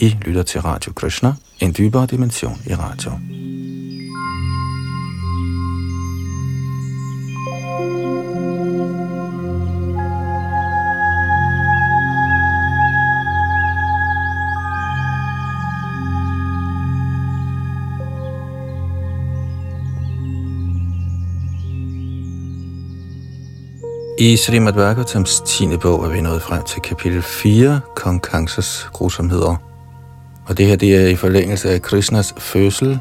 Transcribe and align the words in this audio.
I 0.00 0.16
lytter 0.26 0.42
til 0.42 0.60
Radio 0.60 0.92
Krishna, 0.92 1.34
en 1.60 1.74
dybere 1.78 2.06
dimension 2.06 2.62
i 2.66 2.74
radio. 2.74 3.12
I 24.18 24.36
Srimad 24.36 24.72
Bhagavatams 24.72 25.40
10. 25.40 25.76
bog 25.76 26.04
er 26.04 26.08
vi 26.08 26.20
nået 26.20 26.42
frem 26.42 26.64
til 26.64 26.82
kapitel 26.82 27.22
4, 27.22 27.80
Kong 27.96 28.22
Kangsas 28.22 28.88
grusomheder. 28.92 29.67
Og 30.48 30.58
det 30.58 30.66
her 30.66 30.76
det 30.76 30.96
er 30.96 31.06
i 31.06 31.16
forlængelse 31.16 31.70
af 31.70 31.82
Krishnas 31.82 32.34
fødsel, 32.38 32.98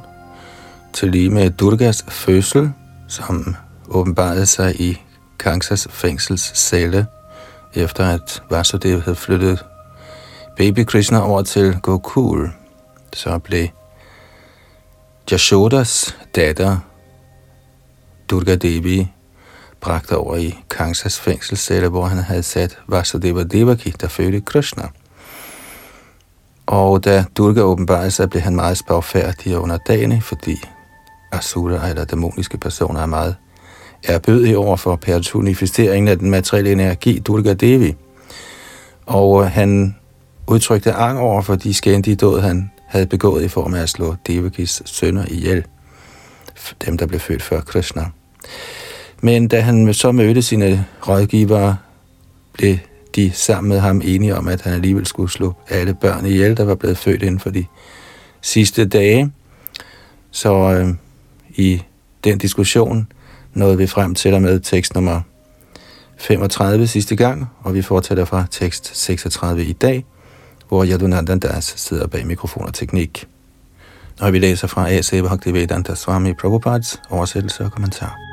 til 0.93 1.11
lige 1.11 1.29
med 1.29 1.49
Durgas 1.49 2.05
fødsel, 2.09 2.71
som 3.07 3.55
åbenbarede 3.89 4.45
sig 4.45 4.81
i 4.81 5.01
Kansas 5.39 5.87
fængsels 5.91 6.51
celle, 6.55 7.05
efter 7.73 8.05
at 8.05 8.43
Vasudev 8.49 9.01
havde 9.01 9.15
flyttet 9.15 9.65
baby 10.57 10.85
Krishna 10.85 11.19
over 11.19 11.41
til 11.43 11.77
Gokul. 11.81 12.51
Så 13.13 13.39
blev 13.39 13.67
Jashodas 15.31 16.17
datter 16.35 16.77
Durga 18.29 18.55
Devi 18.55 19.07
bragt 19.81 20.11
over 20.11 20.35
i 20.35 20.59
Kansas 20.69 21.19
fængselscelle, 21.19 21.89
hvor 21.89 22.05
han 22.05 22.17
havde 22.17 22.43
sat 22.43 22.79
Vasudeva 22.87 23.43
Devaki, 23.43 23.89
der 23.89 24.07
fødte 24.07 24.41
Krishna. 24.41 24.87
Og 26.67 27.05
da 27.05 27.25
Durga 27.37 27.61
åbenbarede 27.61 28.11
sig, 28.11 28.29
blev 28.29 28.41
han 28.41 28.55
meget 28.55 28.77
spagfærdig 28.77 29.57
under 29.57 29.77
dagen, 29.77 30.21
fordi 30.21 30.55
Asura 31.31 31.89
eller 31.89 32.05
dæmoniske 32.05 32.57
personer 32.57 33.01
er 33.01 33.05
meget 33.05 33.35
erbødige 34.03 34.57
over 34.57 34.75
for 34.75 34.95
personificeringen 34.95 36.07
af 36.07 36.19
den 36.19 36.29
materielle 36.29 36.71
energi, 36.71 37.19
Durga 37.19 37.53
Devi. 37.53 37.95
Og 39.05 39.43
øh, 39.43 39.51
han 39.51 39.95
udtrykte 40.47 40.93
ang 40.93 41.19
over 41.19 41.41
for 41.41 41.55
de 41.55 41.73
skændige 41.73 42.15
død, 42.15 42.39
han 42.39 42.71
havde 42.87 43.05
begået 43.05 43.43
i 43.43 43.47
form 43.47 43.73
af 43.73 43.81
at 43.81 43.89
slå 43.89 44.15
Devakis 44.27 44.81
sønner 44.85 45.25
ihjel, 45.27 45.65
dem 46.85 46.97
der 46.97 47.05
blev 47.05 47.19
født 47.19 47.43
før 47.43 47.61
Krishna. 47.61 48.05
Men 49.21 49.47
da 49.47 49.61
han 49.61 49.93
så 49.93 50.11
mødte 50.11 50.41
sine 50.41 50.85
rådgivere, 51.07 51.77
blev 52.53 52.77
de 53.17 53.31
sammen 53.33 53.69
med 53.69 53.79
ham 53.79 54.01
enige 54.03 54.35
om, 54.35 54.47
at 54.47 54.61
han 54.61 54.73
alligevel 54.73 55.05
skulle 55.05 55.31
slå 55.31 55.53
alle 55.69 55.93
børn 55.93 56.25
ihjel, 56.25 56.57
der 56.57 56.63
var 56.63 56.75
blevet 56.75 56.97
født 56.97 57.23
inden 57.23 57.39
for 57.39 57.49
de 57.49 57.65
sidste 58.41 58.85
dage. 58.85 59.31
Så 60.31 60.53
øh, 60.53 60.93
i 61.49 61.81
den 62.23 62.37
diskussion 62.37 63.07
nåede 63.53 63.77
vi 63.77 63.87
frem 63.87 64.15
til 64.15 64.33
og 64.33 64.41
med 64.41 64.59
tekst 64.59 64.95
nummer 64.95 65.21
35 66.17 66.87
sidste 66.87 67.15
gang, 67.15 67.45
og 67.63 67.73
vi 67.73 67.81
fortsætter 67.81 68.25
fra 68.25 68.45
tekst 68.51 68.97
36 68.97 69.65
i 69.65 69.73
dag, 69.73 70.05
hvor 70.67 70.85
Yadunandan 70.85 71.39
Das 71.39 71.73
sidder 71.77 72.07
bag 72.07 72.27
mikrofon 72.27 72.65
og 72.65 72.73
teknik. 72.73 73.27
Og 74.21 74.33
vi 74.33 74.39
læser 74.39 74.67
fra 74.67 74.91
A.C. 74.91 75.21
Bhaktivedanta 75.21 75.95
Swami 75.95 76.33
Prabhupads 76.33 77.01
oversættelse 77.09 77.63
og 77.63 77.71
kommentar. 77.71 78.26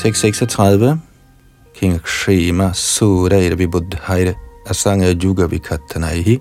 Tekst 0.00 0.22
36. 0.22 0.98
King 1.74 2.00
Kshema 2.00 2.72
Surair 2.72 3.54
Vibudhair 3.54 4.34
Asanga 4.66 5.12
Juga 5.12 5.46
Vikatanaihi 5.46 6.40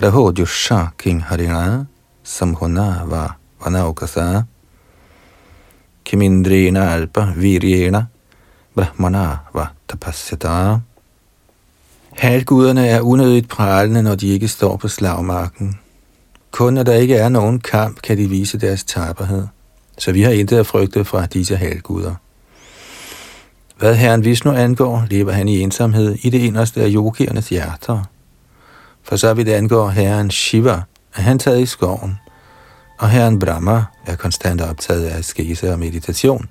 Raho 0.00 0.32
Jusha 0.32 0.92
King 0.96 1.20
Harina 1.20 1.84
Samhona 2.22 3.04
Va 3.10 3.34
Vanaukasa 3.60 4.46
Kimindrina 6.04 6.94
Alpa 6.94 7.34
Viryena 7.34 8.06
Brahmana 8.76 9.40
Va 9.52 9.72
Tapasyata 9.88 10.80
Halguderne 12.18 12.86
er 12.86 13.00
unødigt 13.00 13.48
pralende, 13.48 14.02
når 14.02 14.14
de 14.14 14.28
ikke 14.28 14.48
står 14.48 14.76
på 14.76 14.88
slagmarken. 14.88 15.78
Kun 16.50 16.74
når 16.74 16.82
der 16.82 16.94
ikke 16.94 17.16
er 17.16 17.28
nogen 17.28 17.60
kamp, 17.60 18.02
kan 18.02 18.18
de 18.18 18.28
vise 18.28 18.58
deres 18.58 18.84
tapperhed 18.84 19.46
så 19.98 20.12
vi 20.12 20.22
har 20.22 20.30
intet 20.30 20.58
at 20.58 20.66
frygte 20.66 21.04
fra 21.04 21.26
disse 21.26 21.56
halvguder. 21.56 22.14
Hvad 23.78 23.94
herren 23.94 24.24
Vishnu 24.24 24.52
angår, 24.52 25.06
lever 25.10 25.32
han 25.32 25.48
i 25.48 25.60
ensomhed 25.60 26.14
i 26.22 26.30
det 26.30 26.38
inderste 26.38 26.82
af 26.82 26.88
yogiernes 26.90 27.48
hjerter. 27.48 28.02
For 29.02 29.16
så 29.16 29.34
vidt 29.34 29.48
angår 29.48 29.88
herren 29.88 30.30
Shiva, 30.30 30.82
er 31.16 31.22
han 31.22 31.38
taget 31.38 31.60
i 31.60 31.66
skoven, 31.66 32.18
og 32.98 33.10
herren 33.10 33.38
Brahma 33.38 33.84
er 34.06 34.16
konstant 34.16 34.60
optaget 34.60 35.04
af 35.04 35.24
skese 35.24 35.72
og 35.72 35.78
meditation. 35.78 36.48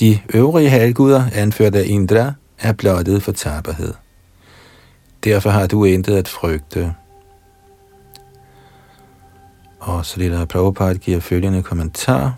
De 0.00 0.18
øvrige 0.34 0.70
halvguder, 0.70 1.24
anført 1.34 1.74
af 1.74 1.84
Indra, 1.86 2.32
er 2.58 2.72
blottet 2.72 3.22
for 3.22 3.32
taberhed. 3.32 3.94
Derfor 5.24 5.50
har 5.50 5.66
du 5.66 5.84
intet 5.84 6.16
at 6.16 6.28
frygte. 6.28 6.94
Og 9.80 10.06
så 10.06 10.46
Prabhupada 10.48 10.98
giver 10.98 11.20
følgende 11.20 11.62
kommentar. 11.62 12.34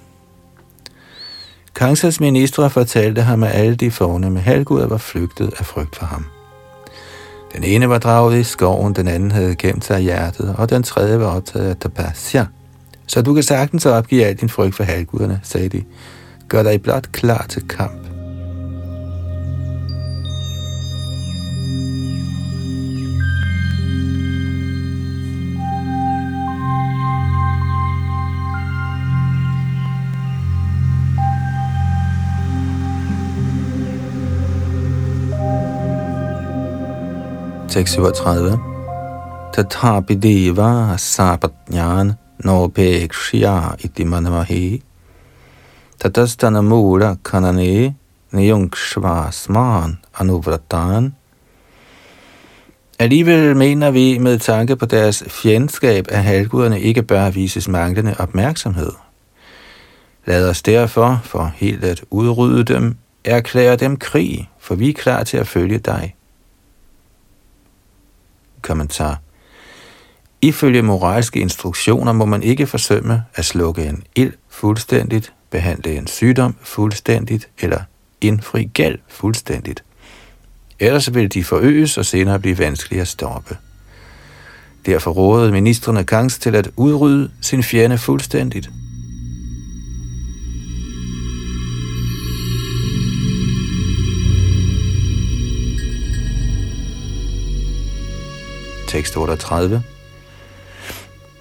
Kangsas 1.75 2.21
ministre 2.21 2.71
fortalte 2.71 3.23
ham, 3.23 3.43
at 3.43 3.51
alle 3.55 3.75
de 3.75 3.91
fornemme 3.91 4.41
halvguder 4.41 4.87
var 4.87 4.97
flygtet 4.97 5.55
af 5.59 5.67
frygt 5.67 5.97
for 5.97 6.07
ham. 6.07 6.27
Den 7.55 7.65
ene 7.65 7.89
var 7.89 7.99
draget 7.99 8.39
i 8.41 8.43
skoven, 8.43 8.95
den 8.95 9.09
anden 9.09 9.31
havde 9.31 9.57
gemt 9.57 9.85
sig 9.85 10.01
i 10.01 10.03
hjertet, 10.03 10.55
og 10.59 10.71
den 10.71 10.83
tredje 10.83 11.21
var 11.21 11.27
optaget 11.27 11.71
af 11.71 11.77
tapasya. 11.77 12.47
Så 13.07 13.23
du 13.23 13.35
kan 13.35 13.43
sagtens 13.43 13.87
opgive 13.87 14.25
al 14.25 14.35
din 14.35 14.49
frygt 14.49 14.75
for 14.75 14.85
halvguderne, 14.85 15.41
sagde 15.43 15.69
de. 15.69 15.85
Gør 16.49 16.63
dig 16.63 16.83
blot 16.83 17.13
klar 17.13 17.47
til 17.49 17.69
kamp. 17.69 18.03
Tekst 37.73 37.95
37. 37.95 38.59
Tathapi 39.53 40.15
deva 40.15 40.97
sapatnyan 40.97 42.19
nopekshya 42.45 43.77
iti 43.81 44.05
manamahi. 44.05 44.83
Tatastana 45.99 46.61
mura 46.61 47.17
kanane 47.25 47.95
niyungshvasman 48.33 49.99
anuvratan. 50.21 51.15
Alligevel 52.99 53.57
mener 53.57 53.91
vi 53.91 54.19
med 54.19 54.39
tanke 54.39 54.77
på 54.77 54.87
deres 54.87 55.25
fjendskab, 55.29 56.07
at 56.09 56.25
halvguderne 56.25 56.81
ikke 56.81 57.03
bør 57.03 57.31
vises 57.31 57.69
manglende 57.69 58.15
opmærksomhed. 58.19 58.93
Lad 60.27 60.49
os 60.49 60.63
derfor, 60.63 61.21
for 61.25 61.53
helt 61.57 61.85
at 61.85 62.05
udrydde 62.11 62.75
dem, 62.75 62.97
erklære 63.25 63.77
dem 63.77 63.97
krig, 63.97 64.51
for 64.59 64.75
vi 64.75 64.89
er 64.89 64.95
klar 64.95 65.25
til 65.25 65.37
at 65.37 65.49
følge 65.49 65.79
dig. 65.79 66.15
Kommentar. 68.63 69.21
Ifølge 70.43 70.83
moralske 70.83 71.41
instruktioner 71.41 72.13
må 72.13 72.25
man 72.25 72.43
ikke 72.43 72.67
forsømme 72.67 73.25
at 73.35 73.45
slukke 73.45 73.85
en 73.85 74.03
ild 74.15 74.33
fuldstændigt, 74.49 75.33
behandle 75.51 75.97
en 75.97 76.07
sygdom 76.07 76.55
fuldstændigt 76.63 77.49
eller 77.59 77.81
indfri 78.21 78.65
gæld 78.65 78.99
fuldstændigt. 79.09 79.85
Ellers 80.81 81.15
vil 81.15 81.35
de 81.35 81.45
forøges 81.45 81.99
og 81.99 82.07
senere 82.07 82.41
blive 82.41 82.59
vanskelige 82.59 83.01
at 83.01 83.09
stoppe. 83.09 83.57
Derfor 84.87 85.11
rådede 85.11 85.53
ministerne 85.53 86.05
Kangs 86.05 86.39
til 86.39 86.55
at 86.55 86.71
udrydde 86.77 87.31
sin 87.41 87.63
fjende 87.63 87.99
fuldstændigt. 87.99 88.71
Tekst 98.93 99.17
38. 99.17 99.83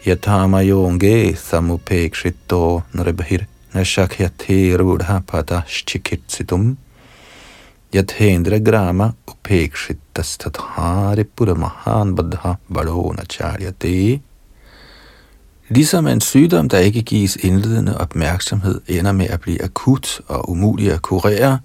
Yatama 0.05 0.61
yonge 0.63 1.35
samupekshito 1.35 2.81
nribhir 2.93 3.45
nashakyate 3.73 4.77
rudha 4.79 5.19
padashchikitsitum 5.27 6.77
yathendra 7.91 8.59
grama 8.59 9.13
upekshitas 9.27 10.37
tathari 10.37 11.23
puramahan 11.23 12.15
badha 12.15 12.55
bado 12.69 13.13
nacharyate 13.19 14.21
Ligesom 15.69 16.07
en 16.07 16.21
sygdom, 16.21 16.69
der 16.69 16.77
ikke 16.77 17.01
gives 17.01 17.35
indledende 17.35 17.97
opmærksomhed, 17.97 18.81
ender 18.87 19.11
med 19.11 19.25
at 19.29 19.41
blive 19.41 19.63
akut 19.63 20.21
og 20.27 20.49
umulig 20.49 20.91
at 20.91 21.01
kurere, 21.01 21.59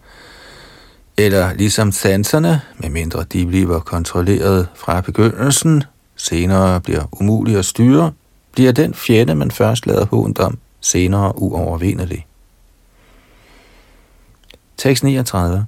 eller 1.19 1.55
ligesom 1.55 1.93
sanserne, 1.93 2.61
medmindre 2.79 3.25
de 3.25 3.47
bliver 3.47 3.81
kontrolleret 3.81 4.69
fra 4.75 5.01
begyndelsen, 5.01 5.85
senere 6.17 6.81
bliver 6.81 7.05
umulige 7.21 7.59
at 7.59 7.65
styre, 7.65 8.13
bliver 8.53 8.73
den 8.73 8.95
fjende, 8.95 9.35
man 9.35 9.51
først 9.51 9.87
lader 9.87 10.07
hånd 10.07 10.39
om, 10.39 10.59
senere 10.81 11.39
uovervindelig. 11.39 12.27
Tekst 14.77 15.05
39 15.05 15.67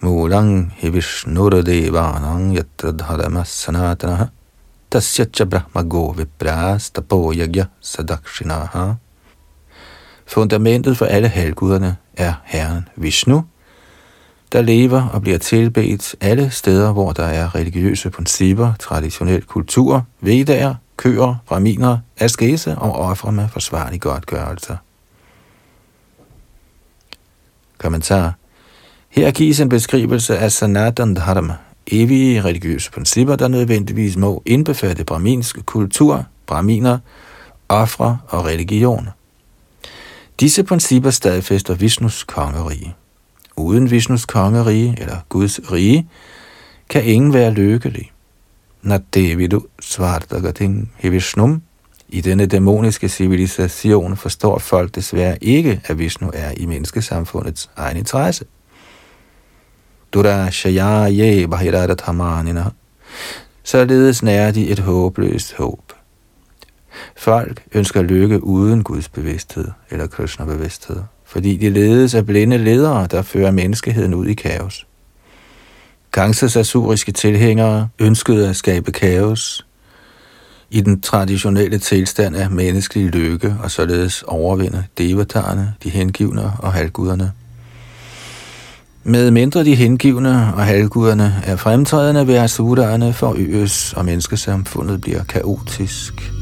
Mulang 0.00 0.72
hivishnuradevanang 0.76 2.56
yatradharama 2.56 3.44
sanatanaha 3.44 4.24
tasya 4.90 5.24
cha 5.24 5.44
brahma 5.44 5.82
go 5.82 6.10
vipras 6.10 6.90
tapo 6.90 7.32
yagya 7.32 7.64
sadakshinaha 7.80 8.94
Fundamentet 10.26 10.96
for 10.96 11.06
alle 11.06 11.28
halvguderne 11.28 11.96
er 12.16 12.34
Herren 12.44 12.88
Vishnu, 12.96 13.42
der 14.52 14.62
lever 14.62 15.08
og 15.08 15.22
bliver 15.22 15.38
tilbedt 15.38 16.14
alle 16.20 16.50
steder, 16.50 16.92
hvor 16.92 17.12
der 17.12 17.24
er 17.24 17.54
religiøse 17.54 18.10
principper, 18.10 18.72
traditionel 18.78 19.42
kultur, 19.42 20.06
vedaer, 20.20 20.74
køer, 20.96 21.34
braminer, 21.46 21.98
askese 22.18 22.78
og 22.78 22.92
ofre 22.92 23.32
med 23.32 23.48
forsvarlig 23.48 24.00
godtgørelse. 24.00 24.78
Kommentar 27.78 28.34
her 29.08 29.30
gives 29.30 29.60
en 29.60 29.68
beskrivelse 29.68 30.38
af 30.38 30.52
Sanatan 30.52 31.14
Dharma, 31.14 31.56
evige 31.86 32.44
religiøse 32.44 32.90
principper, 32.90 33.36
der 33.36 33.48
nødvendigvis 33.48 34.16
må 34.16 34.42
indbefatte 34.46 35.04
braminsk 35.04 35.66
kultur, 35.66 36.24
braminer, 36.46 36.98
ofre 37.68 38.18
og 38.28 38.44
religion. 38.44 39.08
Disse 40.40 40.64
principper 40.64 41.10
stadfæster 41.10 41.74
Vishnus 41.74 42.24
kongerige. 42.24 42.94
Uden 43.60 43.90
Vishnus 43.90 44.26
kongerige 44.26 44.96
eller 45.00 45.16
Guds 45.28 45.60
rige, 45.72 46.08
kan 46.88 47.04
ingen 47.04 47.32
være 47.32 47.50
lykkelig. 47.50 48.12
Nadevidu 48.82 49.62
svartagating 49.80 50.92
hivishnum. 50.98 51.62
I 52.08 52.20
denne 52.20 52.46
dæmoniske 52.46 53.08
civilisation 53.08 54.16
forstår 54.16 54.58
folk 54.58 54.94
desværre 54.94 55.44
ikke, 55.44 55.80
at 55.84 55.98
Vishnu 55.98 56.30
er 56.34 56.52
i 56.56 56.66
menneskesamfundets 56.66 57.70
egen 57.76 57.96
interesse. 57.96 58.44
Durashayaye 60.12 61.48
Bahiradahamanina. 61.48 62.64
Således 63.62 64.22
nærer 64.22 64.50
de 64.50 64.68
et 64.68 64.78
håbløst 64.78 65.54
håb. 65.56 65.92
Folk 67.16 67.62
ønsker 67.72 68.02
lykke 68.02 68.44
uden 68.44 68.82
Guds 68.82 69.08
bevidsthed 69.08 69.68
eller 69.90 70.06
Krishna 70.06 70.44
bevidsthed, 70.44 71.02
fordi 71.30 71.56
de 71.56 71.70
ledes 71.70 72.14
af 72.14 72.26
blinde 72.26 72.58
ledere, 72.58 73.06
der 73.10 73.22
fører 73.22 73.50
menneskeheden 73.50 74.14
ud 74.14 74.26
i 74.26 74.34
kaos. 74.34 74.86
Kangsas 76.12 76.56
asuriske 76.56 77.12
tilhængere 77.12 77.88
ønskede 77.98 78.48
at 78.48 78.56
skabe 78.56 78.92
kaos 78.92 79.66
i 80.70 80.80
den 80.80 81.00
traditionelle 81.00 81.78
tilstand 81.78 82.36
af 82.36 82.50
menneskelig 82.50 83.06
lykke 83.06 83.56
og 83.62 83.70
således 83.70 84.22
overvinde 84.22 84.84
devatarerne, 84.98 85.74
de 85.84 85.90
hengivne 85.90 86.52
og 86.58 86.72
halvguderne. 86.72 87.32
Med 89.04 89.30
mindre 89.30 89.64
de 89.64 89.74
hengivne 89.74 90.54
og 90.54 90.64
halvguderne 90.64 91.42
er 91.44 91.56
fremtrædende 91.56 92.26
ved 92.26 92.34
asuraerne 92.34 93.12
forøges, 93.12 93.92
og 93.92 94.04
menneskesamfundet 94.04 95.00
bliver 95.00 95.24
kaotisk. 95.24 96.39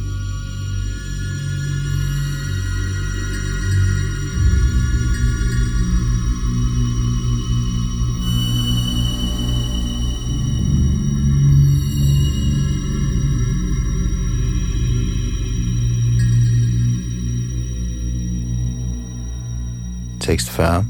Tekst 20.29 20.51
40 20.51 20.85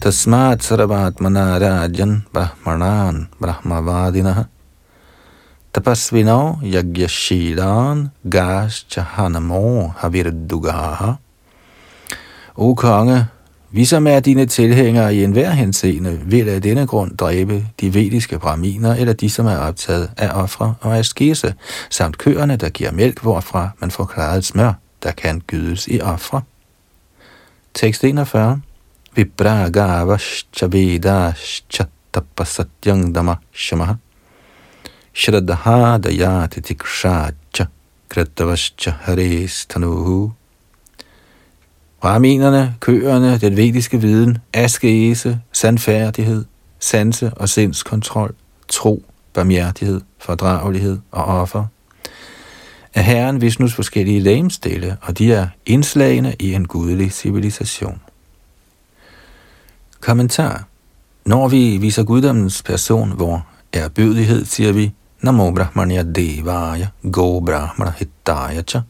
Tasmat 0.00 0.62
sarvatmana 0.62 1.58
rajan 1.58 2.26
brahmanan 2.32 3.28
brahmavadinah 3.40 4.44
tapasvino 5.72 6.60
yagyashilan 6.62 8.10
gas 8.28 8.84
chahanamo 8.90 9.92
havirdugaha. 9.96 11.16
O 12.56 12.74
konge, 12.74 13.26
vi 13.70 13.84
som 13.84 14.06
er 14.06 14.20
dine 14.20 14.46
tilhængere 14.46 15.14
i 15.14 15.24
enhver 15.24 15.50
henseende, 15.50 16.20
vil 16.24 16.48
af 16.48 16.62
denne 16.62 16.86
grund 16.86 17.16
dræbe 17.16 17.66
de 17.80 17.94
vediske 17.94 18.38
braminer 18.38 18.94
eller 18.94 19.12
de, 19.12 19.30
som 19.30 19.46
er 19.46 19.56
optaget 19.56 20.10
af 20.16 20.42
ofre 20.42 20.74
og 20.80 20.98
askese, 20.98 21.54
samt 21.90 22.18
køerne, 22.18 22.56
der 22.56 22.68
giver 22.68 22.92
mælk, 22.92 23.22
hvorfra 23.22 23.70
man 23.80 23.90
får 23.90 24.04
klaret 24.04 24.44
smør, 24.44 24.72
der 25.02 25.12
kan 25.12 25.40
gydes 25.46 25.86
i 25.86 26.00
ofre. 26.00 26.42
Tekst 27.78 28.04
41 28.04 28.62
vipragavascha 29.14 30.66
vedascha 30.66 31.84
tapasatyang 32.12 33.14
dama 33.14 33.36
shamaha 33.54 33.94
shraddha 35.14 35.98
dayati 36.02 36.60
tikshacha 36.60 37.68
kratavascha 38.10 38.90
hares 39.04 39.66
tanuhu 39.66 40.32
Brahminerne, 42.00 42.74
køerne, 42.80 43.38
den 43.38 43.56
vediske 43.56 44.00
viden, 44.00 44.38
askese, 44.52 45.40
sandfærdighed, 45.52 46.44
sanse 46.78 47.30
og 47.34 47.48
sindskontrol, 47.48 48.34
tro, 48.68 49.02
barmhjertighed, 49.34 50.00
fordragelighed 50.18 50.98
og 51.10 51.24
offer, 51.24 51.64
er 52.98 53.02
Herren 53.02 53.40
Vishnus 53.40 53.74
forskellige 53.74 54.20
lægemstille, 54.20 54.96
og 55.02 55.18
de 55.18 55.32
er 55.32 55.48
indslagene 55.66 56.36
i 56.38 56.54
en 56.54 56.66
gudelig 56.66 57.12
civilisation. 57.12 58.00
Kommentar. 60.00 60.64
Når 61.24 61.48
vi 61.48 61.76
viser 61.76 62.04
guddommens 62.04 62.62
person, 62.62 63.12
hvor 63.12 63.46
er 63.72 63.88
bødighed, 63.88 64.44
siger 64.44 64.72
vi, 64.72 64.92
Namo 65.20 65.50
Brahmanya 65.50 66.02
Devaya 66.02 66.86
Go 67.12 67.40
Brahmana 67.40 67.92
Hittaya 67.96 68.62
Cha 68.62 68.80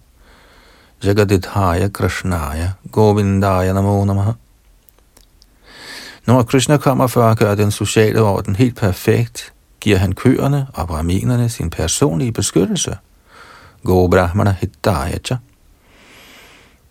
Jagadithaya 1.05 1.89
Krishnaya 1.89 2.71
Govindaya 2.93 3.73
Namo 3.73 4.05
Namaha 4.05 4.33
Når 6.27 6.43
Krishna 6.43 6.77
kommer 6.77 7.07
for 7.07 7.23
at 7.23 7.39
gøre 7.39 7.57
den 7.57 7.71
sociale 7.71 8.23
orden 8.23 8.57
helt 8.57 8.77
perfekt, 8.77 9.53
giver 9.81 9.97
han 9.99 10.13
køerne 10.13 10.67
og 10.75 10.89
brahminerne 10.89 11.49
sin 11.49 11.71
personlige 11.71 12.33
beskyttelse. 12.33 12.97
Go 13.85 14.09
Brahmana 14.09 14.55
Hittaya 14.61 15.39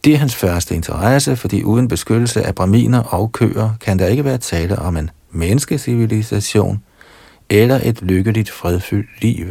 det 0.07 0.13
er 0.13 0.17
hans 0.17 0.35
første 0.35 0.75
interesse, 0.75 1.35
fordi 1.35 1.63
uden 1.63 1.87
beskyttelse 1.87 2.43
af 2.43 2.55
braminer 2.55 2.99
og 2.99 3.31
køer 3.31 3.69
kan 3.81 3.99
der 3.99 4.07
ikke 4.07 4.25
være 4.25 4.37
tale 4.37 4.79
om 4.79 4.97
en 4.97 5.09
menneskecivilisation 5.31 6.83
eller 7.49 7.79
et 7.83 8.01
lykkeligt 8.01 8.51
fredfyldt 8.51 9.21
liv. 9.21 9.47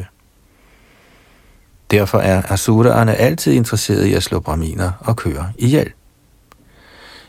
Derfor 1.90 2.19
er 2.19 2.52
asuraerne 2.52 3.14
altid 3.14 3.52
interesserede 3.52 4.11
i 4.11 4.14
at 4.14 4.23
slå 4.23 4.40
braminer 4.40 4.93
og 5.00 5.16
køer 5.16 5.45
ihjel. 5.59 5.93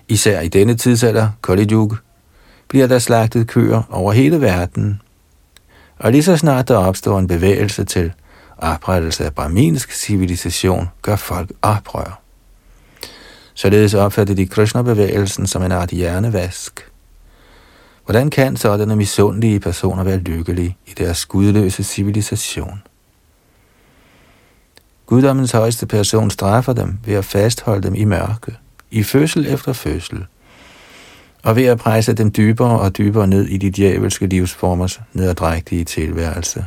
Især 0.07 0.41
i 0.41 0.47
denne 0.47 0.75
tidsalder, 0.75 1.29
Kali 1.43 1.67
Yuga, 1.71 1.95
bliver 2.67 2.87
der 2.87 2.99
slagtet 2.99 3.47
køer 3.47 3.81
over 3.89 4.11
hele 4.11 4.41
verden. 4.41 5.01
Og 5.99 6.11
lige 6.11 6.23
så 6.23 6.37
snart 6.37 6.67
der 6.67 6.77
opstår 6.77 7.19
en 7.19 7.27
bevægelse 7.27 7.83
til 7.83 8.13
oprettelse 8.57 9.25
af 9.25 9.35
brahminsk 9.35 9.91
civilisation, 9.91 10.89
gør 11.01 11.15
folk 11.15 11.51
oprør. 11.61 12.21
Således 13.53 13.93
opfattede 13.93 14.37
de 14.37 14.47
Krishna-bevægelsen 14.47 15.47
som 15.47 15.63
en 15.63 15.71
art 15.71 15.89
hjernevask. 15.89 16.91
Hvordan 18.05 18.29
kan 18.29 18.57
sådanne 18.57 18.95
misundelige 18.95 19.59
personer 19.59 20.03
være 20.03 20.17
lykkelige 20.17 20.77
i 20.87 20.91
deres 20.97 21.25
gudløse 21.25 21.83
civilisation? 21.83 22.81
Guddommens 25.05 25.51
højeste 25.51 25.85
person 25.85 26.29
straffer 26.29 26.73
dem 26.73 26.97
ved 27.05 27.13
at 27.13 27.25
fastholde 27.25 27.83
dem 27.83 27.95
i 27.95 28.03
mørke, 28.03 28.57
i 28.91 29.03
fødsel 29.03 29.53
efter 29.53 29.73
fødsel, 29.73 30.25
og 31.43 31.55
ved 31.55 31.65
at 31.65 31.77
presse 31.77 32.13
dem 32.13 32.31
dybere 32.31 32.79
og 32.79 32.97
dybere 32.97 33.27
ned 33.27 33.45
i 33.45 33.57
de 33.57 33.71
djævelske 33.71 34.27
livsformers 34.27 34.99
nederdrægtige 35.13 35.85
tilværelse. 35.85 36.65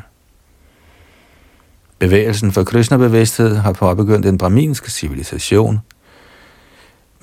Bevægelsen 2.00 2.52
for 2.52 2.64
Krishna-bevidsthed 2.64 3.56
har 3.56 3.72
påbegyndt 3.72 4.26
en 4.26 4.38
braminske 4.38 4.90
civilisation– 4.90 5.78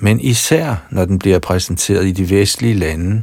men 0.00 0.20
især 0.20 0.86
når 0.90 1.04
den 1.04 1.18
bliver 1.18 1.38
præsenteret 1.38 2.06
i 2.06 2.12
de 2.12 2.30
vestlige 2.30 2.74
lande, 2.74 3.22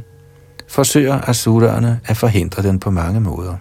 forsøger 0.68 1.20
asurerne 1.28 2.00
at 2.04 2.16
forhindre 2.16 2.62
den 2.62 2.78
på 2.78 2.90
mange 2.90 3.20
måder. 3.20 3.54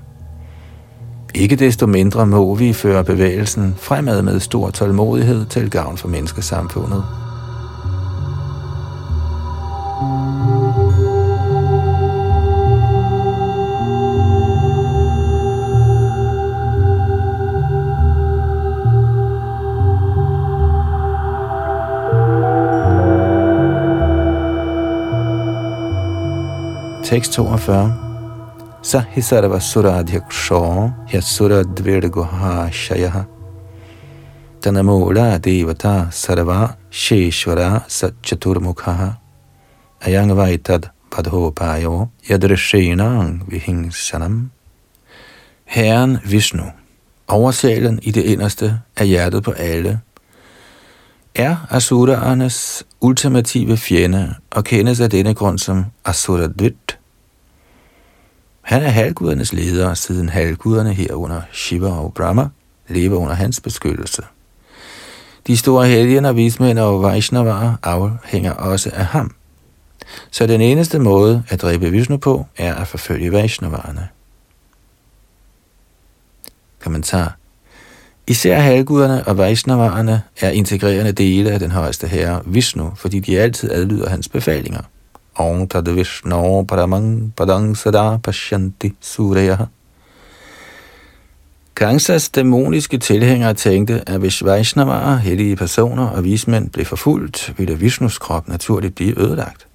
Ikke 1.35 1.55
desto 1.55 1.87
mindre 1.87 2.25
må 2.25 2.55
vi 2.55 2.73
føre 2.73 3.03
bevægelsen 3.03 3.75
fremad 3.77 4.21
med 4.21 4.39
stor 4.39 4.69
tålmodighed 4.69 5.45
til 5.45 5.69
gavn 5.69 5.97
for 5.97 6.07
menneskesamfundet. 6.07 7.03
Tekst 27.05 27.33
42 27.33 28.81
Sahi 28.81 29.21
sarva 29.21 29.59
suradhyaksho 29.59 30.91
yasura 31.13 31.63
dvirguha 31.63 32.71
shayaha. 32.71 33.27
Tanamola 34.59 35.37
devata 35.39 36.09
sarva 36.11 36.75
sheshvara 36.89 37.85
satchaturmukha 37.87 39.19
Ayangvaitad 40.01 40.89
padhopayo 41.11 42.09
yadrishenang 42.27 43.45
vihingsanam. 43.51 44.49
Herren 45.65 46.17
Vishnu, 46.25 46.71
oversjælen 47.27 47.99
i 48.01 48.11
det 48.11 48.23
inderste 48.23 48.81
af 48.97 49.07
hjertet 49.07 49.43
på 49.43 49.51
alle, 49.51 50.01
er 51.35 51.67
asuraernes 51.69 52.83
ultimative 53.01 53.77
fjende 53.77 54.35
og 54.51 54.63
kendes 54.63 54.99
af 54.99 55.09
denne 55.09 55.33
grund 55.33 55.59
som 55.59 55.85
Asuradvit. 56.05 56.99
Han 58.61 58.83
er 58.83 58.89
halvgudernes 58.89 59.53
leder, 59.53 59.93
siden 59.93 60.29
halvguderne 60.29 60.93
herunder 60.93 61.41
Shiva 61.53 61.89
og 61.89 62.13
Brahma 62.13 62.47
lever 62.87 63.17
under 63.17 63.35
hans 63.35 63.61
beskyttelse. 63.61 64.21
De 65.47 65.57
store 65.57 65.87
helgener, 65.87 66.31
vismænd 66.31 66.79
og 66.79 67.03
Vaishnavaer 67.03 67.75
afhænger 67.83 68.51
også 68.51 68.91
af 68.93 69.05
ham. 69.05 69.35
Så 70.31 70.47
den 70.47 70.61
eneste 70.61 70.99
måde 70.99 71.43
at 71.49 71.61
dræbe 71.61 71.89
Vishnu 71.91 72.17
på, 72.17 72.45
er 72.57 72.75
at 72.75 72.87
forfølge 72.87 73.31
Vaishnavarerne. 73.31 74.07
Kommentar 76.79 77.37
Især 78.27 78.59
halvguderne 78.59 79.27
og 79.27 79.37
Vaishnavaerne 79.37 80.21
er 80.41 80.49
integrerende 80.49 81.11
dele 81.11 81.51
af 81.51 81.59
den 81.59 81.71
højeste 81.71 82.07
herre 82.07 82.41
Vishnu, 82.45 82.91
fordi 82.95 83.19
de 83.19 83.39
altid 83.39 83.71
adlyder 83.71 84.09
hans 84.09 84.29
befalinger. 84.29 84.81
Om 85.35 85.67
tad 85.67 85.93
Vishnu 85.93 86.63
paramang 86.63 87.33
padang 87.37 87.77
sada 87.77 88.17
pashyanti 88.17 88.93
suraya. 89.01 89.57
Kangsas 91.75 92.29
dæmoniske 92.29 92.97
tilhængere 92.97 93.53
tænkte, 93.53 94.09
at 94.09 94.19
hvis 94.19 94.45
Vaishnavaer, 94.45 95.15
hellige 95.15 95.55
personer 95.55 96.07
og 96.07 96.23
vismænd 96.23 96.69
blev 96.69 96.85
forfulgt, 96.85 97.53
ville 97.57 97.79
Vishnus 97.79 98.17
krop 98.17 98.47
naturligt 98.47 98.95
blive 98.95 99.19
ødelagt. 99.19 99.67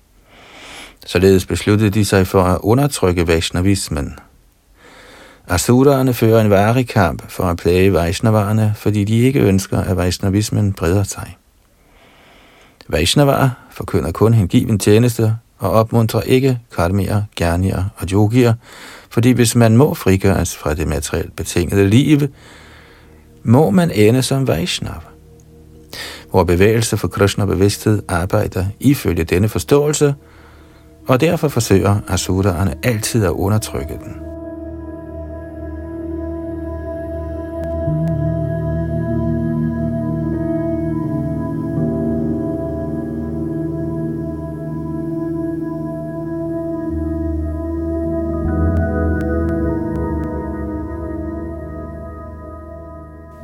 Således 1.07 1.47
besluttede 1.47 1.90
de 1.90 2.04
sig 2.04 2.26
for 2.26 2.42
at 2.42 2.59
undertrykke 2.62 3.26
Vaishnavismen– 3.26 4.14
Asuraerne 5.50 6.14
fører 6.14 6.40
en 6.40 6.50
varig 6.50 6.88
kamp 6.88 7.30
for 7.30 7.45
at 7.45 7.57
plage 7.57 7.92
Vaishnavarerne, 7.92 8.75
fordi 8.76 9.04
de 9.04 9.19
ikke 9.19 9.40
ønsker, 9.40 9.78
at 9.78 9.97
Vaishnavismen 9.97 10.73
breder 10.73 11.02
sig. 11.02 11.37
Vaishnavar 12.88 13.59
forkynder 13.71 14.12
kun 14.12 14.35
hengiven 14.35 14.78
tjeneste 14.78 15.37
og 15.59 15.71
opmuntrer 15.71 16.21
ikke 16.21 16.59
karmier, 16.76 17.23
gernier 17.37 17.85
og 17.97 18.07
yogier, 18.12 18.54
fordi 19.11 19.30
hvis 19.30 19.57
man 19.57 19.76
må 19.76 19.95
frigøres 19.95 20.57
fra 20.57 20.75
det 20.75 20.88
materielt 20.88 21.37
betingede 21.37 21.88
liv, 21.88 22.21
må 23.42 23.71
man 23.71 23.90
ende 23.90 24.23
som 24.23 24.49
Vaishnav. 24.49 25.02
Hvor 26.30 26.45
bevægelse 26.45 26.97
for 26.97 27.09
Krishna 27.09 27.45
bevidsthed 27.45 28.02
arbejder 28.09 28.66
ifølge 28.80 29.25
denne 29.25 29.49
forståelse, 29.49 30.14
og 31.09 31.21
derfor 31.21 31.49
forsøger 31.49 31.97
asuraerne 32.09 32.75
altid 32.83 33.25
at 33.25 33.30
undertrykke 33.30 33.99
den. 34.04 34.29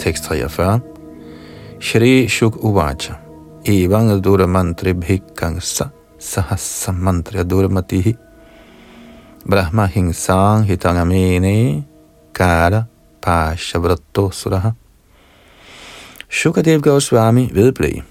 Tekst 0.06 0.24
43. 0.24 0.80
Shri 1.80 2.28
Shuk 2.28 2.54
Uvacha. 2.62 3.14
Evang 3.64 4.22
Dura 4.22 4.46
Mantri 4.46 4.92
Bhikkangsa 4.94 5.90
Sahasa 6.18 6.92
Mantra 6.92 7.42
Durmatihi 7.42 8.14
Brahma 9.44 9.86
Hingsang 9.86 10.64
Hitangamene 10.64 11.82
Kara 12.32 12.86
Pashavratto 13.20 14.30
Suraha 14.30 14.74
Shukadev 16.30 16.80
Goswami 16.80 17.50
vedblev. 17.52 18.02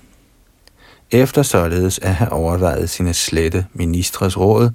Efter 1.11 1.43
således 1.43 1.99
at 1.99 2.15
have 2.15 2.31
overvejet 2.31 2.89
sine 2.89 3.13
slette 3.13 3.65
ministres 3.73 4.37
råd, 4.37 4.69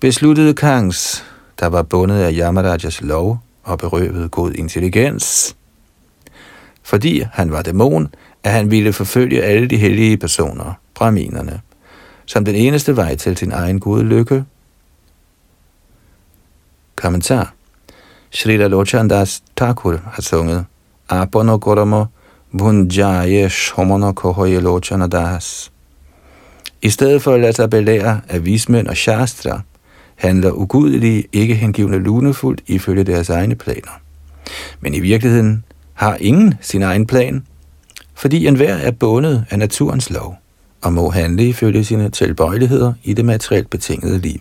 besluttede 0.00 0.54
Kangs, 0.54 1.24
der 1.60 1.66
var 1.66 1.82
bundet 1.82 2.20
af 2.20 2.32
Yamarajas 2.32 3.00
lov 3.02 3.38
og 3.64 3.78
berøvet 3.78 4.30
god 4.30 4.52
intelligens, 4.52 5.56
fordi 6.82 7.24
han 7.32 7.52
var 7.52 7.62
dæmon, 7.62 8.14
at 8.44 8.52
han 8.52 8.70
ville 8.70 8.92
forfølge 8.92 9.42
alle 9.42 9.68
de 9.68 9.76
hellige 9.76 10.16
personer, 10.16 10.74
braminerne, 10.94 11.60
som 12.26 12.44
den 12.44 12.54
eneste 12.54 12.96
vej 12.96 13.14
til 13.16 13.36
sin 13.36 13.52
egen 13.52 13.80
gode 13.80 14.04
lykke. 14.04 14.44
Kommentar 16.96 17.54
Srila 18.30 18.66
Lochandas 18.66 19.42
Thakur 19.56 20.00
har 20.12 20.22
sunget 20.22 20.64
Abono 21.08 21.58
Goromo 21.60 22.04
Bunjaye 22.58 23.50
Shomono 23.50 24.12
Kohoye 24.12 24.60
Lochanadas. 24.60 25.72
I 26.82 26.90
stedet 26.90 27.22
for 27.22 27.34
at 27.34 27.40
lade 27.40 27.52
sig 27.52 27.70
belære 27.70 28.20
af 28.28 28.44
vismænd 28.44 28.88
og 28.88 28.96
shastra, 28.96 29.60
handler 30.16 30.52
ugudelige, 30.52 31.24
ikke 31.32 31.54
hengivne 31.54 31.98
lunefuldt 31.98 32.60
ifølge 32.66 33.04
deres 33.04 33.30
egne 33.30 33.54
planer. 33.54 34.00
Men 34.80 34.94
i 34.94 35.00
virkeligheden 35.00 35.64
har 36.02 36.16
ingen 36.20 36.54
sin 36.60 36.82
egen 36.82 37.06
plan, 37.06 37.46
fordi 38.14 38.46
enhver 38.46 38.74
er 38.74 38.90
bundet 38.90 39.44
af 39.50 39.58
naturens 39.58 40.10
lov 40.10 40.36
og 40.82 40.92
må 40.92 41.10
handle 41.10 41.48
ifølge 41.48 41.84
sine 41.84 42.10
tilbøjeligheder 42.10 42.92
i 43.02 43.14
det 43.14 43.24
materielt 43.24 43.70
betingede 43.70 44.18
liv. 44.18 44.40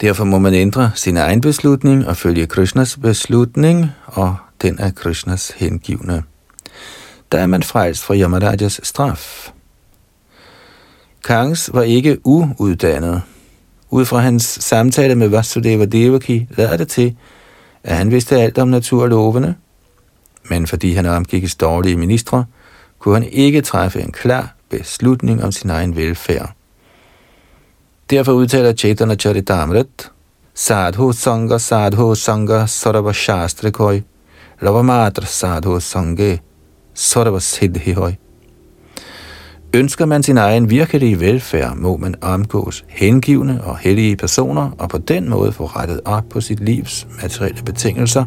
Derfor 0.00 0.24
må 0.24 0.38
man 0.38 0.54
ændre 0.54 0.90
sin 0.94 1.16
egen 1.16 1.40
beslutning 1.40 2.06
og 2.06 2.16
følge 2.16 2.46
Krishnas 2.46 2.96
beslutning 2.96 3.90
og 4.06 4.36
den 4.62 4.78
af 4.78 4.94
Krishnas 4.94 5.52
hengivne. 5.56 6.22
Der 7.32 7.38
er 7.38 7.46
man 7.46 7.62
frelst 7.62 8.02
fra 8.02 8.14
Yamarajas 8.16 8.80
straf. 8.82 9.50
Kangs 11.24 11.70
var 11.72 11.82
ikke 11.82 12.18
uuddannet. 12.24 13.22
Ud 13.90 14.04
fra 14.04 14.18
hans 14.18 14.42
samtale 14.44 15.14
med 15.14 15.28
Vasudeva 15.28 15.84
Devaki 15.84 16.46
lader 16.50 16.76
det 16.76 16.88
til, 16.88 17.16
at 17.84 17.96
han 17.96 18.10
vidste 18.10 18.40
alt 18.40 18.58
om 18.58 18.68
naturlovene, 18.68 19.54
men 20.50 20.66
fordi 20.66 20.94
han 20.94 21.06
omgik 21.06 21.60
dårlige 21.60 21.96
ministre, 21.96 22.44
kunne 22.98 23.14
han 23.14 23.28
ikke 23.32 23.60
træffe 23.60 24.00
en 24.00 24.12
klar 24.12 24.54
beslutning 24.70 25.44
om 25.44 25.52
sin 25.52 25.70
egen 25.70 25.96
velfærd. 25.96 26.52
Derfor 28.10 28.32
udtaler 28.32 28.72
Chaitanya 28.72 29.16
Charitamrit, 29.16 30.10
Sadhu 30.54 31.12
Sangha 31.12 31.58
Sadhu 31.58 32.14
Sangha 32.14 32.66
Sarva 32.66 33.12
Shastra 33.12 33.70
Koi, 33.70 34.02
Lavamatra 34.60 35.26
Sadhu 35.26 35.80
Sangha 35.80 36.36
Sarva 36.94 37.40
Siddhihoi 37.40 38.23
Ønsker 39.74 40.06
man 40.06 40.22
sin 40.22 40.38
egen 40.38 40.70
virkelige 40.70 41.20
velfærd, 41.20 41.76
må 41.76 41.96
man 41.96 42.14
omgås 42.20 42.84
hengivne 42.88 43.64
og 43.64 43.78
hellige 43.78 44.16
personer, 44.16 44.70
og 44.78 44.88
på 44.88 44.98
den 44.98 45.30
måde 45.30 45.52
få 45.52 45.66
rettet 45.66 46.00
op 46.04 46.24
på 46.30 46.40
sit 46.40 46.60
livs 46.60 47.06
materielle 47.22 47.62
betingelser. 47.62 48.24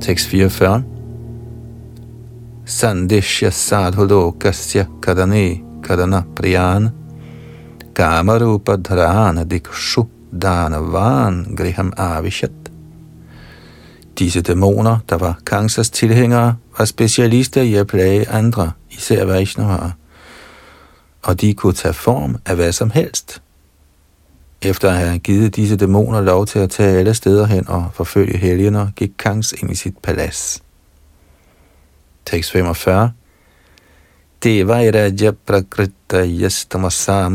Tekst 0.00 0.28
44 0.28 0.91
sandishya 2.66 3.50
sadhu 3.50 4.04
lokasya 4.04 4.86
kadane 5.02 5.60
kadana 5.82 6.24
priyan 6.36 6.90
Kamarupa 7.94 8.76
dharana 8.76 9.44
dikshu 9.44 10.08
danavan 10.32 11.56
griham 11.56 11.92
avishat. 11.96 12.50
Disse 14.18 14.40
dæmoner, 14.40 14.98
der 15.08 15.16
var 15.16 15.40
Kangsas 15.46 15.90
tilhængere, 15.90 16.56
var 16.78 16.84
specialister 16.84 17.62
i 17.62 17.74
at 17.74 17.86
plage 17.86 18.28
andre, 18.28 18.72
især 18.90 19.24
Vaishnavaer, 19.24 19.90
og 21.22 21.40
de 21.40 21.54
kunne 21.54 21.72
tage 21.72 21.94
form 21.94 22.36
af 22.46 22.56
hvad 22.56 22.72
som 22.72 22.90
helst. 22.90 23.42
Efter 24.62 24.90
at 24.90 24.96
have 24.96 25.18
givet 25.18 25.56
disse 25.56 25.76
dæmoner 25.76 26.20
lov 26.20 26.46
til 26.46 26.58
at 26.58 26.70
tage 26.70 26.98
alle 26.98 27.14
steder 27.14 27.46
hen 27.46 27.68
og 27.68 27.90
forfølge 27.94 28.38
helgener, 28.38 28.88
gik 28.96 29.10
Kangs 29.18 29.52
ind 29.52 29.70
i 29.70 29.74
sit 29.74 29.98
palads. 30.02 30.62
Tekst 32.24 32.50
45 32.50 33.12
Devayraja 34.42 35.32
prakrita 35.46 36.24
yastamasa 36.24 37.28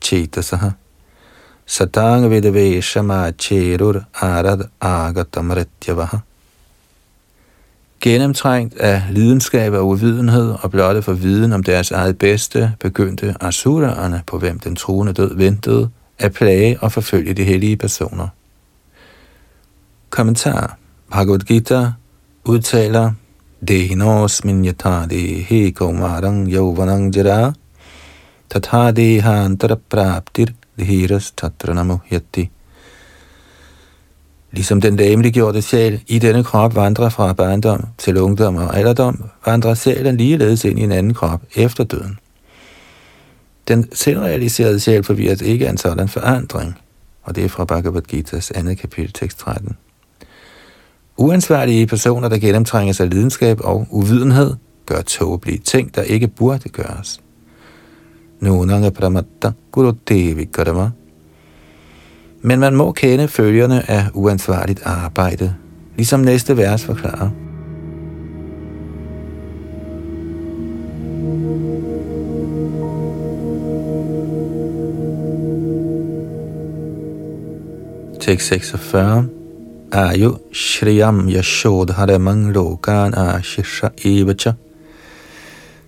chetasaha 0.00 0.70
satang 1.66 2.30
vidveshama 2.30 3.32
cherur 3.38 4.04
arad 4.14 4.68
agatam 4.80 5.50
rityavaha 5.50 6.18
Gennemtrængt 8.00 8.76
af 8.76 9.02
lidenskab 9.10 9.72
og 9.72 9.86
uvidenhed 9.86 10.54
og 10.62 10.70
blotte 10.70 11.02
for 11.02 11.12
viden 11.12 11.52
om 11.52 11.62
deres 11.62 11.90
eget 11.90 12.18
bedste, 12.18 12.72
begyndte 12.80 13.34
asuraerne, 13.40 14.22
på 14.26 14.38
hvem 14.38 14.58
den 14.58 14.76
truende 14.76 15.12
død 15.12 15.36
ventede, 15.36 15.90
at 16.18 16.32
plage 16.32 16.78
og 16.80 16.92
forfølge 16.92 17.34
de 17.34 17.44
hellige 17.44 17.76
personer. 17.76 18.28
Kommentar. 20.10 20.78
Bhagavad 21.10 21.38
Gita 21.38 21.92
udtaler 22.44 23.12
Dehinosmin 23.64 24.64
yata 24.64 25.06
dehi 25.08 25.72
kaumarang 25.72 26.46
yauvanang 26.46 27.10
jara 27.10 27.54
tatha 28.50 28.92
dehantara 28.92 29.78
praptir 29.88 30.52
dhiras 30.78 31.32
tatra 31.34 32.00
yati. 32.12 32.50
Ligesom 34.52 34.80
den 34.80 34.96
læmeliggjorte 34.96 35.62
sjæl 35.62 36.00
i 36.06 36.18
denne 36.18 36.44
krop 36.44 36.74
vandrer 36.74 37.08
fra 37.08 37.32
barndom 37.32 37.86
til 37.98 38.16
ungdom 38.16 38.56
og 38.56 38.76
alderdom, 38.76 39.24
vandrer 39.46 39.74
sjælen 39.74 40.16
ligeledes 40.16 40.64
ind 40.64 40.78
i 40.78 40.82
en 40.82 40.92
anden 40.92 41.14
krop 41.14 41.42
efter 41.54 41.84
døden. 41.84 42.18
Den 43.68 43.88
selvrealiserede 43.92 44.80
sjæl 44.80 45.02
forvirres 45.02 45.40
ikke 45.40 45.66
af 45.66 45.70
en 45.70 45.78
sådan 45.78 46.08
forandring, 46.08 46.74
og 47.22 47.36
det 47.36 47.44
er 47.44 47.48
fra 47.48 47.64
Bhagavad 47.64 48.02
Gita's 48.12 48.50
andet 48.54 48.78
kapitel, 48.78 49.12
tekst 49.12 49.38
13. 49.38 49.76
Uansvarlige 51.18 51.86
personer, 51.86 52.28
der 52.28 52.38
gennemtrænger 52.38 52.92
sig 52.92 53.08
lidenskab 53.08 53.60
og 53.64 53.86
uvidenhed, 53.90 54.54
gør 54.86 55.00
tåbelige 55.00 55.58
ting, 55.58 55.94
der 55.94 56.02
ikke 56.02 56.28
burde 56.28 56.68
gøres. 56.68 57.20
Nunanga 58.40 58.90
pramatta 58.90 59.52
gurudevi 59.72 60.44
karma. 60.44 60.90
Men 62.42 62.60
man 62.60 62.76
må 62.76 62.92
kende 62.92 63.28
følgerne 63.28 63.90
af 63.90 64.04
uansvarligt 64.14 64.82
arbejde, 64.84 65.54
ligesom 65.96 66.20
næste 66.20 66.56
vers 66.56 66.84
forklarer. 66.84 67.30
Tekst 78.20 78.48
46 78.48 79.35
Ayu 79.96 80.38
Shriyam 80.52 81.26
Yashodharamang 81.26 82.52
Lokan 82.52 83.14
Ashisha 83.14 83.88
Evacha 84.04 84.54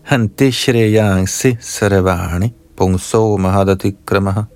Hanti 0.05 0.49
Shriyangsi 0.51 1.59
Saravani 1.61 2.55
Pungso 2.75 3.37
Mahadati 3.37 3.95
Kramaha 4.07 4.47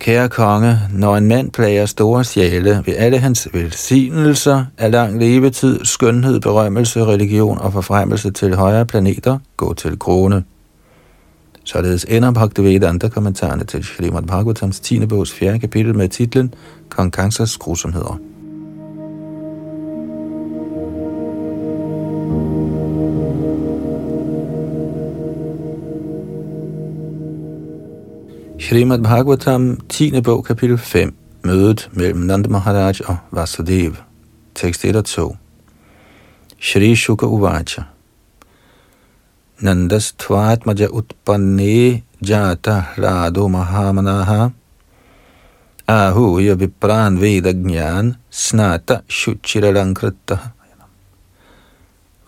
Kære 0.00 0.28
konge, 0.28 0.78
når 0.92 1.16
en 1.16 1.28
mand 1.28 1.50
plager 1.50 1.86
store 1.86 2.24
sjæle, 2.24 2.82
ved 2.86 2.94
alle 2.96 3.18
hans 3.18 3.48
velsignelser 3.52 4.64
af 4.78 4.90
lang 4.90 5.18
levetid, 5.18 5.84
skønhed, 5.84 6.40
berømmelse, 6.40 7.04
religion 7.04 7.58
og 7.58 7.72
forfremmelse 7.72 8.30
til 8.30 8.56
højere 8.56 8.86
planeter 8.86 9.38
gå 9.56 9.74
til 9.74 9.98
krone. 9.98 10.44
Således 11.64 12.04
ender 12.04 12.30
Bhaktivedanta 12.30 13.08
kommentarerne 13.08 13.64
til 13.64 13.84
Srimad 13.84 14.22
Bhagavatams 14.22 14.80
10. 14.80 15.06
bogs 15.06 15.32
4. 15.32 15.58
kapitel 15.58 15.96
med 15.96 16.08
titlen 16.08 16.54
Kong 16.88 17.12
Kansas 17.12 17.56
grusomheder. 17.56 18.18
Srimad 28.60 29.02
Bhagavatam 29.02 29.80
10. 29.88 30.20
bog 30.20 30.44
kapitel 30.44 30.78
5 30.78 31.14
Mødet 31.44 31.90
mellem 31.92 32.18
Nanda 32.18 32.48
Maharaj 32.48 32.94
og 33.04 33.16
Vasudev 33.30 33.94
Tekst 34.54 34.84
1 34.84 34.96
og 34.96 35.04
2 35.04 35.36
Shri 36.60 36.94
Shuka 36.94 37.26
Uvacha 37.26 37.82
नन्दस्त्वात्मज 39.62 40.82
उत्पन्ने 40.82 42.02
जाता 42.22 42.94
राधो 42.98 43.48
महामनाः। 43.48 44.50
आहूय 45.88 46.54
विप्रान् 46.54 47.18
वेदज्ञान् 47.18 48.12
स्नात 48.32 49.04
शुचिरलङ्कृतः। 49.10 50.40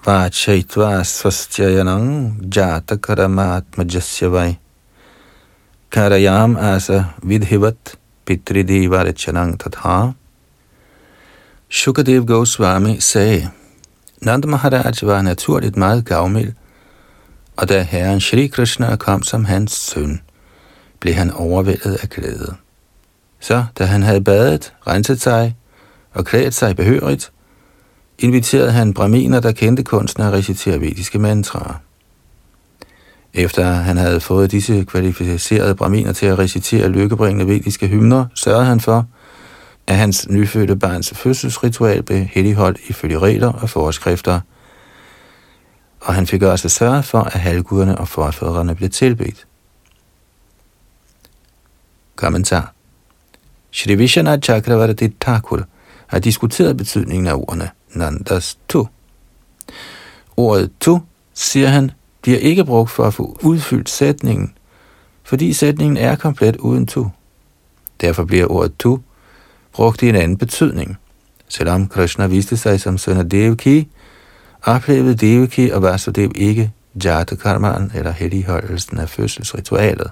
वाचयित्वा 0.08 1.02
स्वस्त्ययनं 1.02 2.38
जातकरमात्मजस्य 2.50 4.26
वै। 4.26 4.56
करयाम् 5.92 6.56
आस 6.56 6.90
विधिवत् 7.24 7.96
पितृदेवार्चनं 8.26 9.56
तथा। 9.56 10.14
Shukadev 11.72 12.26
Goswami 12.30 12.96
sagde, 12.98 13.46
Nanda 14.26 14.54
Maharaj 14.54 15.04
var 15.04 15.22
naturligt 15.32 15.76
meget 15.76 16.04
gavmild, 16.12 16.65
og 17.56 17.68
da 17.68 17.82
herren 17.82 18.20
Shri 18.20 18.46
Krishna 18.46 18.96
kom 18.96 19.22
som 19.22 19.44
hans 19.44 19.72
søn, 19.72 20.20
blev 21.00 21.14
han 21.14 21.30
overvældet 21.30 21.94
af 22.02 22.08
glæde. 22.08 22.54
Så 23.40 23.64
da 23.78 23.84
han 23.84 24.02
havde 24.02 24.20
badet, 24.20 24.72
renset 24.86 25.20
sig 25.20 25.56
og 26.14 26.24
klædt 26.24 26.54
sig 26.54 26.76
behørigt, 26.76 27.32
inviterede 28.18 28.72
han 28.72 28.94
braminer, 28.94 29.40
der 29.40 29.52
kendte 29.52 29.82
kunsten 29.82 30.22
at 30.22 30.32
recitere 30.32 30.80
vediske 30.80 31.18
mantraer. 31.18 31.74
Efter 33.34 33.64
han 33.64 33.96
havde 33.96 34.20
fået 34.20 34.50
disse 34.50 34.84
kvalificerede 34.84 35.74
braminer 35.74 36.12
til 36.12 36.26
at 36.26 36.38
recitere 36.38 36.88
lykkebringende 36.88 37.46
vediske 37.46 37.86
hymner, 37.86 38.26
sørgede 38.34 38.64
han 38.64 38.80
for, 38.80 39.06
at 39.86 39.96
hans 39.96 40.28
nyfødte 40.28 40.76
barns 40.76 41.12
fødselsritual 41.14 42.02
blev 42.02 42.18
heldigholdt 42.18 42.78
ifølge 42.88 43.18
regler 43.18 43.52
og 43.52 43.70
forskrifter– 43.70 44.40
og 46.06 46.14
han 46.14 46.26
fik 46.26 46.42
også 46.42 46.68
sørget 46.68 47.04
for, 47.04 47.20
at 47.20 47.40
halvguderne 47.40 47.98
og 47.98 48.08
forfædrene 48.08 48.74
blev 48.74 48.90
tilbedt. 48.90 49.46
Kommentar 52.16 52.72
Shri 53.72 53.94
Vishana 53.94 54.38
Chakravarti 54.38 55.08
Thakur 55.20 55.62
har 56.06 56.18
diskuteret 56.18 56.76
betydningen 56.76 57.26
af 57.26 57.34
ordene 57.34 57.70
Nandas 57.94 58.58
tu. 58.68 58.86
Ordet 60.36 60.70
tu, 60.80 61.00
siger 61.34 61.68
han, 61.68 61.90
bliver 62.22 62.38
ikke 62.38 62.64
brugt 62.64 62.90
for 62.90 63.04
at 63.04 63.14
få 63.14 63.38
udfyldt 63.42 63.88
sætningen, 63.88 64.54
fordi 65.22 65.52
sætningen 65.52 65.96
er 65.96 66.16
komplet 66.16 66.56
uden 66.56 66.86
tu. 66.86 67.10
Derfor 68.00 68.24
bliver 68.24 68.46
ordet 68.46 68.76
tu 68.78 69.00
brugt 69.72 70.02
i 70.02 70.08
en 70.08 70.14
anden 70.14 70.38
betydning. 70.38 70.96
Selvom 71.48 71.88
Krishna 71.88 72.26
viste 72.26 72.56
sig 72.56 72.80
som 72.80 72.98
søn 72.98 73.16
af 73.16 73.30
Devaki, 73.30 73.88
oplevede 74.66 75.14
Devaki 75.14 75.70
og 75.70 75.82
Vasudev 75.82 76.32
ikke 76.34 76.72
Jatakarman 77.04 77.92
eller 77.94 78.10
helligholdelsen 78.10 78.98
af 78.98 79.08
fødselsritualet. 79.08 80.10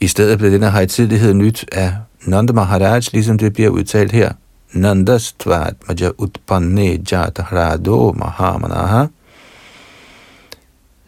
I 0.00 0.06
stedet 0.06 0.38
blev 0.38 0.50
denne 0.50 0.70
højtidlighed 0.70 1.34
nyt 1.34 1.64
af 1.72 1.94
Nanda 2.26 2.52
Maharaj, 2.52 3.00
ligesom 3.12 3.38
det 3.38 3.52
bliver 3.52 3.70
udtalt 3.70 4.12
her. 4.12 4.32
Nandas 4.72 5.32
tvat 5.32 5.74
maja 5.88 6.10
utpanne 6.18 6.98
jatahrado 7.12 8.12
mahamanaha. 8.12 9.06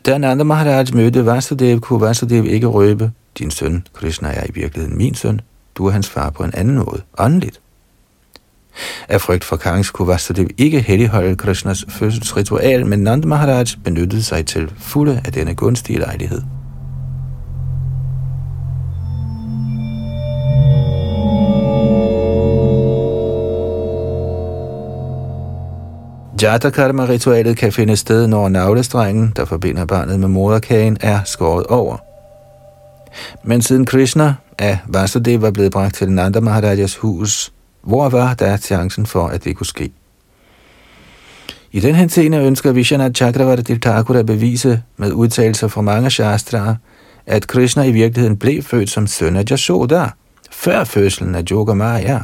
Da 0.06 0.18
Nanda 0.18 0.44
Maharaj 0.44 0.84
mødte 0.94 1.26
Vasudev, 1.26 1.80
kunne 1.80 2.00
Vasudev 2.00 2.44
ikke 2.44 2.66
røbe, 2.66 3.12
din 3.38 3.50
søn 3.50 3.86
Krishna 3.92 4.28
er 4.28 4.44
i 4.46 4.52
virkeligheden 4.54 4.98
min 4.98 5.14
søn, 5.14 5.40
du 5.74 5.86
er 5.86 5.90
hans 5.90 6.10
far 6.10 6.30
på 6.30 6.44
en 6.44 6.54
anden 6.54 6.78
måde, 6.78 7.02
åndeligt. 7.18 7.60
Af 9.08 9.20
frygt 9.20 9.44
for 9.44 9.56
Kangs 9.56 9.90
kunne 9.90 10.08
Vasudev 10.08 10.48
ikke 10.58 10.80
helligholde 10.80 11.36
Krishnas 11.36 11.84
fødselsritual, 11.88 12.86
men 12.86 12.98
Nand 12.98 13.24
Maharaj 13.24 13.66
benyttede 13.84 14.22
sig 14.22 14.46
til 14.46 14.72
fulde 14.78 15.20
af 15.24 15.32
denne 15.32 15.54
gunstige 15.54 15.98
lejlighed. 15.98 16.42
Jatakarma-ritualet 26.42 27.56
kan 27.56 27.72
finde 27.72 27.96
sted, 27.96 28.26
når 28.26 28.48
navlestrengen, 28.48 29.32
der 29.36 29.44
forbinder 29.44 29.84
barnet 29.84 30.20
med 30.20 30.28
moderkagen, 30.28 30.96
er 31.00 31.20
skåret 31.24 31.66
over. 31.66 31.96
Men 33.44 33.62
siden 33.62 33.86
Krishna 33.86 34.34
af 34.58 34.78
Vasudeva 34.86 35.40
var 35.40 35.50
blevet 35.50 35.72
bragt 35.72 35.94
til 35.94 36.12
Nanda 36.12 36.40
Maharajas 36.40 36.96
hus, 36.96 37.52
hvor 37.84 38.08
var 38.08 38.34
der 38.34 38.56
chancen 38.56 39.06
for, 39.06 39.26
at 39.26 39.44
det 39.44 39.56
kunne 39.56 39.66
ske? 39.66 39.92
I 41.72 41.80
den 41.80 41.94
henseende 41.94 42.38
ønsker 42.38 42.72
Vishwanath 42.72 43.12
Chakravarti 43.12 43.78
Thakur 43.78 44.14
at 44.14 44.26
bevise 44.26 44.82
med 44.96 45.12
udtalelser 45.12 45.68
fra 45.68 45.80
mange 45.80 46.10
shastraer, 46.10 46.74
at 47.26 47.46
Krishna 47.46 47.82
i 47.82 47.92
virkeligheden 47.92 48.36
blev 48.36 48.62
født 48.62 48.90
som 48.90 49.06
søn 49.06 49.36
af 49.36 49.44
Yashoda, 49.50 50.10
før 50.50 50.84
fødslen 50.84 51.34
af 51.34 51.42
Yogamaya, 51.50 52.20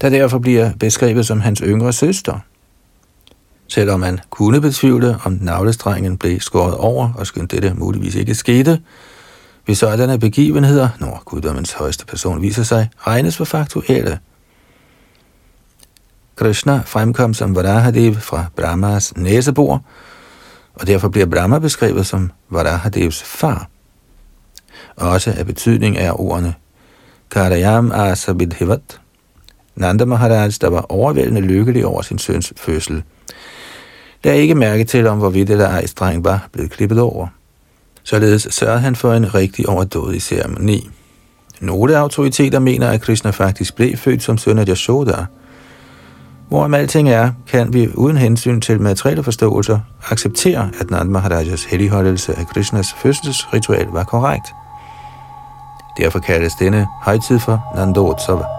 der 0.00 0.08
derfor 0.08 0.38
bliver 0.38 0.70
beskrevet 0.80 1.26
som 1.26 1.40
hans 1.40 1.62
yngre 1.64 1.92
søster. 1.92 2.38
Selvom 3.68 4.00
man 4.00 4.20
kunne 4.30 4.60
betvivle, 4.60 5.16
om 5.24 5.38
navlestrengen 5.40 6.16
blev 6.16 6.40
skåret 6.40 6.74
over, 6.74 7.12
og 7.16 7.26
skønt 7.26 7.50
dette 7.50 7.74
muligvis 7.74 8.14
ikke 8.14 8.34
skete, 8.34 8.80
hvis 9.64 9.78
sådanne 9.78 10.18
begivenheder, 10.18 10.88
når 11.00 11.22
guddommens 11.24 11.72
højeste 11.72 12.06
person 12.06 12.42
viser 12.42 12.62
sig, 12.62 12.88
regnes 12.98 13.36
for 13.36 13.44
faktuelle. 13.44 14.18
Krishna 16.38 16.82
fremkom 16.86 17.34
som 17.34 17.56
Varahadev 17.56 18.14
fra 18.14 18.44
Brahmas 18.56 19.16
næsebor, 19.16 19.82
og 20.74 20.86
derfor 20.86 21.08
bliver 21.08 21.26
Brahma 21.26 21.58
beskrevet 21.58 22.06
som 22.06 22.30
Varahadevs 22.50 23.22
far. 23.22 23.68
Også 24.96 25.34
af 25.38 25.46
betydning 25.46 25.96
er 25.96 26.20
ordene 26.20 26.54
Karayam 27.30 27.92
Asabidhivat. 27.92 29.00
Nanda 29.76 30.04
Maharaj, 30.04 30.50
der 30.60 30.68
var 30.68 30.86
overvældende 30.88 31.40
lykkelig 31.40 31.86
over 31.86 32.02
sin 32.02 32.18
søns 32.18 32.52
fødsel. 32.56 33.02
Der 34.24 34.30
er 34.30 34.34
ikke 34.34 34.54
mærke 34.54 34.84
til, 34.84 35.06
om 35.06 35.18
hvorvidt 35.18 35.50
eller 35.50 35.68
ej 35.68 35.86
streng 35.86 36.24
var 36.24 36.48
blevet 36.52 36.70
klippet 36.70 37.00
over. 37.00 37.26
Således 38.02 38.48
sørgede 38.50 38.80
han 38.80 38.96
for 38.96 39.12
en 39.12 39.34
rigtig 39.34 39.68
overdådig 39.68 40.22
ceremoni. 40.22 40.90
Nogle 41.60 41.96
autoriteter 41.96 42.58
mener, 42.58 42.88
at 42.88 43.00
Krishna 43.00 43.30
faktisk 43.30 43.76
blev 43.76 43.96
født 43.96 44.22
som 44.22 44.38
søn 44.38 44.58
af 44.58 44.68
Yashoda. 44.68 45.26
Hvorom 46.48 46.74
alting 46.74 47.08
er, 47.08 47.30
kan 47.46 47.72
vi 47.72 47.88
uden 47.94 48.16
hensyn 48.16 48.60
til 48.60 48.80
materielle 48.80 49.22
forståelser 49.22 49.80
acceptere, 50.10 50.70
at 50.80 50.90
Nand 50.90 51.08
Maharajas 51.08 51.64
helligholdelse 51.64 52.34
af 52.34 52.46
Krishnas 52.46 52.92
fødselsritual 52.92 53.86
var 53.86 54.04
korrekt. 54.04 54.54
Derfor 55.98 56.18
kaldes 56.18 56.54
denne 56.54 56.86
højtid 57.02 57.38
for 57.38 57.72
Nandotsava. 57.76 58.57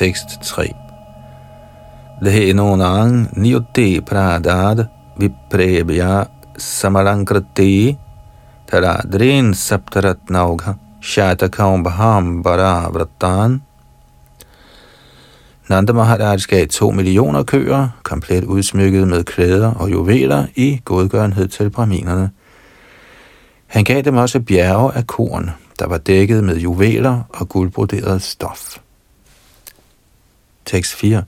Tekst 0.00 0.40
3 0.42 0.72
Dhenonang 2.24 3.28
niyutte 3.36 4.00
pradad 4.00 4.86
viprebya 5.20 6.24
samalankrati 6.56 7.98
taradrin 8.70 9.52
saptaratnaugha 9.52 10.74
shatakam 11.02 11.84
baham 11.84 12.42
bara 12.42 12.88
vratan 12.88 13.60
Nanda 15.68 15.92
Maharaj 15.92 16.48
gav 16.48 16.66
to 16.66 16.90
millioner 16.90 17.44
køer, 17.44 17.88
komplet 18.02 18.44
udsmykket 18.44 19.08
med 19.08 19.24
klæder 19.24 19.74
og 19.74 19.90
juveler 19.90 20.46
i 20.56 20.80
godgørenhed 20.84 21.48
til 21.48 21.70
braminerne. 21.70 22.30
Han 23.66 23.84
gav 23.84 24.02
dem 24.02 24.16
også 24.16 24.40
bjerge 24.40 24.92
af 24.94 25.06
korn, 25.06 25.50
der 25.78 25.86
var 25.86 25.98
dækket 25.98 26.44
med 26.44 26.56
juveler 26.56 27.20
og 27.28 27.48
guldbroderet 27.48 28.22
stof. 28.22 28.78
Tekst 30.70 30.94
4. 30.94 31.24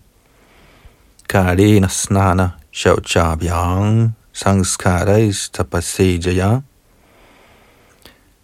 Karina 1.29 1.89
snana 1.89 2.51
shauchabhyang 2.73 4.15
sanskarais 4.33 5.51
tapasejaya 5.51 6.63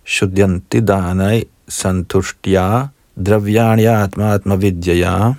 shuddyanti 0.05 0.81
danai 0.81 1.45
santushtya 1.69 2.91
dravyani 3.15 3.87
atma 3.87 4.35
atma 4.35 4.57
vidyaya 4.57 5.37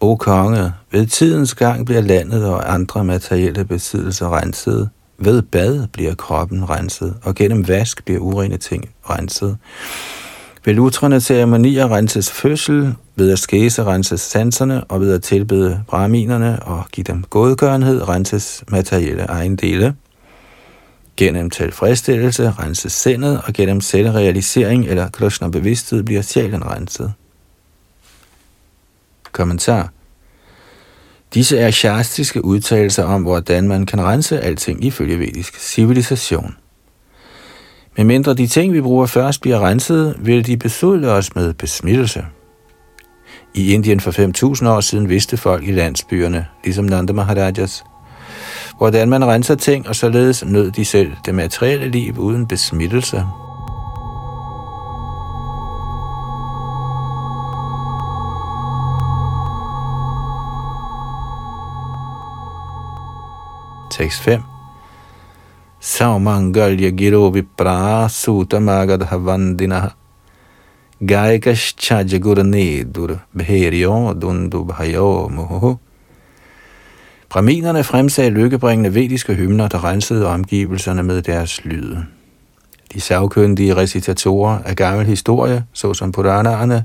O 0.00 0.16
konge, 0.16 0.72
ved 0.90 1.06
tidens 1.06 1.54
gang 1.54 1.86
bliver 1.86 2.00
landet 2.00 2.44
og 2.44 2.74
andre 2.74 3.04
materielle 3.04 3.64
besiddelser 3.64 4.36
renset. 4.36 4.90
Ved 5.18 5.42
bad 5.42 5.86
bliver 5.86 6.14
kroppen 6.14 6.70
renset, 6.70 7.16
og 7.22 7.34
gennem 7.34 7.68
vask 7.68 8.04
bliver 8.04 8.20
urene 8.20 8.56
ting 8.56 8.90
renset. 9.10 9.58
Ved 10.64 10.74
lutrende 10.74 11.20
ceremonier 11.20 11.92
renses 11.92 12.30
fødsel, 12.30 12.94
ved 13.16 13.32
at 13.32 13.38
skæse 13.38 13.84
renses 13.84 14.20
sanserne, 14.20 14.84
og 14.84 15.00
ved 15.00 15.14
at 15.14 15.22
tilbede 15.22 15.84
braminerne 15.88 16.62
og 16.62 16.84
give 16.92 17.04
dem 17.04 17.24
godgørenhed 17.30 18.08
renses 18.08 18.64
materielle 18.68 19.22
ejendele. 19.22 19.94
Gennem 21.16 21.50
tilfredsstillelse 21.50 22.50
renses 22.50 22.92
sindet, 22.92 23.40
og 23.44 23.52
gennem 23.52 23.80
selvrealisering 23.80 24.86
eller 24.86 25.08
Krishna 25.10 25.48
bevidsthed 25.48 26.02
bliver 26.02 26.22
sjælen 26.22 26.66
renset. 26.66 27.12
Kommentar 29.32 29.92
Disse 31.34 31.58
er 31.58 31.70
shastiske 31.70 32.44
udtalelser 32.44 33.04
om, 33.04 33.22
hvordan 33.22 33.68
man 33.68 33.86
kan 33.86 34.00
rense 34.00 34.40
alting 34.40 34.84
ifølge 34.84 35.18
vedisk 35.18 35.58
civilisation. 35.58 36.56
Men 38.00 38.06
mindre 38.06 38.34
de 38.34 38.46
ting, 38.46 38.72
vi 38.72 38.80
bruger 38.80 39.06
først, 39.06 39.40
bliver 39.40 39.60
renset, 39.60 40.16
vil 40.18 40.46
de 40.46 40.56
besudle 40.56 41.10
os 41.10 41.34
med 41.34 41.54
besmittelse. 41.54 42.24
I 43.54 43.72
Indien 43.72 44.00
for 44.00 44.10
5.000 44.62 44.68
år 44.68 44.80
siden 44.80 45.08
vidste 45.08 45.36
folk 45.36 45.68
i 45.68 45.72
landsbyerne, 45.72 46.46
ligesom 46.64 46.84
Nanda 46.84 47.12
Maharajas, 47.12 47.84
hvordan 48.78 49.08
man 49.08 49.24
renser 49.24 49.54
ting, 49.54 49.88
og 49.88 49.96
således 49.96 50.44
nød 50.44 50.70
de 50.70 50.84
selv 50.84 51.12
det 51.24 51.34
materielle 51.34 51.88
liv 51.88 52.18
uden 52.18 52.46
besmittelse. 52.46 53.24
Tekst 63.90 64.20
5 64.20 64.49
Saumangalya 65.82 66.90
Giro 66.90 67.30
Vipra 67.30 68.06
Suta 68.06 68.58
Magadha 68.58 69.16
Vandinaha 69.16 69.94
Gaikascha 71.00 72.04
Jagurnedur 72.04 73.18
Bheryo 73.34 74.12
Dundu 74.12 74.64
Bhayo 74.64 75.28
Muhu. 75.28 75.78
Braminerne 77.30 77.84
fremsagde 77.84 78.30
lykkebringende 78.30 78.94
vediske 78.94 79.34
hymner, 79.34 79.68
der 79.68 79.84
rensede 79.84 80.26
omgivelserne 80.26 81.02
med 81.02 81.22
deres 81.22 81.64
lyd. 81.64 81.96
De 82.92 83.00
savkyndige 83.00 83.76
recitatorer 83.76 84.58
af 84.64 84.76
gammel 84.76 85.06
historie, 85.06 85.64
såsom 85.72 86.12
Puranaerne, 86.12 86.84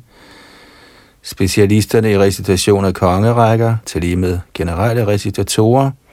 specialisterne 1.21 2.11
i 2.11 2.17
recitation 2.17 2.85
af 2.85 2.93
kongerækker, 2.93 3.75
til 3.85 4.01
lige 4.01 4.15
med 4.15 4.39
generelle 4.53 5.07
recitatorer– 5.07 5.91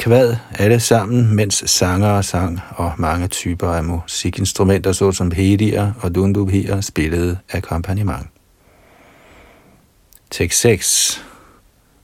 kvad 0.00 0.36
alle 0.58 0.80
sammen, 0.80 1.34
mens 1.34 1.62
sanger 1.66 2.22
sang 2.22 2.60
og 2.76 2.92
mange 2.98 3.28
typer 3.28 3.68
af 3.68 3.84
musikinstrumenter, 3.84 4.92
såsom 4.92 5.30
hedier 5.30 5.92
og 6.02 6.14
dundubhier, 6.14 6.80
spillede 6.80 7.38
akkompagnement. 7.52 8.26
Tekst 10.30 10.60
6 10.60 11.22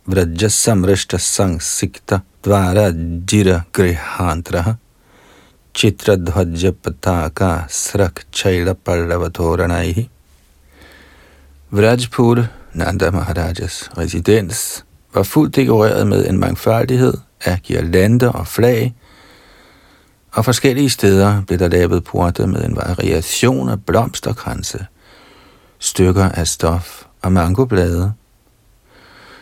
Vraja 0.06 0.48
samrishta 0.48 1.18
sang 1.18 1.62
sikta 1.62 2.18
dvara 2.44 2.92
jira 3.32 3.60
grihantraha 3.72 4.72
chitradhvajja 5.74 6.72
pataka 6.72 7.66
srak 7.68 8.20
chaila 8.32 8.74
pallavatoranaihi 8.74 10.08
Vrajpur, 11.70 12.46
Nanda 12.72 13.10
Maharajas 13.10 13.90
residens, 13.98 14.84
var 15.14 15.22
fuldt 15.22 15.56
dekoreret 15.56 16.06
med 16.06 16.28
en 16.28 16.38
mangfoldighed 16.38 17.14
af 17.46 17.60
girlander 17.62 18.28
og 18.28 18.46
flag, 18.46 18.94
og 20.32 20.44
forskellige 20.44 20.90
steder 20.90 21.42
blev 21.46 21.58
der 21.58 21.68
lavet 21.68 22.04
porte 22.04 22.46
med 22.46 22.64
en 22.64 22.76
variation 22.76 23.68
af 23.68 23.84
blomsterkranse, 23.84 24.86
stykker 25.78 26.28
af 26.28 26.46
stof 26.46 27.04
og 27.22 27.32
mangoblade. 27.32 28.12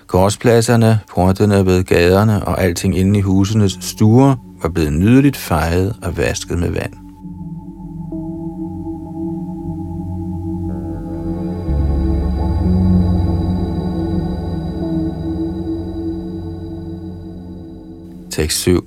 Gårdspladserne, 0.06 1.00
portene 1.10 1.66
ved 1.66 1.84
gaderne 1.84 2.44
og 2.44 2.62
alting 2.62 2.98
inde 2.98 3.18
i 3.18 3.22
husenes 3.22 3.78
stuer 3.80 4.36
var 4.62 4.68
blevet 4.68 4.92
nydeligt 4.92 5.36
fejet 5.36 5.96
og 6.02 6.16
vasket 6.16 6.58
med 6.58 6.70
vand. 6.70 7.03
Tekst 18.34 18.66
7. 18.66 18.82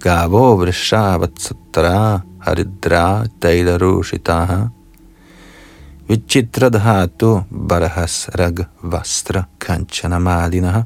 Gavo 0.00 0.56
Vrishavatsatra 0.56 2.22
Haridra 2.44 3.24
Dailarushitaha 3.42 4.68
Vichitradhatu 6.08 7.44
Barahas 7.52 8.28
Rag 8.36 8.66
Vastra 8.82 9.44
Kanchana 9.60 10.18
Malinaha 10.18 10.82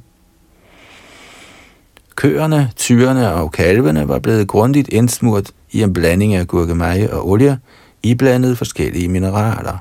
Køerne, 2.14 2.70
tyrene 2.77 3.33
og 3.33 3.53
kalvene 3.53 4.09
var 4.09 4.18
blevet 4.18 4.48
grundigt 4.48 4.88
indsmurt 4.88 5.51
i 5.70 5.83
en 5.83 5.92
blanding 5.92 6.35
af 6.35 6.46
gurkemeje 6.46 7.12
og 7.12 7.29
olie, 7.29 7.59
iblandet 8.03 8.59
forskellige 8.59 9.09
mineraler. 9.09 9.79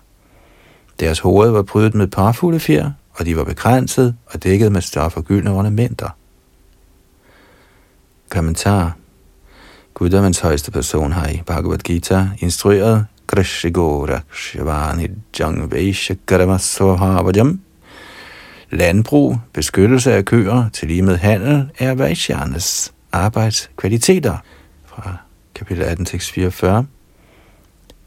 Deres 0.99 1.19
hoved 1.19 1.49
var 1.49 1.61
prydet 1.61 1.95
med 1.95 2.07
parfulde 2.07 2.59
fjer, 2.59 2.91
og 3.13 3.25
de 3.25 3.37
var 3.37 3.43
begrænset 3.43 4.15
og 4.25 4.43
dækket 4.43 4.71
med 4.71 4.81
stof 4.81 5.17
og 5.17 5.23
gyldne 5.23 5.51
ornamenter. 5.51 6.09
Kommentar 8.29 8.95
Guddommens 9.93 10.39
højeste 10.39 10.71
person 10.71 11.11
har 11.11 11.27
i 11.27 11.41
Bhagavad 11.45 11.77
Gita 11.77 12.29
instrueret 12.39 13.05
Krishigora 13.27 14.19
Shivani 14.33 15.07
Jangvesha 15.39 16.13
Karamasvabhajam 16.27 17.59
Landbrug, 18.71 19.37
beskyttelse 19.53 20.13
af 20.13 20.25
køer 20.25 20.69
til 20.73 20.87
lige 20.87 21.01
med 21.01 21.17
handel 21.17 21.69
er 21.79 21.93
Vaishyanes 21.93 22.93
arbejdskvaliteter 23.11 24.37
fra 24.85 25.17
kapitel 25.55 25.83
18, 25.83 26.05
tekst 26.05 26.31
44. 26.31 26.85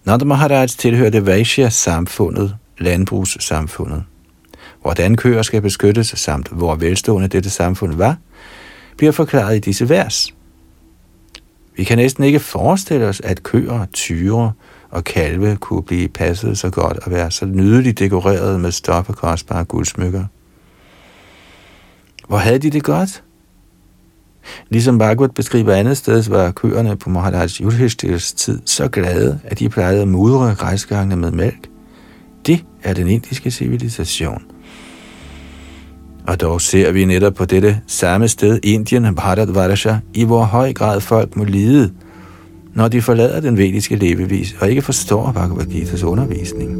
Nanda 0.04 0.24
Maharaj 0.24 0.66
tilhørte 0.66 1.26
Vaishya-samfundet, 1.26 2.56
landbrugssamfundet. 2.78 4.04
Hvordan 4.82 5.16
køer 5.16 5.42
skal 5.42 5.62
beskyttes, 5.62 6.06
samt 6.06 6.48
hvor 6.48 6.74
velstående 6.74 7.28
dette 7.28 7.50
samfund 7.50 7.94
var, 7.94 8.16
bliver 9.00 9.12
forklaret 9.12 9.56
i 9.56 9.58
disse 9.58 9.88
vers. 9.88 10.34
Vi 11.76 11.84
kan 11.84 11.98
næsten 11.98 12.24
ikke 12.24 12.40
forestille 12.40 13.06
os, 13.06 13.20
at 13.20 13.42
køer, 13.42 13.86
tyre 13.92 14.52
og 14.90 15.04
kalve 15.04 15.56
kunne 15.56 15.82
blive 15.82 16.08
passet 16.08 16.58
så 16.58 16.70
godt 16.70 16.98
og 16.98 17.10
være 17.10 17.30
så 17.30 17.46
nydeligt 17.46 17.98
dekoreret 17.98 18.60
med 18.60 18.72
stof 18.72 19.08
og 19.08 19.16
kostbare 19.16 19.64
guldsmykker. 19.64 20.24
Hvor 22.28 22.36
havde 22.36 22.58
de 22.58 22.70
det 22.70 22.82
godt? 22.82 23.22
Ligesom 24.68 24.98
Bhagavad 24.98 25.28
beskriver 25.28 25.74
andet 25.74 25.96
sted, 25.96 26.22
var 26.22 26.50
køerne 26.50 26.96
på 26.96 27.10
Maharaj 27.10 27.46
Yudhishthir's 27.46 28.34
tid 28.36 28.60
så 28.64 28.88
glade, 28.88 29.40
at 29.44 29.58
de 29.58 29.68
plejede 29.68 30.02
at 30.02 30.08
mudre 30.08 30.54
græsgangene 30.54 31.16
med 31.16 31.30
mælk. 31.30 31.68
Det 32.46 32.64
er 32.82 32.94
den 32.94 33.08
indiske 33.08 33.50
civilisation. 33.50 34.42
Og 36.30 36.40
dog 36.40 36.60
ser 36.60 36.92
vi 36.92 37.04
netop 37.04 37.34
på 37.34 37.44
dette 37.44 37.80
samme 37.86 38.28
sted, 38.28 38.60
Indien, 38.62 39.14
Bharatvarsha, 39.14 39.96
i 40.14 40.24
hvor 40.24 40.44
høj 40.44 40.72
grad 40.72 41.00
folk 41.00 41.36
må 41.36 41.44
lide, 41.44 41.90
når 42.74 42.88
de 42.88 43.02
forlader 43.02 43.40
den 43.40 43.58
vediske 43.58 43.96
levevis 43.96 44.56
og 44.60 44.70
ikke 44.70 44.82
forstår 44.82 45.32
Bhagavad 45.32 45.66
Gita's 45.66 46.04
undervisning. 46.04 46.78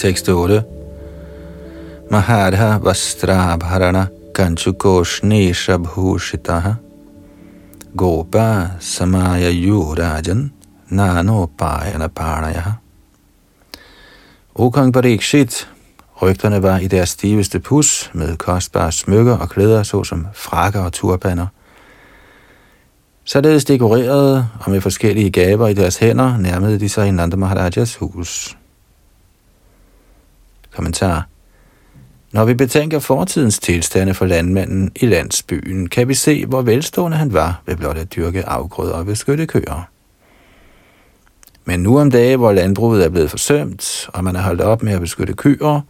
Tekst 0.00 0.28
8. 0.28 0.64
Mahadha 2.10 2.78
Vastrabharana 2.78 4.08
Kanchukoshnesha 4.32 5.76
Bhushitaha 5.76 6.78
Gopa 7.94 8.76
Samaya 8.78 9.52
Yurajan 9.52 10.52
Nano 10.90 11.46
Pajana 11.48 12.08
Parnayaha 12.08 12.78
O 14.54 14.70
kong 14.70 14.92
Parikshit, 14.92 15.68
rygterne 16.22 16.62
var 16.62 16.78
i 16.78 16.86
deres 16.86 17.08
stiveste 17.08 17.60
pus 17.60 18.10
med 18.14 18.36
kostbare 18.36 18.92
smykker 18.92 19.36
og 19.36 19.50
klæder, 19.50 19.82
såsom 19.82 20.26
frakker 20.34 20.80
og 20.80 20.92
turbaner. 20.92 21.46
Således 23.24 23.64
dekorerede 23.64 24.48
og 24.60 24.70
med 24.70 24.80
forskellige 24.80 25.30
gaver 25.30 25.68
i 25.68 25.74
deres 25.74 25.96
hænder 25.96 26.36
nærmede 26.36 26.80
de 26.80 26.88
sig 26.88 27.08
i 27.08 27.10
Nanda 27.10 27.36
Maharajas 27.36 27.96
hus. 27.96 28.56
Kommentar. 30.74 31.26
Når 32.32 32.44
vi 32.44 32.54
betænker 32.54 32.98
fortidens 32.98 33.58
tilstande 33.58 34.14
for 34.14 34.26
landmanden 34.26 34.90
i 34.96 35.06
landsbyen, 35.06 35.88
kan 35.88 36.08
vi 36.08 36.14
se, 36.14 36.46
hvor 36.46 36.62
velstående 36.62 37.16
han 37.16 37.32
var 37.32 37.62
ved 37.66 37.76
blot 37.76 37.96
at 37.96 38.14
dyrke 38.14 38.46
afgrøder 38.46 38.94
og 38.94 39.06
beskytte 39.06 39.46
køer. 39.46 39.88
Men 41.64 41.80
nu 41.80 42.00
om 42.00 42.10
dage, 42.10 42.36
hvor 42.36 42.52
landbruget 42.52 43.04
er 43.04 43.08
blevet 43.08 43.30
forsømt, 43.30 44.08
og 44.14 44.24
man 44.24 44.36
er 44.36 44.40
holdt 44.40 44.60
op 44.60 44.82
med 44.82 44.92
at 44.92 45.00
beskytte 45.00 45.32
køer, 45.32 45.80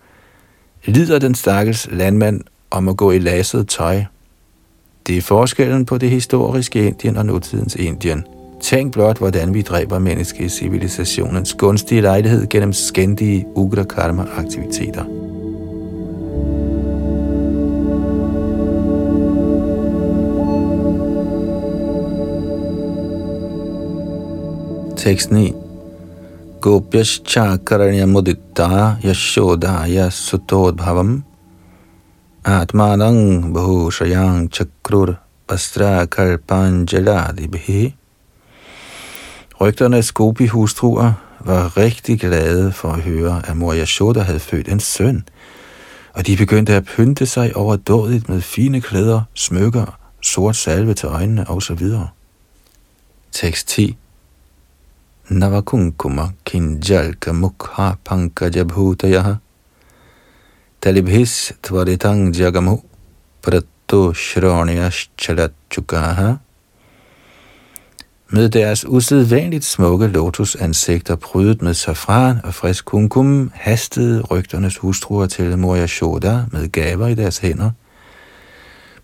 lider 0.85 1.19
den 1.19 1.35
stakkels 1.35 1.89
landmand 1.91 2.41
om 2.71 2.89
at 2.89 2.97
gå 2.97 3.11
i 3.11 3.19
lasset 3.19 3.69
tøj. 3.69 4.05
Det 5.07 5.17
er 5.17 5.23
forskellen 5.23 5.87
på 5.87 5.99
det 5.99 6.11
historiske 6.11 6.87
Indien 6.87 7.17
og 7.17 7.27
nutidens 7.27 7.77
Indien– 7.77 8.25
Tænk 8.61 8.93
blot, 8.93 9.19
hvordan 9.19 9.55
vi 9.55 9.63
dræber 9.63 9.99
menneske 9.99 10.45
i 10.45 10.49
civilisationens 10.49 11.55
gunstige 11.55 12.01
lejlighed 12.01 12.47
gennem 12.49 12.73
skændige 12.73 13.47
ugra 13.55 13.85
karma 13.85 14.25
aktiviteter. 14.37 15.05
Tekst 24.97 25.31
9 25.31 25.55
Gopyascharkaranya 26.61 28.07
mudita 28.07 28.97
yashodaya 29.05 30.11
sutodbhavam 30.11 31.25
atmanang 32.45 33.53
bahushayang 33.55 34.53
chakrur 34.53 35.17
astra 35.49 36.07
kalpanjaladibhi 36.07 38.00
Rygternes 39.61 40.13
gopi-hustruer 40.13 41.13
var 41.41 41.77
rigtig 41.77 42.21
glade 42.21 42.73
for 42.73 42.89
at 42.89 43.01
høre, 43.01 43.43
at 43.49 43.57
mor 43.57 43.75
Yashoda 43.75 44.21
havde 44.21 44.41
født 44.41 44.69
en 44.69 44.81
søn, 44.81 45.25
og 46.13 46.27
de 46.27 46.37
begyndte 46.37 46.75
at 46.75 46.85
pynte 46.85 47.27
sig 47.27 47.57
overdådigt 47.57 48.29
med 48.29 48.41
fine 48.41 48.81
klæder, 48.81 49.23
smykker, 49.35 49.99
sort 50.23 50.57
salve 50.57 50.95
til 50.95 51.07
øjnene 51.07 51.51
osv. 51.51 51.81
Tekst 53.33 53.69
10 53.69 53.97
Navakunkuma 55.29 56.29
kinjalka 56.45 57.33
mukha 57.33 57.93
pankajabhutayaha 58.05 59.35
talibhis 60.83 61.53
tvaritang 61.63 62.37
jagamu 62.37 62.81
pratto 63.43 64.13
shroniyas 64.13 65.11
chalatchukaha 65.19 66.35
med 68.33 68.49
deres 68.49 68.85
usædvanligt 68.89 69.65
smukke 69.65 70.07
lotusansigter 70.07 71.17
prydet 71.17 71.63
med 71.63 71.75
safran 71.75 72.41
og 72.45 72.55
frisk 72.55 72.85
kumkum, 72.85 73.53
hastede 73.55 74.21
rygternes 74.21 74.77
hustruer 74.77 75.27
til 75.27 75.59
Moria 75.59 75.87
Shoda 75.87 76.45
med 76.53 76.73
gaver 76.73 77.07
i 77.07 77.15
deres 77.15 77.39
hænder. 77.39 77.71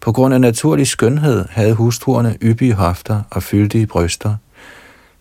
På 0.01 0.13
grund 0.13 0.35
af 0.35 0.41
naturlig 0.41 0.87
skønhed 0.87 1.45
havde 1.51 1.75
hustruerne 1.75 2.37
yppige 2.43 2.73
hofter 2.75 3.23
og 3.31 3.43
fyldige 3.43 3.87
bryster, 3.87 4.37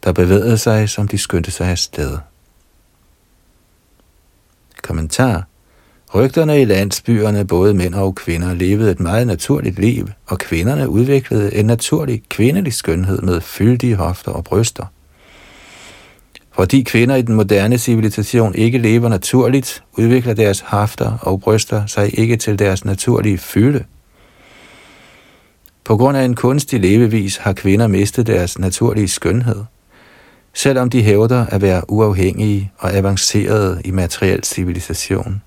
der 0.04 0.12
bevægede 0.12 0.58
sig, 0.58 0.90
som 0.90 1.08
de 1.08 1.18
skyndte 1.18 1.52
sig 1.52 1.68
afsted. 1.68 2.18
Kommentar 4.84 5.44
Rygterne 6.16 6.62
i 6.62 6.66
landsbyerne, 6.66 7.48
både 7.48 7.74
mænd 7.74 7.94
og 7.94 8.16
kvinder, 8.16 8.54
levede 8.54 8.92
et 8.92 9.00
meget 9.00 9.28
naturligt 9.28 9.80
liv, 9.80 10.10
og 10.28 10.40
kvinderne 10.40 10.90
udviklede 10.90 11.56
en 11.56 11.66
naturlig 11.66 12.24
kvindelig 12.30 12.74
skønhed 12.74 13.22
med 13.22 13.42
fyldige 13.42 13.96
hofter 13.96 14.32
og 14.32 14.44
bryster. 14.44 14.86
Fordi 16.52 16.82
kvinder 16.82 17.16
i 17.16 17.22
den 17.22 17.36
moderne 17.36 17.78
civilisation 17.78 18.56
ikke 18.56 18.78
lever 18.78 19.10
naturligt, 19.10 19.84
udvikler 19.98 20.34
deres 20.34 20.60
hofter 20.60 21.18
og 21.22 21.40
bryster 21.40 21.86
sig 21.86 22.20
ikke 22.20 22.38
til 22.38 22.60
deres 22.60 22.86
naturlige 22.86 23.38
fylde. 23.38 23.84
På 25.84 25.98
grund 25.98 26.18
af 26.18 26.24
en 26.24 26.36
kunstig 26.36 26.80
levevis 26.80 27.38
har 27.38 27.54
kvinder 27.54 27.88
mistet 27.88 28.28
deres 28.28 28.60
naturlige 28.60 29.08
skønhed, 29.08 29.64
selvom 30.54 30.90
de 30.90 31.04
hævder 31.04 31.46
at 31.46 31.62
være 31.62 31.92
uafhængige 31.92 32.72
og 32.78 32.94
avancerede 32.94 33.82
i 33.86 33.92
materiel 33.92 34.44
civilisation. 34.44 35.42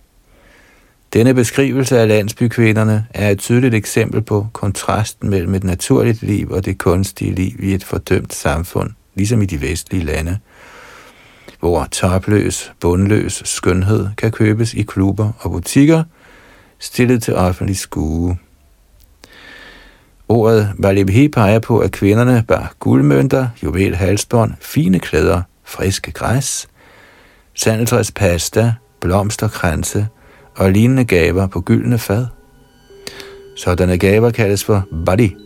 Denne 1.12 1.34
beskrivelse 1.34 1.98
af 1.98 2.08
landsbykvinderne 2.08 3.06
er 3.14 3.30
et 3.30 3.38
tydeligt 3.38 3.74
eksempel 3.74 4.22
på 4.22 4.46
kontrasten 4.52 5.30
mellem 5.30 5.54
et 5.54 5.64
naturligt 5.64 6.22
liv 6.22 6.50
og 6.50 6.64
det 6.64 6.78
kunstige 6.78 7.34
liv 7.34 7.56
i 7.58 7.74
et 7.74 7.84
fordømt 7.84 8.34
samfund, 8.34 8.90
ligesom 9.14 9.42
i 9.42 9.46
de 9.46 9.60
vestlige 9.60 10.04
lande, 10.04 10.38
hvor 11.60 11.88
topløs, 11.90 12.72
bundløs 12.80 13.42
skønhed 13.44 14.08
kan 14.16 14.30
købes 14.30 14.74
i 14.74 14.82
klubber 14.82 15.32
og 15.38 15.50
butikker, 15.50 16.04
stillet 16.78 17.22
til 17.22 17.34
offentlig 17.34 17.76
skue. 17.76 18.38
Ordet 20.28 20.72
Valibhi 20.78 21.28
peger 21.28 21.58
på, 21.58 21.78
at 21.78 21.92
kvinderne 21.92 22.44
bar 22.48 22.74
guldmønter, 22.78 23.48
juvel 23.62 23.96
halsbånd, 23.96 24.52
fine 24.60 24.98
klæder, 24.98 25.42
friske 25.64 26.12
græs, 26.12 26.68
sandeltræs 27.54 28.12
pasta, 28.12 28.72
blomsterkranse 29.00 30.08
og 30.58 30.72
lignende 30.72 31.04
gaver 31.04 31.46
på 31.46 31.60
gyldne 31.60 31.98
fad. 31.98 32.26
Sådanne 33.56 33.98
gaver 33.98 34.30
kaldes 34.30 34.64
for 34.64 34.84
badi. 35.06 35.36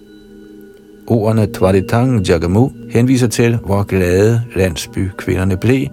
Ordene 1.06 1.46
Tvaritang 1.54 2.28
Jagamu 2.28 2.70
henviser 2.90 3.26
til, 3.26 3.56
hvor 3.56 3.82
glade 3.82 4.42
landsby 4.56 5.10
kvinderne 5.18 5.56
blev, 5.56 5.86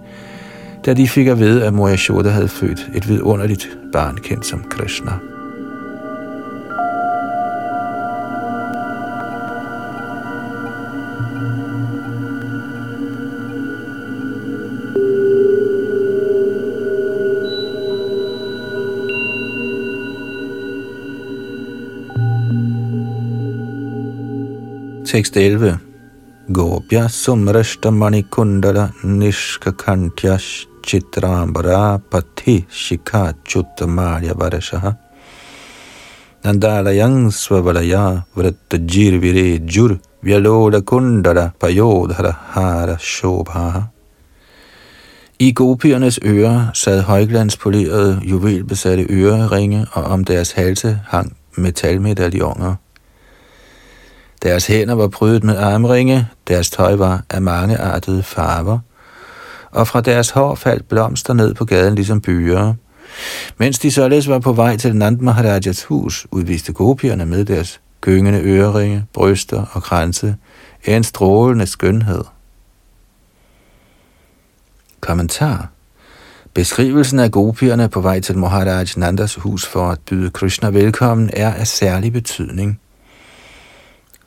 da 0.86 0.94
de 0.94 1.08
fik 1.08 1.26
at 1.26 1.38
vide, 1.38 1.64
at 1.64 1.74
Moya 1.74 1.92
Yashoda 1.92 2.28
havde 2.28 2.48
født 2.48 2.90
et 2.94 3.08
vidunderligt 3.08 3.68
barn 3.92 4.16
kendt 4.16 4.46
som 4.46 4.64
Krishna. 4.70 5.29
Tekst 25.10 25.36
11. 25.36 25.80
Gopya 26.52 27.08
sumrashta 27.08 27.90
manikundala 27.90 28.92
nishkakantya 29.02 30.38
chitrambara 30.82 32.00
pati 32.10 32.64
shikha 32.70 33.34
chuttamarya 33.42 34.34
varashaha 34.40 34.96
Nandalayang 36.44 37.32
svavalaya 37.32 38.24
vratta 38.36 38.78
jirvire 38.78 39.58
jur 39.66 39.98
vyaloda 40.22 40.80
kundala 40.80 41.54
payodhara 41.58 42.32
hara 42.54 42.96
shobha 42.96 43.90
i 45.40 45.52
gopiernes 45.52 46.20
ører 46.22 46.70
sad 46.74 47.02
højglanspolerede, 47.02 48.20
juvelbesatte 48.22 49.06
øreringe, 49.10 49.86
og 49.92 50.04
om 50.04 50.24
deres 50.24 50.52
halse 50.52 51.00
hang 51.08 51.36
metalmedaljoner. 51.56 52.76
Deres 54.42 54.66
hænder 54.66 54.94
var 54.94 55.08
prydet 55.08 55.44
med 55.44 55.56
armringe, 55.56 56.28
deres 56.48 56.70
tøj 56.70 56.94
var 56.94 57.22
af 57.30 57.42
mange 57.42 57.78
artede 57.78 58.22
farver, 58.22 58.78
og 59.70 59.88
fra 59.88 60.00
deres 60.00 60.30
hår 60.30 60.54
faldt 60.54 60.88
blomster 60.88 61.32
ned 61.34 61.54
på 61.54 61.64
gaden 61.64 61.94
ligesom 61.94 62.20
byer. 62.20 62.74
Mens 63.58 63.78
de 63.78 63.90
således 63.90 64.28
var 64.28 64.38
på 64.38 64.52
vej 64.52 64.76
til 64.76 64.96
Nand 64.96 65.20
Maharajas 65.20 65.84
hus, 65.84 66.26
udviste 66.30 66.72
gopierne 66.72 67.26
med 67.26 67.44
deres 67.44 67.80
gyngende 68.00 68.40
øreringe, 68.40 69.04
bryster 69.12 69.64
og 69.72 69.82
kranse 69.82 70.36
en 70.84 71.04
strålende 71.04 71.66
skønhed. 71.66 72.24
Kommentar 75.00 75.68
Beskrivelsen 76.54 77.18
af 77.18 77.30
gopierne 77.30 77.88
på 77.88 78.00
vej 78.00 78.20
til 78.20 78.38
Maharaj 78.38 78.86
Nandas 78.96 79.34
hus 79.34 79.66
for 79.66 79.90
at 79.90 79.98
byde 80.00 80.30
Krishna 80.30 80.68
velkommen 80.68 81.30
er 81.32 81.54
af 81.54 81.66
særlig 81.66 82.12
betydning– 82.12 82.80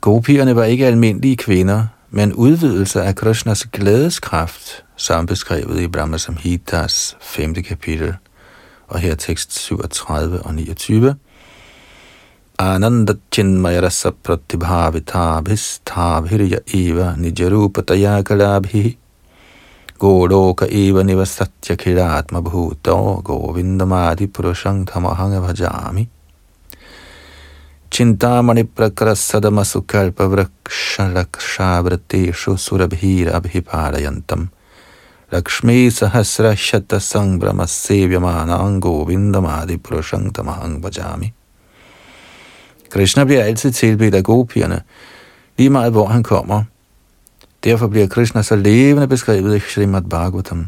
Gopierne 0.04 0.56
var 0.56 0.64
ikke 0.64 0.86
almindelige 0.86 1.36
kvinder, 1.36 1.86
men 2.10 2.32
udvidelse 2.32 3.02
af 3.02 3.14
Krishnas 3.14 3.64
glædeskraft, 3.72 4.84
som 4.96 5.26
beskrevet 5.26 5.80
i 5.80 5.88
Brahma 5.88 6.18
Samhitas 6.18 7.16
5. 7.20 7.54
kapitel, 7.54 8.14
og 8.88 8.98
her 8.98 9.14
tekst 9.14 9.52
37 9.58 10.42
og 10.42 10.54
29. 10.54 11.14
Ananda 12.58 13.12
chinmaya 13.32 13.80
rasa 13.80 14.10
pratibhavitabhis 14.22 15.80
tabhirya 15.86 16.58
eva 16.74 17.14
nijarupataya 17.16 18.10
tayakalabhi 18.22 18.98
Goloka 19.98 20.66
eva 20.70 21.02
nivasatya 21.02 21.76
kiratma 21.76 22.40
bhuto 22.40 23.22
govindamadi 23.24 24.26
purushang 24.26 24.86
tamahanga 24.86 25.40
bhajami 25.40 26.08
Chintamani 27.94 28.64
prakrasadama 28.64 29.62
sukalpa 29.62 30.26
vrakshalakshavarateshu 30.26 32.58
surabhira 32.58 33.38
abhiparayantam. 33.38 34.50
Lakshmi 35.30 35.90
sahasra 35.90 36.56
shata 36.56 36.98
sangbrama 36.98 37.66
sevyamana 37.66 38.58
ango 38.58 39.04
vindamadi 39.04 39.78
purushang 39.78 40.32
tamahang 40.32 40.80
bajami. 40.82 41.32
Krishna 42.90 43.24
bliver 43.24 43.44
altid 43.44 43.72
tilbedt 43.72 44.14
af 44.14 44.24
gopierne, 44.24 44.80
lige 45.58 45.70
meget 45.70 45.92
hvor 45.92 46.06
han 46.06 46.22
kommer. 46.22 46.64
Derfor 47.64 47.88
bliver 47.88 48.06
Krishna 48.06 48.42
så 48.42 48.56
levende 48.56 49.08
beskrevet 49.08 49.56
i 49.56 49.60
Srimad 49.60 50.02
Bhagavatam. 50.02 50.66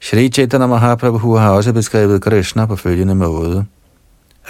Shri 0.00 0.28
Chaitanya 0.28 0.66
Mahaprabhu 0.66 1.34
har 1.34 1.50
også 1.50 1.72
beskrevet 1.72 2.22
Krishna 2.22 2.66
på 2.66 2.76
følgende 2.76 3.14
måde– 3.14 3.66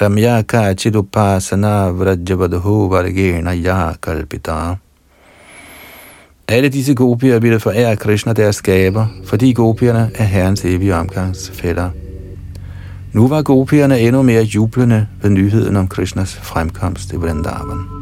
Ramya 0.00 0.42
Kachidupasana 0.42 1.90
Vrajavadhu 1.90 2.90
Vargena 2.90 3.52
Ya 3.52 3.92
Kalpita. 4.02 4.76
Alle 6.48 6.68
disse 6.68 6.94
gopier 6.94 7.38
ville 7.38 7.60
forære 7.60 7.96
Krishna 7.96 8.32
deres 8.32 8.56
skaber, 8.56 9.06
fordi 9.24 9.52
gopierne 9.52 10.10
er 10.14 10.24
herrens 10.24 10.64
evige 10.64 10.94
omgangsfælder. 10.94 11.90
Nu 13.12 13.28
var 13.28 13.42
gopierne 13.42 14.00
endnu 14.00 14.22
mere 14.22 14.42
jublende 14.42 15.06
ved 15.22 15.30
nyheden 15.30 15.76
om 15.76 15.88
Krishnas 15.88 16.34
fremkomst 16.34 17.12
i 17.12 17.16
Vrindavan. 17.16 17.95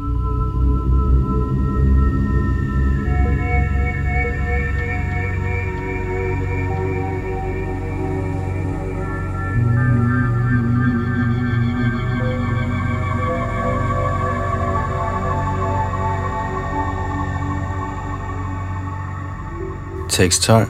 Tekst 20.15 20.43
12. 20.43 20.67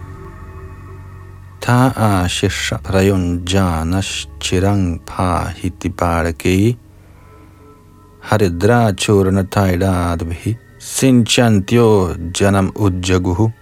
Ta 1.61 1.93
prayon 2.83 3.45
janash 3.45 4.25
chirang 4.39 4.99
pa 5.05 5.53
hitibarake 5.53 6.75
haridra 8.23 8.91
churana 8.97 9.43
tailadabhi 9.43 10.57
sinchantyo 10.79 12.17
janam 12.33 12.71
ujjaguhu. 12.73 13.53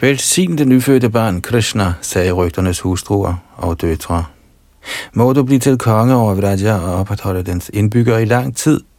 Velsign 0.00 0.58
det 0.58 0.68
nyfødte 0.68 1.08
barn 1.08 1.40
Krishna, 1.40 1.94
sagde 2.00 2.32
rygternes 2.32 2.80
hustruer 2.80 3.34
og 3.56 3.80
døtre. 3.80 4.24
Må 5.14 5.32
du 5.32 5.42
blive 5.42 5.60
til 5.60 5.78
konge 5.78 6.14
over 6.14 6.34
Vraja 6.34 6.74
og 6.74 6.94
opretholde 6.94 7.42
dens 7.42 7.70
indbyggere 7.74 8.22
i 8.22 8.24
lang 8.24 8.56
tid– 8.56 8.80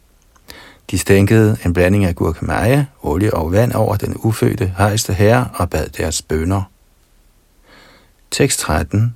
de 0.91 0.97
stænkede 0.97 1.57
en 1.65 1.73
blanding 1.73 2.05
af 2.05 2.15
gurkemeje, 2.15 2.87
olie 3.03 3.33
og 3.33 3.51
vand 3.51 3.73
over 3.73 3.95
den 3.95 4.13
ufødte 4.15 4.73
hejste 4.77 5.13
herre 5.13 5.47
og 5.53 5.69
bad 5.69 5.87
deres 5.87 6.21
bønder. 6.21 6.61
Tekst 8.31 8.59
13 8.59 9.15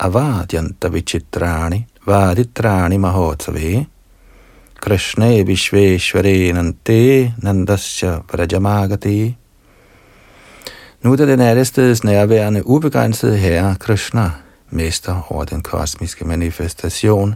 Avadyan 0.00 0.76
vichitrani 0.90 1.86
vaditrani 2.06 2.96
mahotsave, 2.96 3.86
Krishna 4.80 5.42
Vishveshware 5.42 6.52
Nante 6.52 7.34
Nandasya 7.38 8.18
Vrajamagati 8.32 9.36
Nu 11.02 11.16
da 11.16 11.26
den 11.26 11.40
allesteds 11.40 12.04
nærværende 12.04 12.66
ubegrænsede 12.66 13.36
herre 13.36 13.76
Krishna, 13.80 14.30
mester 14.70 15.32
over 15.32 15.44
den 15.44 15.62
kosmiske 15.62 16.24
manifestation, 16.24 17.34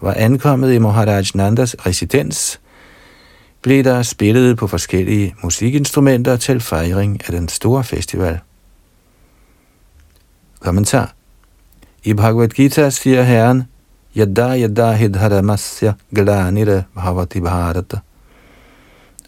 var 0.00 0.14
ankommet 0.14 0.72
i 0.72 0.78
Maharaj 0.78 1.24
Nandas 1.34 1.76
residens, 1.86 2.60
blev 3.62 3.84
der 3.84 4.02
spillet 4.02 4.56
på 4.56 4.66
forskellige 4.66 5.34
musikinstrumenter 5.42 6.36
til 6.36 6.60
fejring 6.60 7.20
af 7.26 7.32
den 7.32 7.48
store 7.48 7.84
festival. 7.84 8.38
Kommentar 10.60 11.12
I 12.04 12.14
Bhagavad 12.14 12.48
Gita 12.48 12.90
siger 12.90 13.22
Herren, 13.22 13.64
Yada 14.16 14.56
yada 14.56 14.92
hidharamasya 14.92 15.94
glanire 16.14 16.84
bhavati 16.94 17.40
bharata 17.40 18.00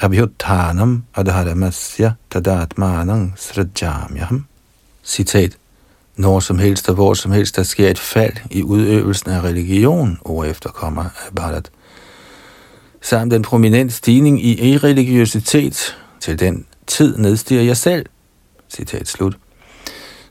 abhyuttanam 0.01 1.05
adharamasya 1.15 2.15
tadatmanam 2.31 3.33
srajamyaham. 3.37 4.47
Citat 5.05 5.57
når 6.19 6.41
som 6.41 6.59
helst 6.59 6.89
og 6.89 6.95
hvor 6.95 7.15
som 7.15 7.33
helst, 7.33 7.57
der 7.57 7.63
sker 7.63 7.91
et 7.91 7.99
fald 7.99 8.33
i 8.51 8.63
udøvelsen 8.63 9.31
af 9.31 9.41
religion, 9.41 10.19
ord 10.25 10.47
efterkommer 10.47 11.05
af 11.05 11.35
Bharat, 11.37 11.71
samt 13.03 13.33
en 13.33 13.43
prominent 13.43 13.93
stigning 13.93 14.45
i 14.45 14.73
irreligiøsitet, 14.73 15.97
til 16.21 16.41
den 16.41 16.67
tid 16.87 17.17
nedstiger 17.17 17.63
jeg 17.63 17.77
selv. 17.77 18.07
Citat 18.69 19.09
slut. 19.09 19.39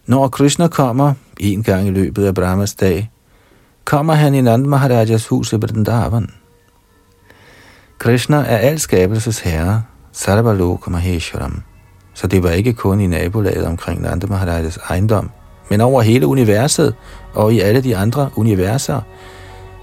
Når 0.06 0.28
Krishna 0.28 0.68
kommer 0.68 1.14
en 1.40 1.64
gang 1.64 1.88
i 1.88 1.92
løbet 1.92 2.26
af 2.26 2.36
Brahmas 2.36 2.76
dag, 2.76 3.12
kommer 3.86 4.14
han 4.14 4.36
i 4.36 4.42
Nand 4.42 4.66
Maharajas 4.66 5.28
hus 5.28 5.54
i 5.54 5.56
Vrindavan. 5.56 6.30
Krishna 8.00 8.38
er 8.38 8.58
al 8.58 8.80
skabelses 8.80 9.40
herre, 9.40 9.84
Sarvaloka 10.12 10.90
Maheshwaram. 10.90 11.62
Så 12.14 12.28
det 12.28 12.44
var 12.44 12.50
ikke 12.50 12.74
kun 12.74 13.00
i 13.02 13.08
nabolaget 13.08 13.66
omkring 13.66 14.02
Nand 14.02 14.24
Maharajas 14.24 14.78
ejendom, 14.78 15.30
men 15.70 15.82
over 15.82 16.02
hele 16.02 16.28
universet 16.28 16.96
og 17.34 17.54
i 17.54 17.60
alle 17.60 17.82
de 17.82 17.98
andre 17.98 18.30
universer, 18.36 19.02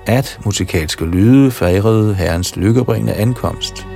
at 0.07 0.39
musikalske 0.45 1.05
lyde 1.05 1.51
fejrede 1.51 2.15
herrens 2.15 2.57
lykkebringende 2.57 3.15
ankomst. 3.15 3.87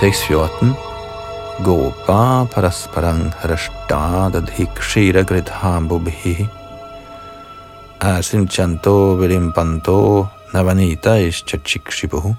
Tekst 0.00 0.22
14. 0.22 0.87
Gopa 1.64 2.44
parasparang 2.44 3.32
harashtadadhikshira 3.34 5.22
gridhambubhi 5.22 6.46
asinchanto 8.00 9.16
vilimpanto 9.18 10.26
navanita 10.54 11.16
ischachikshibuhu. 11.18 12.34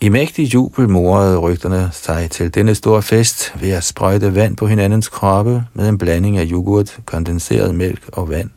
I 0.00 0.08
mægtig 0.08 0.54
jubel 0.54 0.88
morede 0.88 1.38
rygterne 1.38 1.88
sig 1.92 2.30
til 2.30 2.54
denne 2.54 2.74
store 2.74 3.02
fest 3.02 3.52
ved 3.60 3.70
at 3.70 3.84
sprøjte 3.84 4.34
vand 4.34 4.56
på 4.56 4.66
hinandens 4.66 5.08
kroppe 5.08 5.64
med 5.74 5.88
en 5.88 5.98
blanding 5.98 6.38
af 6.38 6.46
yoghurt, 6.50 6.98
kondenseret 7.06 7.74
mælk 7.74 8.02
og 8.12 8.30
vand. 8.30 8.50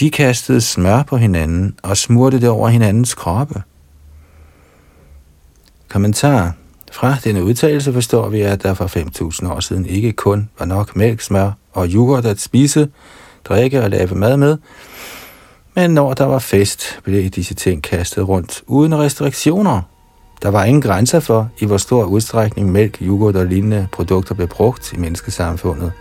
De 0.00 0.10
kastede 0.10 0.60
smør 0.60 1.02
på 1.02 1.16
hinanden 1.16 1.76
og 1.82 1.96
smurte 1.96 2.40
det 2.40 2.48
over 2.48 2.68
hinandens 2.68 3.14
kroppe. 3.14 3.62
Kommentar. 5.88 6.54
Fra 6.96 7.16
denne 7.24 7.44
udtalelse 7.44 7.92
forstår 7.92 8.28
vi, 8.28 8.40
at 8.40 8.62
der 8.62 8.74
for 8.74 8.86
5.000 9.42 9.52
år 9.52 9.60
siden 9.60 9.86
ikke 9.86 10.12
kun 10.12 10.48
var 10.58 10.66
nok 10.66 10.96
mælk, 10.96 11.20
smør 11.20 11.50
og 11.72 11.88
yoghurt 11.88 12.26
at 12.26 12.40
spise, 12.40 12.88
drikke 13.44 13.82
og 13.82 13.90
lave 13.90 14.14
mad 14.14 14.36
med, 14.36 14.56
men 15.74 15.90
når 15.90 16.14
der 16.14 16.24
var 16.24 16.38
fest, 16.38 17.00
blev 17.04 17.30
disse 17.30 17.54
ting 17.54 17.82
kastet 17.82 18.28
rundt 18.28 18.62
uden 18.66 18.98
restriktioner. 18.98 19.82
Der 20.42 20.48
var 20.48 20.64
ingen 20.64 20.82
grænser 20.82 21.20
for, 21.20 21.48
i 21.58 21.66
hvor 21.66 21.76
stor 21.76 22.04
udstrækning 22.04 22.72
mælk, 22.72 22.98
yoghurt 23.02 23.36
og 23.36 23.46
lignende 23.46 23.88
produkter 23.92 24.34
blev 24.34 24.48
brugt 24.48 24.92
i 24.92 24.96
menneskesamfundet. 24.96 25.92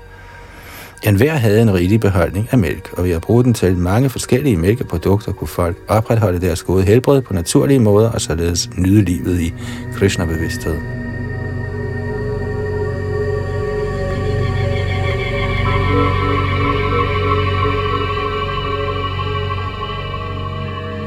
En 1.05 1.15
hver 1.15 1.33
havde 1.33 1.61
en 1.61 1.73
rigtig 1.73 1.99
beholdning 1.99 2.47
af 2.51 2.57
mælk, 2.57 2.93
og 2.97 3.03
ved 3.03 3.11
at 3.11 3.21
bruge 3.21 3.43
den 3.43 3.53
til 3.53 3.77
mange 3.77 4.09
forskellige 4.09 4.57
mælkeprodukter 4.57 5.31
kunne 5.31 5.47
folk 5.47 5.77
opretholde 5.87 6.41
deres 6.41 6.63
gode 6.63 6.83
helbred 6.83 7.21
på 7.21 7.33
naturlige 7.33 7.79
måder 7.79 8.11
og 8.11 8.21
således 8.21 8.69
nyde 8.77 9.01
livet 9.01 9.41
i 9.41 9.53
Krishna-bevidsthed. 9.93 10.75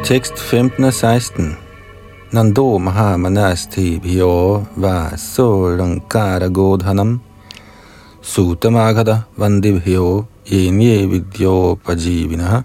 Tekst 0.05 0.39
15 0.39 0.85
og 0.85 0.93
16 0.93 1.57
Nando 2.33 2.79
Mahamanasti 2.79 3.99
Bhyo 3.99 4.65
Va 4.77 5.17
Solankara 5.17 6.47
Godhanam 6.49 7.21
Vandibhyo 9.39 10.27
Yenye 10.45 11.07
Vidyopajivinaha 11.07 12.65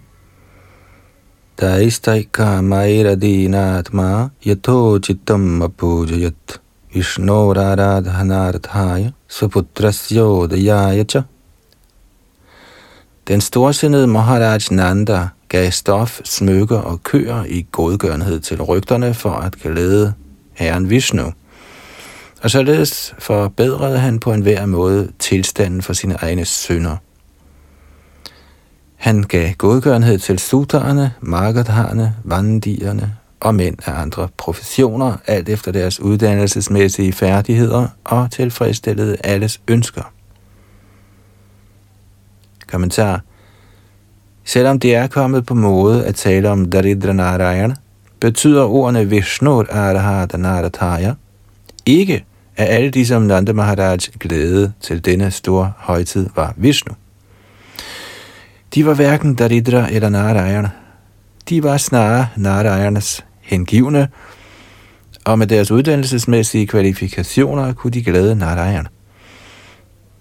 Taistaika 1.56 2.62
Mairadinatma 2.62 4.32
Yato 4.44 5.00
Chittam 5.00 5.62
Apujayat 5.62 6.60
Vishnoraradhanarthaya 6.94 9.14
Svaputrasyo 9.30 10.48
Dayayacha 10.50 11.26
Den 13.28 13.42
storsindede 13.42 14.08
Maharaj 14.08 14.72
Nanda 14.72 15.30
gav 15.50 15.72
stof, 15.72 16.22
smykker 16.26 16.78
og 16.78 17.04
køer 17.04 17.46
i 17.46 17.66
godgørenhed 17.72 18.40
til 18.40 18.62
rygterne 18.62 19.14
for 19.14 19.30
at 19.30 19.56
glæde 19.56 20.14
herren 20.54 20.90
Vishnu– 20.90 21.34
og 22.44 22.52
således 22.52 23.16
forbedrede 23.20 24.00
han 24.00 24.20
på 24.20 24.34
enhver 24.34 24.66
måde 24.66 25.12
tilstanden 25.20 25.82
for 25.82 25.94
sine 25.94 26.14
egne 26.14 26.46
sønder. 26.46 26.98
Han 28.96 29.24
gav 29.24 29.54
godgørenhed 29.54 30.20
til 30.20 30.40
sutarerne, 30.40 31.14
markedharne, 31.22 32.16
vandierne 32.24 33.16
og 33.40 33.56
mænd 33.56 33.78
af 33.86 34.02
andre 34.02 34.28
professioner, 34.38 35.18
alt 35.28 35.50
efter 35.50 35.72
deres 35.72 36.00
uddannelsesmæssige 36.00 37.14
færdigheder 37.14 37.88
og 38.04 38.32
tilfredsstillede 38.32 39.18
alles 39.24 39.62
ønsker. 39.68 40.14
Kommentar 42.68 43.22
Selvom 44.44 44.80
det 44.80 44.96
er 44.96 45.08
kommet 45.08 45.46
på 45.46 45.54
måde 45.54 46.06
at 46.06 46.16
tale 46.16 46.50
om 46.50 46.66
Daridra 46.66 47.14
Narayana, 47.14 47.76
betyder 48.20 48.64
ordene 48.64 49.10
Vishnu 49.10 49.64
Arahadanarathaya 49.70 51.14
ikke, 51.86 52.26
af 52.58 52.76
alle 52.76 52.90
de, 52.90 53.06
som 53.06 53.22
Nanda 53.22 53.54
Maharaj 53.54 53.98
glæde 54.20 54.74
til 54.82 55.06
denne 55.06 55.32
store 55.32 55.74
højtid, 55.78 56.30
var 56.36 56.54
Vishnu. 56.58 56.94
De 58.76 58.86
var 58.86 58.94
hverken 58.94 59.36
Daridra 59.36 59.92
eller 59.92 60.10
Narayana. 60.10 60.70
De 61.50 61.64
var 61.64 61.78
snarere 61.78 62.28
Narayanas 62.36 63.26
hengivne, 63.42 64.08
og 65.26 65.40
med 65.40 65.48
deres 65.48 65.72
uddannelsesmæssige 65.72 66.68
kvalifikationer 66.68 67.74
kunne 67.74 67.92
de 67.92 68.04
glæde 68.04 68.36
Narayana. 68.36 68.90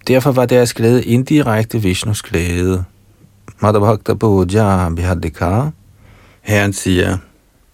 Derfor 0.08 0.32
var 0.32 0.46
deres 0.46 0.74
glæde 0.74 1.04
indirekte 1.04 1.82
Vishnus 1.82 2.22
glæde. 2.22 2.84
Madhavakta 3.60 4.14
Puja 4.14 4.88
Bihadikar. 4.88 5.72
Herren 6.40 6.72
siger, 6.72 7.18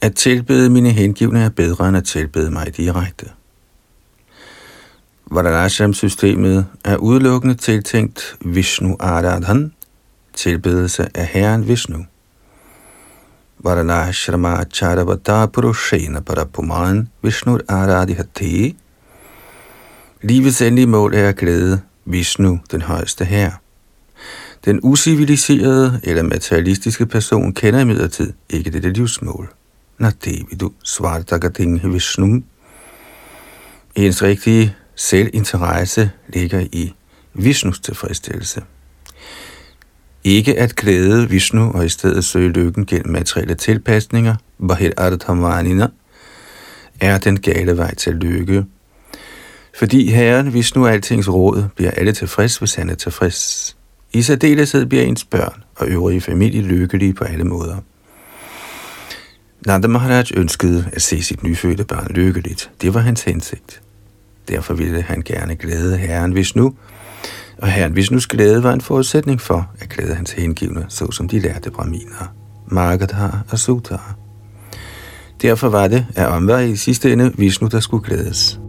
at 0.00 0.14
tilbede 0.14 0.70
mine 0.70 0.90
hengivne 0.90 1.40
er 1.40 1.48
bedre 1.48 1.88
end 1.88 1.96
at 1.96 2.04
tilbede 2.04 2.50
mig 2.50 2.76
direkte. 2.76 3.26
Varanashram-systemet 5.30 6.66
er 6.84 6.96
udelukkende 6.96 7.54
tiltænkt 7.54 8.36
Vishnu 8.44 8.96
Aradhan, 9.00 9.72
tilbedelse 10.34 11.08
af 11.14 11.26
Herren 11.26 11.68
Vishnu. 11.68 12.06
Varanashrama 13.58 14.64
Charavata 14.64 15.46
Purushena 15.46 16.20
Parapuman 16.20 17.08
Vishnu 17.22 17.58
Aradihati. 17.68 18.76
Livets 20.22 20.62
endelige 20.62 20.86
mål 20.86 21.14
er 21.14 21.28
at 21.28 21.36
glæde 21.36 21.80
Vishnu, 22.04 22.60
den 22.70 22.82
højeste 22.82 23.24
herre. 23.24 23.52
Den 24.64 24.80
usiviliserede 24.82 26.00
eller 26.04 26.22
materialistiske 26.22 27.06
person 27.06 27.52
kender 27.52 27.80
imidlertid 27.80 28.32
ikke 28.50 28.70
dette 28.70 28.90
livsmål. 28.90 29.48
Nadevidu 29.98 30.72
Svartagating 30.84 31.92
Vishnu. 31.92 32.42
Ens 33.94 34.22
rigtige 34.22 34.76
Selvinteresse 34.98 36.10
ligger 36.28 36.60
i 36.72 36.94
Vishnus 37.34 37.80
tilfredsstillelse. 37.80 38.62
Ikke 40.24 40.58
at 40.58 40.76
glæde 40.76 41.28
Vishnu 41.28 41.72
og 41.72 41.84
i 41.84 41.88
stedet 41.88 42.24
søge 42.24 42.48
lykken 42.48 42.86
gennem 42.86 43.12
materielle 43.12 43.54
tilpasninger, 43.54 44.36
Bahir 44.68 44.90
Ardhamanina, 44.96 45.88
er 47.00 47.18
den 47.18 47.40
gale 47.40 47.76
vej 47.76 47.94
til 47.94 48.14
lykke. 48.14 48.64
Fordi 49.78 50.10
Herren 50.10 50.54
Vishnu 50.54 50.84
er 50.84 50.90
altings 50.90 51.28
råd, 51.28 51.64
bliver 51.76 51.90
alle 51.90 52.12
tilfreds, 52.12 52.56
hvis 52.56 52.74
han 52.74 52.90
er 52.90 52.94
tilfreds. 52.94 53.76
I 54.12 54.22
særdeleshed 54.22 54.86
bliver 54.86 55.04
ens 55.04 55.24
børn 55.24 55.64
og 55.76 55.88
øvrige 55.88 56.20
familie 56.20 56.62
lykkelige 56.62 57.14
på 57.14 57.24
alle 57.24 57.44
måder. 57.44 57.76
Nanda 59.66 59.88
Maharaj 59.88 60.24
ønskede 60.34 60.90
at 60.92 61.02
se 61.02 61.22
sit 61.22 61.42
nyfødte 61.42 61.84
barn 61.84 62.12
lykkeligt. 62.12 62.70
Det 62.82 62.94
var 62.94 63.00
hans 63.00 63.22
hensigt. 63.22 63.80
Derfor 64.48 64.74
ville 64.74 65.02
han 65.02 65.22
gerne 65.22 65.54
glæde 65.54 65.96
Herren 65.96 66.34
Vishnu, 66.34 66.74
og 67.58 67.68
Herren 67.68 67.96
Vishnus 67.96 68.26
glæde 68.26 68.62
var 68.62 68.72
en 68.72 68.80
forudsætning 68.80 69.40
for 69.40 69.70
at 69.80 69.88
glæde 69.88 70.14
hans 70.14 70.32
hengivne, 70.32 70.84
såsom 70.88 71.28
de 71.28 71.38
lærte 71.38 71.70
braminer, 71.70 72.34
Magadha 72.66 73.28
og 73.50 73.58
Sudhar. 73.58 74.16
Derfor 75.42 75.68
var 75.68 75.88
det 75.88 76.06
at 76.16 76.26
omvej 76.26 76.60
i 76.60 76.76
sidste 76.76 77.12
ende 77.12 77.32
Vishnu, 77.36 77.68
der 77.68 77.80
skulle 77.80 78.04
glædes. 78.04 78.60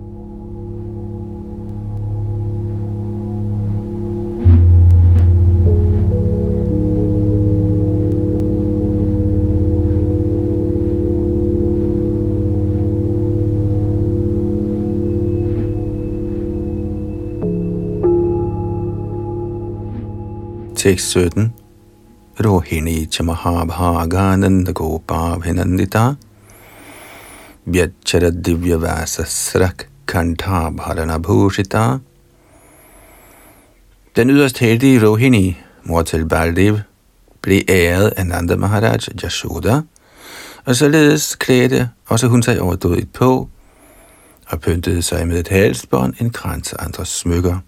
Tekst 20.90 21.12
17. 21.12 21.54
Rohini 22.40 23.06
Chamahabhagananda 23.06 24.74
Gopabhinandita 24.74 26.18
Vyachara 27.68 28.32
Divyavasa 28.32 29.24
Srak 29.24 29.88
Kantha 30.08 30.76
Bharana 30.76 31.20
Bhushita 31.20 32.00
Den 34.16 34.30
yderst 34.30 34.58
heldige 34.58 35.08
Rohini, 35.08 35.58
mor 35.84 36.02
til 36.02 36.26
Baldev, 36.26 36.80
blev 37.42 37.62
æret 37.70 38.14
af 38.18 38.26
Nanda 38.26 38.56
Maharaj 38.56 38.98
Yashoda, 39.24 39.82
og 40.66 40.76
således 40.76 41.36
klædte 41.36 41.90
også 42.08 42.28
hun 42.28 42.44
sig 42.44 42.62
overdådigt 42.62 43.14
på, 43.14 43.50
og 44.48 44.62
pyntede 44.62 45.02
sig 45.02 45.28
med 45.28 45.40
et 45.40 45.48
halsbånd, 45.48 46.14
en 46.20 46.30
krans 46.30 46.74
og 46.74 46.86
andre 46.86 47.06
smykker. 47.06 47.60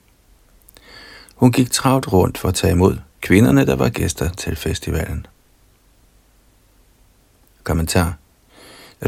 Hun 1.36 1.51
gik 1.51 1.72
travlt 1.72 2.13
rundt 2.13 2.38
for 2.38 2.47
at 2.47 2.55
tage 2.55 2.74
imod 2.74 2.97
kvinderne, 3.22 3.65
der 3.65 3.76
var 3.76 3.89
gæster 3.89 4.30
til 4.30 4.55
festivalen. 4.55 5.26
Kommentar. 7.63 8.17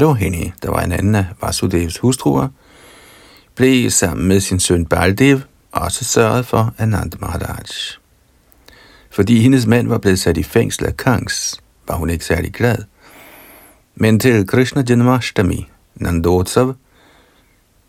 Rohini, 0.01 0.53
der 0.63 0.71
var 0.71 0.81
en 0.81 0.91
anden 0.91 1.15
af 1.15 1.25
Vasudevs 1.41 1.97
hustruer, 1.97 2.47
blev 3.55 3.89
sammen 3.89 4.27
med 4.27 4.39
sin 4.39 4.59
søn 4.59 4.85
Baldev 4.85 5.39
også 5.71 6.05
sørget 6.05 6.45
for 6.45 6.73
Anand 6.77 7.11
Maharaj. 7.19 7.63
Fordi 9.11 9.39
hendes 9.39 9.65
mand 9.65 9.87
var 9.87 9.97
blevet 9.97 10.19
sat 10.19 10.37
i 10.37 10.43
fængsel 10.43 10.85
af 10.85 10.97
Kangs, 10.97 11.61
var 11.87 11.95
hun 11.95 12.09
ikke 12.09 12.25
særlig 12.25 12.53
glad. 12.53 12.77
Men 13.95 14.19
til 14.19 14.47
Krishna 14.47 14.83
Janmashtami, 14.89 15.69
Nandotsav, 15.95 16.75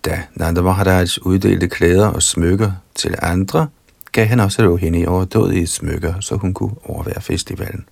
da 0.05 0.23
Nanda 0.35 0.63
Maharaj 0.63 1.07
uddelte 1.23 1.69
klæder 1.69 2.07
og 2.07 2.23
smykker 2.23 2.73
til 2.95 3.15
andre, 3.23 3.69
gav 4.15 4.27
han 4.27 4.41
også 4.41 4.63
Rohini 4.63 5.07
overdådige 5.07 5.67
smykker, 5.67 6.15
så 6.21 6.37
hun 6.37 6.55
kunne 6.55 6.75
overvære 6.85 7.21
festivalen. 7.21 7.85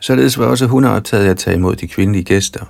Således 0.00 0.38
var 0.38 0.46
også 0.46 0.66
hun 0.66 0.84
optaget 0.84 1.24
af 1.24 1.30
at 1.30 1.38
tage 1.38 1.56
imod 1.56 1.76
de 1.76 1.88
kvindelige 1.88 2.24
gæster. 2.24 2.64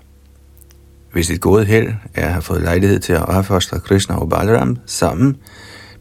Hvis 1.12 1.30
et 1.30 1.40
gode 1.40 1.64
held 1.64 1.88
er 2.14 2.26
at 2.26 2.32
have 2.32 2.42
fået 2.42 2.62
lejlighed 2.62 3.00
til 3.00 3.12
at 3.12 3.28
opfostre 3.28 3.80
Krishna 3.80 4.16
og 4.16 4.28
Balaram 4.28 4.76
sammen, 4.86 5.36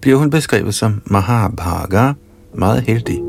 bliver 0.01 0.17
hun 0.17 0.29
beskrevet 0.29 0.75
som 0.75 1.01
Mahabhaga, 1.05 2.13
meget 2.53 2.81
heldig. 2.81 3.19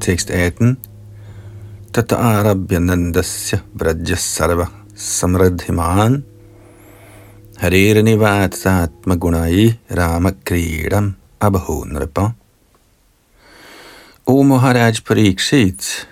Tekst 0.00 0.30
18 0.30 0.78
Tata 1.96 2.16
Arabhyanandasya 2.16 3.62
Vrajasarva 3.74 4.68
Samradhiman 4.94 6.22
Harir 7.56 8.02
Nivatsatma 8.02 9.16
Gunai 9.16 9.78
Rama 9.88 10.32
Kridam 10.44 11.14
Abhunrapa 11.40 12.34
O 14.26 14.42
Maharaj 14.42 15.00
Parikshit, 15.00 16.06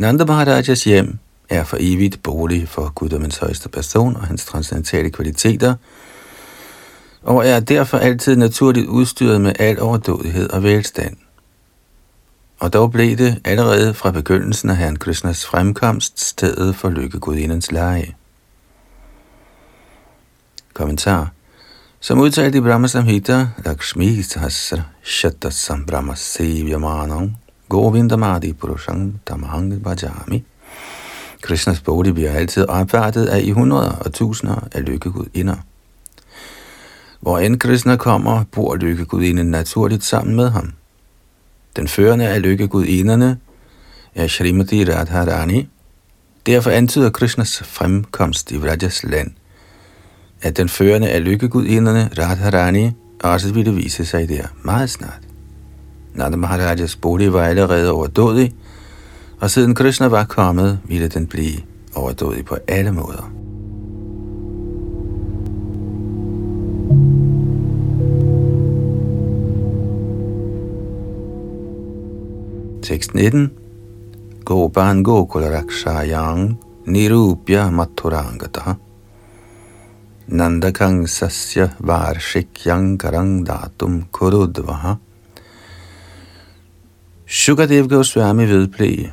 Nanda 0.00 0.24
Maharajas 0.24 0.84
hjem 0.84 1.18
er 1.50 1.64
for 1.64 1.76
evigt 1.80 2.22
bolig 2.22 2.68
for 2.68 2.92
guddommens 2.94 3.36
højeste 3.36 3.68
person 3.68 4.16
og 4.16 4.26
hans 4.26 4.44
transcendentale 4.44 5.10
kvaliteter, 5.10 5.74
og 7.22 7.46
er 7.46 7.60
derfor 7.60 7.98
altid 7.98 8.36
naturligt 8.36 8.86
udstyret 8.86 9.40
med 9.40 9.52
al 9.58 9.80
overdådighed 9.80 10.50
og 10.50 10.62
velstand. 10.62 11.16
Og 12.58 12.72
dog 12.72 12.92
blev 12.92 13.16
det 13.16 13.40
allerede 13.44 13.94
fra 13.94 14.10
begyndelsen 14.10 14.70
af 14.70 14.76
Herren 14.76 14.96
Krishnas 14.96 15.46
fremkomst 15.46 16.20
stedet 16.20 16.76
for 16.76 16.90
lykkegudindens 16.90 17.72
leje. 17.72 18.14
Kommentar 20.74 21.32
Som 22.00 22.20
udtalt 22.20 22.54
i 22.54 22.60
Brahma 22.60 22.86
Samhita, 22.86 23.48
Lakshmi 23.64 24.22
Sahasra 24.22 24.82
Shatasam 25.04 25.86
Brahma 25.86 26.14
Sevyamanam 26.14 27.34
Govindamadi 27.68 28.52
Purusham 28.52 29.18
Tamang 29.26 29.82
Bhajami 29.82 30.44
Krishnas 31.40 31.80
bolig 31.80 32.14
bliver 32.14 32.32
altid 32.32 32.68
opvartet 32.68 33.26
af 33.26 33.40
i 33.40 33.50
hundreder 33.50 33.90
og 33.90 34.12
tusinder 34.12 34.68
af 34.72 34.84
lykkegudinder. 34.84 35.56
Hvor 37.20 37.38
end 37.38 37.60
Krishna 37.60 37.96
kommer, 37.96 38.44
bor 38.52 38.76
lykkegudinden 38.76 39.46
naturligt 39.46 40.04
sammen 40.04 40.36
med 40.36 40.50
ham. 40.50 40.72
Den 41.76 41.88
førende 41.88 42.28
af 42.28 42.42
lykkegudinderne 42.42 43.38
er 44.14 44.26
Shrimati 44.26 44.84
Radharani. 44.84 45.68
Derfor 46.46 46.70
antyder 46.70 47.10
Krishnas 47.10 47.62
fremkomst 47.64 48.52
i 48.52 48.56
Vrajas 48.56 49.04
land, 49.04 49.30
at 50.42 50.56
den 50.56 50.68
førende 50.68 51.08
af 51.08 51.24
lykkegudinderne, 51.24 52.10
Radharani, 52.18 52.90
også 53.22 53.52
ville 53.52 53.74
vise 53.74 54.04
sig 54.04 54.28
der 54.28 54.42
meget 54.62 54.90
snart. 54.90 55.20
Nanda 56.14 56.36
Maharajas 56.36 56.96
bolig 56.96 57.32
var 57.32 57.42
allerede 57.42 57.90
overdådig, 57.90 58.54
og 59.40 59.50
siden 59.50 59.74
Krishna 59.74 60.06
var 60.06 60.24
kommet, 60.24 60.78
ville 60.84 61.08
den 61.08 61.26
blive 61.26 61.56
overdådig 61.94 62.44
på 62.44 62.56
alle 62.68 62.92
måder. 62.92 63.35
Tekst 72.96 73.14
19 73.14 73.50
Gopan 74.44 75.04
Gokularakshayang 75.04 76.56
Nirupya 76.86 77.68
Maturangata 77.68 78.78
Nandakang 80.32 81.04
Sasya 81.04 81.76
Varshikyang 81.76 82.96
Karang 82.96 83.44
Datum 83.44 84.08
Kurudvaha. 84.10 84.96
Sukadev 87.26 87.86
Goswami 87.88 88.46
vedblev 88.48 89.12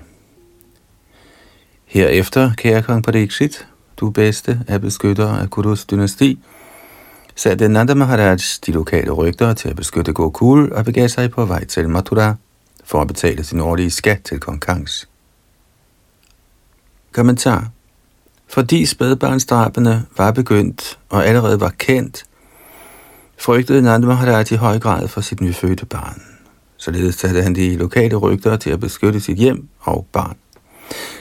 Herefter, 1.85 2.53
kære 2.55 2.81
kong 2.83 3.03
Pariksit, 3.03 3.67
du 3.99 4.11
bedste 4.11 4.59
af 4.67 4.81
beskytter 4.81 5.27
af 5.27 5.49
Kurus 5.49 5.85
dynasti, 5.85 6.39
satte 7.35 7.67
Nanda 7.67 7.93
Maharaj 7.93 8.39
de 8.65 8.71
lokale 8.71 9.11
rygter 9.11 9.53
til 9.53 9.69
at 9.69 9.75
beskytte 9.75 10.13
Gokul 10.13 10.73
og 10.73 10.85
begav 10.85 11.07
sig 11.07 11.31
på 11.31 11.45
vej 11.45 11.65
til 11.65 11.89
Mathura 11.89 12.35
for 12.83 13.01
at 13.01 13.07
betale 13.07 13.43
sin 13.43 13.59
årlige 13.59 13.91
skat 13.91 14.21
til 14.23 14.39
kong 14.39 14.61
Kangs. 14.61 15.09
Kommentar 17.11 17.69
Fordi 18.47 18.85
spædbarnsdrabene 18.85 20.05
var 20.17 20.31
begyndt 20.31 20.99
og 21.09 21.27
allerede 21.27 21.59
var 21.59 21.69
kendt, 21.69 22.25
frygtede 23.39 23.81
Nanda 23.81 24.07
Maharaj 24.07 24.45
i 24.51 24.55
høj 24.55 24.79
grad 24.79 25.07
for 25.07 25.21
sit 25.21 25.41
nyfødte 25.41 25.85
barn. 25.85 26.21
Således 26.77 27.15
satte 27.15 27.43
han 27.43 27.55
de 27.55 27.77
lokale 27.77 28.15
rygter 28.15 28.57
til 28.57 28.69
at 28.69 28.79
beskytte 28.79 29.19
sit 29.19 29.37
hjem 29.37 29.67
og 29.79 30.07
barn. 30.11 30.37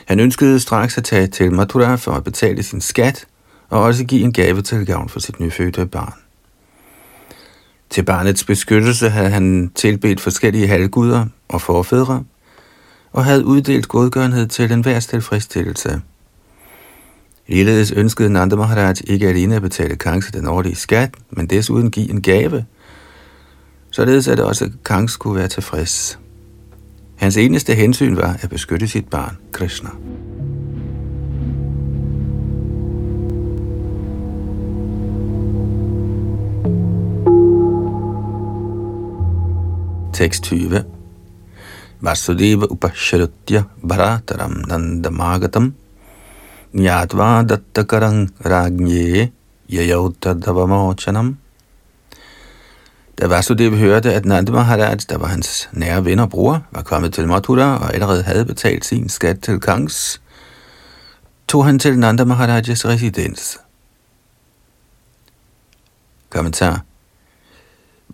Han 0.06 0.20
ønskede 0.20 0.60
straks 0.60 0.98
at 0.98 1.04
tage 1.04 1.26
til 1.26 1.52
Mathura 1.52 1.94
for 1.94 2.12
at 2.12 2.24
betale 2.24 2.62
sin 2.62 2.80
skat 2.80 3.26
og 3.68 3.82
også 3.82 4.04
give 4.04 4.22
en 4.22 4.32
gave 4.32 4.62
til 4.62 4.86
gavn 4.86 5.08
for 5.08 5.20
sit 5.20 5.40
nyfødte 5.40 5.86
barn. 5.86 6.14
Til 7.90 8.04
barnets 8.04 8.44
beskyttelse 8.44 9.08
havde 9.08 9.30
han 9.30 9.70
tilbedt 9.74 10.20
forskellige 10.20 10.66
halvguder 10.66 11.26
og 11.52 11.60
forfædre, 11.60 12.24
og 13.12 13.24
havde 13.24 13.44
uddelt 13.44 13.88
godgørenhed 13.88 14.46
til 14.46 14.70
den 14.70 14.84
værste 14.84 15.12
tilfredsstillelse. 15.12 16.00
Ligeledes 17.46 17.92
ønskede 17.92 18.30
Nanda 18.30 18.56
Maharaj 18.56 18.94
ikke 19.04 19.28
alene 19.28 19.56
at 19.56 19.62
betale 19.62 19.96
Kangs 19.96 20.30
den 20.30 20.46
årlige 20.46 20.76
skat, 20.76 21.14
men 21.30 21.46
desuden 21.46 21.90
give 21.90 22.10
en 22.10 22.22
gave, 22.22 22.64
således 23.90 24.28
at 24.28 24.40
også 24.40 24.70
Kangs 24.84 25.16
kunne 25.16 25.34
være 25.34 25.48
tilfreds. 25.48 26.18
Hans 27.16 27.36
eneste 27.36 27.74
hensyn 27.74 28.16
var 28.16 28.36
at 28.42 28.50
beskytte 28.50 28.88
sit 28.88 29.08
barn, 29.08 29.36
Krishna. 29.52 29.90
Tekst 40.12 40.42
20 40.42 41.01
Vasudeva 42.02 42.66
upashrutya 42.66 43.64
bharataram 43.82 44.66
nandamagatam 44.66 45.72
nyatva 46.74 47.46
Dattakaram 47.46 48.28
ragnye 48.42 49.30
yayautadavamochanam 49.68 51.36
da 53.18 53.28
Vasudev 53.28 53.76
hørte, 53.76 54.14
at 54.14 54.24
Nanda 54.24 54.52
Maharaj, 54.52 54.98
der 55.08 55.18
var 55.18 55.26
hans 55.26 55.68
nære 55.72 56.04
ven 56.04 56.18
og 56.18 56.30
bror, 56.30 56.62
var 56.70 56.82
kommet 56.82 57.14
til 57.14 57.28
Mathura 57.28 57.76
og 57.78 57.94
allerede 57.94 58.22
havde 58.22 58.44
betalt 58.44 58.84
sin 58.84 59.08
skat 59.08 59.40
til 59.40 59.60
Kangs, 59.60 60.20
tog 61.48 61.64
han 61.64 61.78
til 61.78 61.98
Nanda 61.98 62.24
Maharajas 62.24 62.86
residens. 62.86 63.60
Kommentar. 66.30 66.84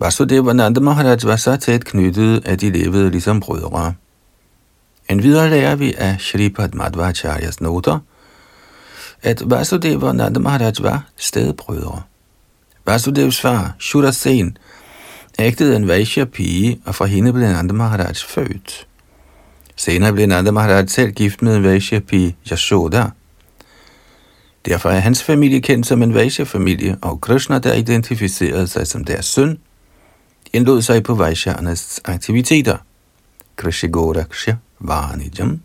Vasudeva 0.01 0.53
Nanda 0.53 0.79
Maharaj 0.79 1.17
var 1.23 1.35
så 1.35 1.57
tæt 1.57 1.85
knyttet, 1.85 2.47
at 2.47 2.61
de 2.61 2.69
levede 2.69 3.11
ligesom 3.11 3.39
brødre. 3.39 3.93
En 5.09 5.23
videre 5.23 5.49
lærer 5.49 5.75
vi 5.75 5.93
af 5.97 6.15
Shri 6.19 6.49
Padmadvacharyas 6.49 7.61
noter, 7.61 7.99
at 9.23 9.41
Vasudeva 9.45 10.11
Nanda 10.11 10.39
Maharaj 10.39 10.73
var 10.79 11.05
stedbrødre. 11.17 12.01
Vasudevs 12.85 13.41
far, 13.41 13.75
Shurasen, 13.79 14.57
ægtede 15.39 15.75
en 15.75 15.87
Vaishya 15.87 16.25
pige, 16.25 16.81
og 16.85 16.95
fra 16.95 17.05
hende 17.05 17.33
blev 17.33 17.47
Nanda 17.47 17.73
Maharaj 17.73 18.13
født. 18.13 18.87
Senere 19.75 20.13
blev 20.13 20.27
Nanda 20.27 20.51
Maharaj 20.51 20.85
selv 20.85 21.11
gift 21.11 21.41
med 21.41 21.55
en 21.55 21.63
Vaishya 21.63 21.99
pige, 21.99 22.35
Yashoda. 22.51 23.05
Derfor 24.65 24.89
er 24.89 24.99
hans 24.99 25.23
familie 25.23 25.61
kendt 25.61 25.87
som 25.87 26.03
en 26.03 26.13
Vaishya-familie, 26.13 26.97
og 27.01 27.21
Krishna, 27.21 27.59
der 27.59 27.73
identificerede 27.73 28.67
sig 28.67 28.87
som 28.87 29.03
deres 29.03 29.25
søn, 29.25 29.57
indlod 30.53 30.81
sig 30.81 31.03
på 31.03 31.13
Vaishyaernes 31.13 32.01
aktiviteter. 32.05 32.77
Krishigoraksha 33.55 34.53
Varanijam. 34.79 35.59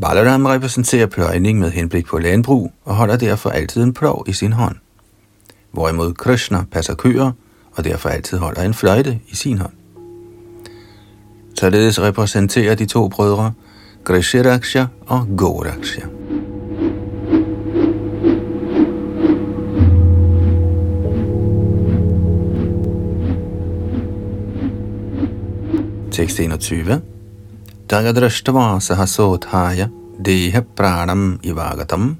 Balaram 0.00 0.46
repræsenterer 0.46 1.06
pløjning 1.06 1.58
med 1.58 1.70
henblik 1.70 2.06
på 2.06 2.18
landbrug 2.18 2.72
og 2.84 2.94
holder 2.94 3.16
derfor 3.16 3.50
altid 3.50 3.82
en 3.82 3.94
plov 3.94 4.24
i 4.28 4.32
sin 4.32 4.52
hånd. 4.52 4.76
Hvorimod 5.72 6.14
Krishna 6.14 6.64
passer 6.72 6.94
køer 6.94 7.32
og 7.76 7.84
derfor 7.84 8.08
altid 8.08 8.38
holder 8.38 8.62
en 8.62 8.74
fløjte 8.74 9.20
i 9.28 9.36
sin 9.36 9.58
hånd. 9.58 9.72
Således 11.58 12.00
repræsenterer 12.00 12.74
de 12.74 12.86
to 12.86 13.08
brødre 13.08 13.52
Grishiraksha 14.04 14.84
og 15.06 15.26
Goraksha. 15.36 16.00
Tekst 26.14 26.38
21. 26.38 27.02
Dagadrashtava 27.90 28.78
sahasothaya 28.78 29.90
deha 30.22 30.60
pranam 30.62 31.40
ivagatam 31.42 32.14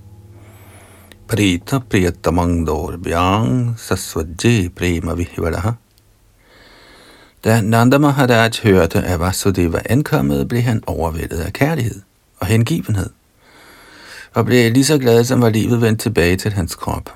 prita 1.28 1.78
priyatamang 1.78 2.66
dorbhyang 2.66 3.78
sasvajje 3.78 4.70
prema 4.74 5.14
vihvadaha 5.14 5.76
da 7.44 7.60
Nanda 7.60 7.98
Maharaj 7.98 8.50
hørte, 8.62 8.98
at 8.98 9.20
Vasudeva 9.20 9.68
var 9.68 9.82
ankommet, 9.90 10.48
blev 10.48 10.62
han 10.62 10.82
overvældet 10.86 11.38
af 11.38 11.52
kærlighed 11.52 12.00
og 12.40 12.46
hengivenhed, 12.46 13.10
og 14.32 14.44
blev 14.44 14.72
lige 14.72 14.84
så 14.84 14.98
glad, 14.98 15.24
som 15.24 15.42
var 15.42 15.48
livet 15.48 15.80
vendt 15.80 16.00
tilbage 16.00 16.36
til 16.36 16.52
hans 16.52 16.74
krop. 16.74 17.14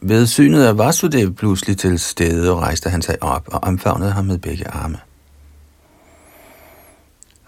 Ved 0.00 0.26
synet 0.26 0.64
af 0.64 0.78
Vasudeva 0.78 1.30
pludselig 1.30 1.78
til 1.78 1.98
stede, 1.98 2.54
rejste 2.54 2.90
han 2.90 3.02
sig 3.02 3.22
op 3.22 3.48
og 3.52 3.64
omfavnede 3.64 4.10
ham 4.10 4.24
med 4.24 4.38
begge 4.38 4.68
arme. 4.68 4.98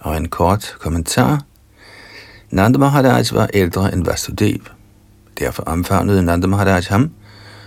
Og 0.00 0.16
en 0.16 0.28
kort 0.28 0.76
kommentar. 0.80 1.42
Nanda 2.50 2.78
Maharaj 2.78 3.24
var 3.32 3.48
ældre 3.54 3.92
end 3.92 4.04
Vasudev. 4.04 4.60
Derfor 5.38 5.62
omfavnede 5.62 6.22
Nanda 6.22 6.46
Maharaj 6.46 6.82
ham, 6.88 7.10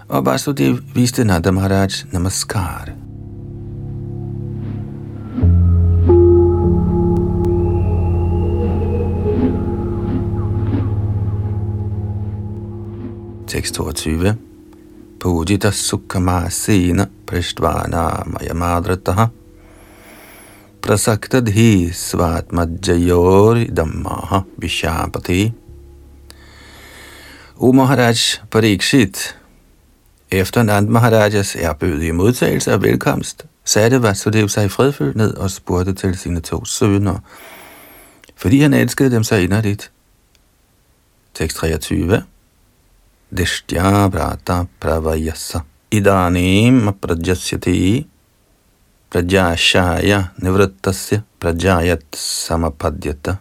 og 0.07 0.25
Vasudev 0.25 0.77
viste 0.95 1.23
Nanda 1.23 1.51
Maharaj 1.51 1.89
namaskar. 2.11 2.89
Tekst 13.47 13.73
22. 13.73 14.35
Pujita 15.19 15.71
sukhamasena 15.71 17.05
prishtvana 17.27 18.23
mayamadrataha 18.25 18.53
Madrataha 18.53 19.42
svatmajayori 21.93 23.65
dhammaha 23.71 24.41
vishapati. 24.57 25.53
O 27.57 27.71
Maharaj 27.71 28.39
Parikshit, 28.51 29.37
efter 30.31 30.63
Nand 30.63 30.89
Maharajas 30.89 31.55
erbødige 31.55 32.13
modtagelse 32.13 32.73
og 32.73 32.81
velkomst, 32.81 33.45
satte 33.65 34.03
Vasudev 34.03 34.49
sig 34.49 34.71
fredfyldt 34.71 35.15
ned 35.15 35.33
og 35.33 35.51
spurgte 35.51 35.93
til 35.93 36.17
sine 36.17 36.39
to 36.39 36.65
sønner, 36.65 37.19
fordi 38.35 38.59
han 38.59 38.73
elskede 38.73 39.11
dem 39.11 39.23
så 39.23 39.35
inderligt. 39.35 39.91
Tekst 41.33 41.57
23 41.57 42.23
Dishtya 43.37 44.07
brata 44.07 44.65
pravayasa 44.79 45.59
idanim 45.91 46.93
prajasyati 47.01 48.07
prajashaya 49.13 50.19
निवृत्तस्य 50.41 51.21
prajayat 51.39 52.15
samapadyata. 52.15 53.35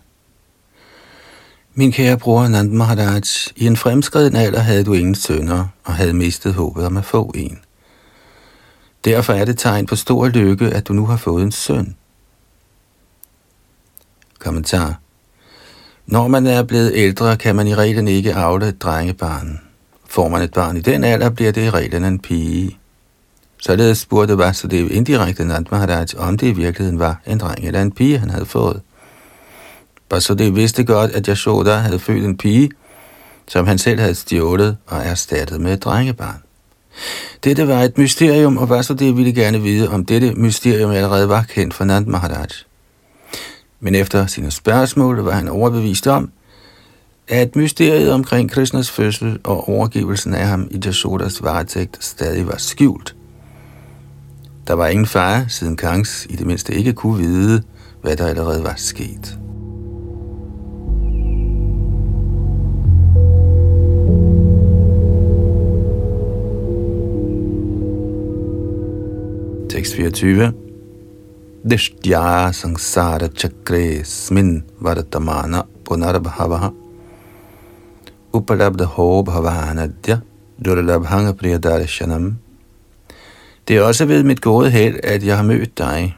Min 1.74 1.92
kære 1.92 2.18
bror 2.18 2.48
Nand 2.48 2.72
Maharaj, 2.72 3.22
i 3.56 3.66
en 3.66 3.76
fremskreden 3.76 4.36
alder 4.36 4.60
havde 4.60 4.84
du 4.84 4.92
ingen 4.92 5.14
sønner 5.14 5.66
og 5.84 5.94
havde 5.94 6.12
mistet 6.12 6.54
håbet 6.54 6.86
om 6.86 6.96
at 6.96 7.04
få 7.04 7.32
en. 7.34 7.58
Derfor 9.04 9.32
er 9.32 9.44
det 9.44 9.58
tegn 9.58 9.86
på 9.86 9.96
stor 9.96 10.28
lykke, 10.28 10.66
at 10.66 10.88
du 10.88 10.92
nu 10.92 11.06
har 11.06 11.16
fået 11.16 11.42
en 11.42 11.52
søn. 11.52 11.96
Kommentar. 14.38 15.00
Når 16.06 16.28
man 16.28 16.46
er 16.46 16.62
blevet 16.62 16.92
ældre, 16.94 17.36
kan 17.36 17.56
man 17.56 17.66
i 17.66 17.74
reglen 17.74 18.08
ikke 18.08 18.34
afle 18.34 18.68
et 18.68 18.82
drengebarn. 18.82 19.60
Får 20.08 20.28
man 20.28 20.42
et 20.42 20.52
barn 20.52 20.76
i 20.76 20.80
den 20.80 21.04
alder, 21.04 21.30
bliver 21.30 21.52
det 21.52 21.64
i 21.64 21.70
reglen 21.70 22.04
en 22.04 22.18
pige. 22.18 22.78
Således 23.64 23.98
spurgte 23.98 24.38
Vasudev 24.38 24.88
indirekte 24.90 25.44
Nand 25.44 25.66
Maharaj, 25.70 26.06
om 26.16 26.38
det 26.38 26.46
i 26.46 26.52
virkeligheden 26.52 26.98
var 26.98 27.20
en 27.26 27.38
dreng 27.38 27.66
eller 27.66 27.82
en 27.82 27.92
pige, 27.92 28.18
han 28.18 28.30
havde 28.30 28.46
fået. 28.46 28.80
Vasudev 30.10 30.56
vidste 30.56 30.84
godt, 30.84 31.10
at 31.10 31.26
Yashoda 31.26 31.74
havde 31.74 31.98
født 31.98 32.24
en 32.24 32.36
pige, 32.36 32.70
som 33.48 33.66
han 33.66 33.78
selv 33.78 34.00
havde 34.00 34.14
stjålet 34.14 34.76
og 34.86 34.98
erstattet 34.98 35.60
med 35.60 35.72
et 35.72 35.84
drengebarn. 35.84 36.42
Dette 37.44 37.68
var 37.68 37.82
et 37.82 37.98
mysterium, 37.98 38.56
og 38.56 38.68
Vasudev 38.68 39.16
ville 39.16 39.32
gerne 39.32 39.62
vide, 39.62 39.88
om 39.88 40.04
dette 40.04 40.34
mysterium 40.34 40.90
allerede 40.90 41.28
var 41.28 41.42
kendt 41.42 41.74
for 41.74 41.84
Nand 41.84 42.06
Maharaj. 42.06 42.48
Men 43.80 43.94
efter 43.94 44.26
sine 44.26 44.50
spørgsmål 44.50 45.18
var 45.18 45.32
han 45.32 45.48
overbevist 45.48 46.06
om, 46.06 46.30
at 47.28 47.56
mysteriet 47.56 48.12
omkring 48.12 48.50
Krishnas 48.50 48.90
fødsel 48.90 49.38
og 49.44 49.68
overgivelsen 49.68 50.34
af 50.34 50.46
ham 50.46 50.68
i 50.70 50.80
Jashodas 50.84 51.42
varetægt 51.42 52.04
stadig 52.04 52.46
var 52.46 52.56
skjult. 52.58 53.14
Der 54.66 54.74
var 54.74 54.88
ingen 54.88 55.06
fare, 55.06 55.48
siden 55.48 55.76
Kangs 55.76 56.26
i 56.30 56.36
det 56.36 56.46
mindste 56.46 56.74
ikke 56.74 56.92
kunne 56.92 57.18
vide, 57.18 57.62
hvad 58.02 58.16
der 58.16 58.26
allerede 58.26 58.64
var 58.64 58.74
sket. 58.76 59.38
Tekst 69.70 69.94
24. 69.94 70.52
Dishtya 71.70 72.52
sangsara 72.52 73.28
chakre 73.28 74.04
smin 74.04 74.64
vartamana 74.80 75.62
punarbhavaha 75.84 76.70
upadabda 78.32 78.84
ho 78.84 79.22
bhavanadya 79.22 80.20
durlabhanga 80.64 81.32
priyadarshanam. 81.32 82.41
Det 83.68 83.76
er 83.76 83.82
også 83.82 84.04
ved 84.04 84.22
mit 84.22 84.40
gode 84.40 84.70
held, 84.70 85.00
at 85.02 85.26
jeg 85.26 85.36
har 85.36 85.44
mødt 85.44 85.78
dig. 85.78 86.16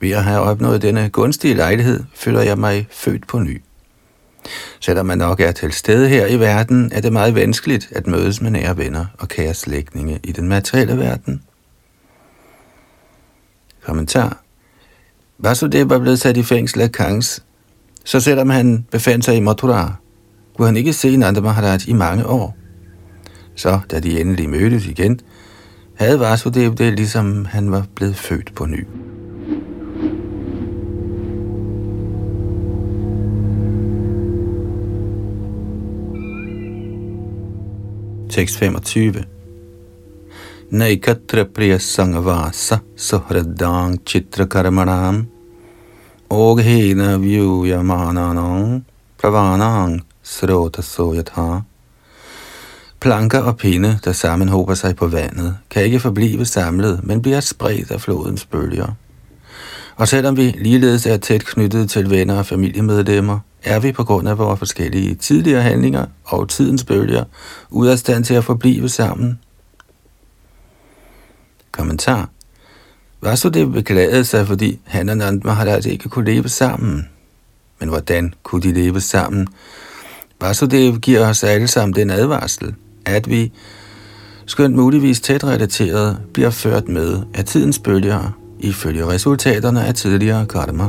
Ved 0.00 0.10
at 0.10 0.24
have 0.24 0.40
opnået 0.40 0.82
denne 0.82 1.08
gunstige 1.08 1.54
lejlighed, 1.54 2.00
føler 2.14 2.40
jeg 2.40 2.58
mig 2.58 2.86
født 2.90 3.26
på 3.26 3.38
ny. 3.38 3.62
Selvom 4.80 5.06
man 5.06 5.18
nok 5.18 5.40
er 5.40 5.52
til 5.52 5.72
stede 5.72 6.08
her 6.08 6.26
i 6.26 6.40
verden, 6.40 6.92
er 6.92 7.00
det 7.00 7.12
meget 7.12 7.34
vanskeligt 7.34 7.88
at 7.92 8.06
mødes 8.06 8.40
med 8.40 8.50
nære 8.50 8.78
venner 8.78 9.06
og 9.18 9.28
kære 9.28 9.54
slægtninge 9.54 10.20
i 10.24 10.32
den 10.32 10.48
materielle 10.48 10.98
verden. 10.98 11.42
Kommentar. 13.84 14.40
Vasudev 15.38 15.90
var 15.90 15.98
blevet 15.98 16.20
sat 16.20 16.36
i 16.36 16.42
fængsel 16.42 16.80
af 16.80 16.92
Kangs, 16.92 17.42
så 18.04 18.20
selvom 18.20 18.50
han 18.50 18.86
befandt 18.90 19.24
sig 19.24 19.36
i 19.36 19.40
Mathura, 19.40 19.94
kunne 20.56 20.66
han 20.66 20.76
ikke 20.76 20.92
se 20.92 21.16
Nanda 21.16 21.40
Maharaj 21.40 21.78
i 21.86 21.92
mange 21.92 22.26
år. 22.26 22.56
Så 23.56 23.80
da 23.90 24.00
de 24.00 24.20
endelig 24.20 24.48
mødtes 24.48 24.86
igen, 24.86 25.20
havde 25.96 26.20
Vasudev 26.20 26.74
det, 26.74 26.96
ligesom 26.96 27.44
han 27.44 27.70
var 27.70 27.86
blevet 27.94 28.16
født 28.16 28.54
på 28.54 28.66
ny. 28.66 28.86
Tekst 38.30 38.58
25 38.58 39.24
Naikatra 40.70 41.44
priya 41.44 41.78
sangvasa 41.78 42.80
suhradang 42.96 43.98
chitra 44.06 44.46
karmanam. 44.46 45.26
Oghena 46.30 47.18
vyuyamananang 47.18 48.82
pravanang 49.18 50.02
srota 50.22 50.82
soyatha. 50.82 51.73
Planker 53.04 53.40
og 53.40 53.56
pinde, 53.56 53.98
der 54.04 54.12
sammenhober 54.12 54.74
sig 54.74 54.96
på 54.96 55.06
vandet, 55.06 55.56
kan 55.70 55.84
ikke 55.84 56.00
forblive 56.00 56.44
samlet, 56.44 57.00
men 57.02 57.22
bliver 57.22 57.40
spredt 57.40 57.90
af 57.90 58.00
flodens 58.00 58.44
bølger. 58.44 58.86
Og 59.96 60.08
selvom 60.08 60.36
vi 60.36 60.42
ligeledes 60.42 61.06
er 61.06 61.16
tæt 61.16 61.44
knyttet 61.44 61.90
til 61.90 62.10
venner 62.10 62.38
og 62.38 62.46
familiemedlemmer, 62.46 63.38
er 63.62 63.80
vi 63.80 63.92
på 63.92 64.04
grund 64.04 64.28
af 64.28 64.38
vores 64.38 64.58
forskellige 64.58 65.14
tidligere 65.14 65.62
handlinger 65.62 66.06
og 66.24 66.48
tidens 66.48 66.84
bølger 66.84 67.24
ude 67.70 67.92
af 67.92 67.98
stand 67.98 68.24
til 68.24 68.34
at 68.34 68.44
forblive 68.44 68.88
sammen. 68.88 69.38
Kommentar. 71.72 72.28
det 73.22 73.72
beklagede 73.72 74.24
sig, 74.24 74.46
fordi 74.46 74.80
han 74.84 75.08
og 75.08 75.16
Nandma 75.16 75.50
har 75.50 75.64
altså 75.64 75.90
ikke 75.90 76.08
kunne 76.08 76.34
leve 76.34 76.48
sammen. 76.48 77.08
Men 77.80 77.88
hvordan 77.88 78.34
kunne 78.42 78.62
de 78.62 78.72
leve 78.72 79.00
sammen? 79.00 79.48
Vasudev 80.40 80.98
giver 80.98 81.28
os 81.28 81.44
alle 81.44 81.68
sammen 81.68 81.94
den 81.94 82.10
advarsel, 82.10 82.74
at 83.06 83.30
vi, 83.30 83.52
skønt 84.46 84.76
muligvis 84.76 85.20
tæt 85.20 85.44
relateret, 85.44 86.18
bliver 86.32 86.50
ført 86.50 86.88
med 86.88 87.22
af 87.34 87.44
tidens 87.44 87.78
bølger 87.78 88.38
ifølge 88.58 89.06
resultaterne 89.06 89.84
af 89.84 89.94
tidligere 89.94 90.46
karma. 90.46 90.84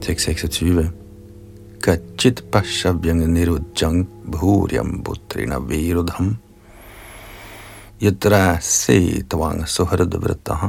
Tekst 0.00 0.24
26 0.24 0.90
Kachit 1.82 2.44
pashavyang 2.52 3.32
nirujjang 3.32 4.08
bhuryam 4.32 5.02
putrina 5.04 5.58
virudham. 5.58 6.36
Yadra 8.02 8.60
se 8.60 9.22
tvang 9.30 9.68
suhradvrataha 9.68 10.68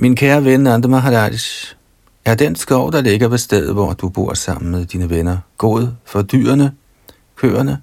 min 0.00 0.16
kære 0.16 0.44
ven 0.44 0.60
Nanda 0.60 0.88
Maharaj, 0.88 1.32
er 2.24 2.34
den 2.34 2.56
skov, 2.56 2.92
der 2.92 3.00
ligger 3.00 3.28
ved 3.28 3.38
stedet, 3.38 3.74
hvor 3.74 3.92
du 3.92 4.08
bor 4.08 4.34
sammen 4.34 4.70
med 4.70 4.86
dine 4.86 5.10
venner, 5.10 5.38
god 5.56 5.88
for 6.04 6.22
dyrene, 6.22 6.72
køerne? 7.36 7.80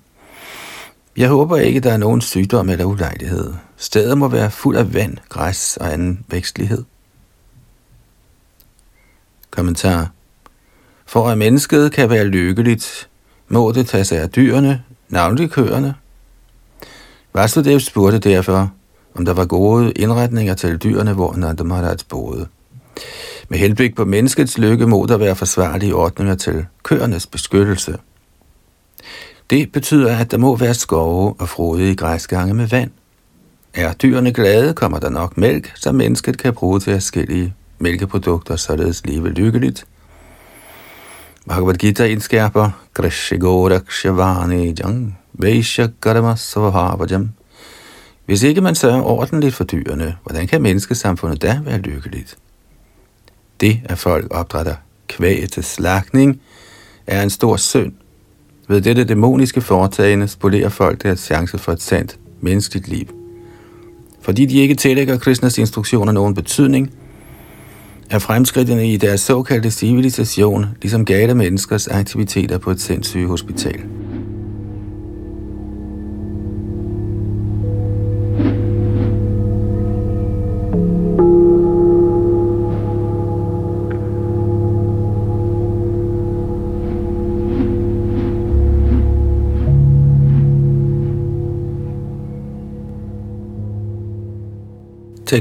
Jeg 1.17 1.29
håber 1.29 1.57
ikke, 1.57 1.79
der 1.79 1.93
er 1.93 1.97
nogen 1.97 2.21
sygdom 2.21 2.69
eller 2.69 2.85
ulejlighed. 2.85 3.53
Stedet 3.77 4.17
må 4.17 4.27
være 4.27 4.51
fuld 4.51 4.77
af 4.77 4.93
vand, 4.93 5.17
græs 5.29 5.77
og 5.81 5.93
anden 5.93 6.25
vækstlighed. 6.27 6.83
Kommentar. 9.51 10.11
For 11.05 11.29
at 11.29 11.37
mennesket 11.37 11.91
kan 11.91 12.09
være 12.09 12.25
lykkeligt, 12.25 13.09
må 13.47 13.71
det 13.71 13.87
tage 13.87 14.05
sig 14.05 14.17
af 14.17 14.29
dyrene, 14.29 14.83
navnlig 15.09 15.51
køerne. 15.51 15.95
Vasudev 17.33 17.79
spurgte 17.79 18.19
derfor, 18.19 18.71
om 19.15 19.25
der 19.25 19.33
var 19.33 19.45
gode 19.45 19.91
indretninger 19.91 20.53
til 20.53 20.77
dyrene, 20.77 21.13
hvor 21.13 21.33
Nanda 21.35 21.63
Maharaj 21.63 21.97
boede. 22.09 22.47
Med 23.49 23.59
henblik 23.59 23.95
på 23.95 24.05
menneskets 24.05 24.57
lykke 24.57 24.87
må 24.87 25.05
der 25.05 25.17
være 25.17 25.35
forsvarlige 25.35 25.95
ordninger 25.95 26.35
til 26.35 26.65
køernes 26.83 27.27
beskyttelse. 27.27 27.97
Det 29.49 29.71
betyder, 29.71 30.17
at 30.17 30.31
der 30.31 30.37
må 30.37 30.55
være 30.55 30.73
skove 30.73 31.35
og 31.39 31.49
frodige 31.49 31.95
græsgange 31.95 32.53
med 32.53 32.67
vand. 32.67 32.91
Er 33.73 33.93
dyrene 33.93 34.33
glade, 34.33 34.73
kommer 34.73 34.99
der 34.99 35.09
nok 35.09 35.37
mælk, 35.37 35.71
som 35.75 35.95
mennesket 35.95 36.37
kan 36.37 36.53
bruge 36.53 36.79
til 36.79 36.93
forskellige 36.93 37.53
mælkeprodukter, 37.79 38.55
således 38.55 39.05
leve 39.05 39.29
lykkeligt. 39.29 39.85
Bhagavad 41.47 41.73
Gita 41.73 42.05
indskærper, 42.05 42.69
Krishigorakshivani 42.93 44.73
jang, 44.79 45.17
Vaishya 45.33 45.87
karma 46.01 46.35
svabhavajam. 46.35 47.29
Hvis 48.25 48.43
ikke 48.43 48.61
man 48.61 48.75
sørger 48.75 49.01
ordentligt 49.01 49.55
for 49.55 49.63
dyrene, 49.63 50.15
hvordan 50.23 50.47
kan 50.47 50.61
menneskesamfundet 50.61 51.41
da 51.41 51.59
være 51.65 51.77
lykkeligt? 51.77 52.37
Det, 53.61 53.79
at 53.85 53.97
folk 53.97 54.27
opdrætter 54.31 54.75
kvæg 55.07 55.49
til 55.51 55.63
slagtning, 55.63 56.41
er 57.07 57.23
en 57.23 57.29
stor 57.29 57.57
synd. 57.57 57.93
Ved 58.67 58.81
dette 58.81 59.03
dæmoniske 59.03 59.61
foretagende 59.61 60.27
spolerer 60.27 60.69
folk 60.69 61.03
deres 61.03 61.19
chance 61.19 61.57
for 61.57 61.71
et 61.71 61.81
sandt 61.81 62.17
menneskeligt 62.41 62.87
liv. 62.87 63.07
Fordi 64.21 64.45
de 64.45 64.57
ikke 64.57 64.75
tillægger 64.75 65.17
Krishnas 65.17 65.57
instruktioner 65.57 66.11
nogen 66.11 66.33
betydning, 66.33 66.91
er 68.09 68.19
fremskridtene 68.19 68.93
i 68.93 68.97
deres 68.97 69.21
såkaldte 69.21 69.71
civilisation 69.71 70.65
ligesom 70.81 71.05
gale 71.05 71.35
menneskers 71.35 71.87
aktiviteter 71.87 72.57
på 72.57 72.71
et 72.71 72.81
sindssyge 72.81 73.27
hospital. 73.27 73.83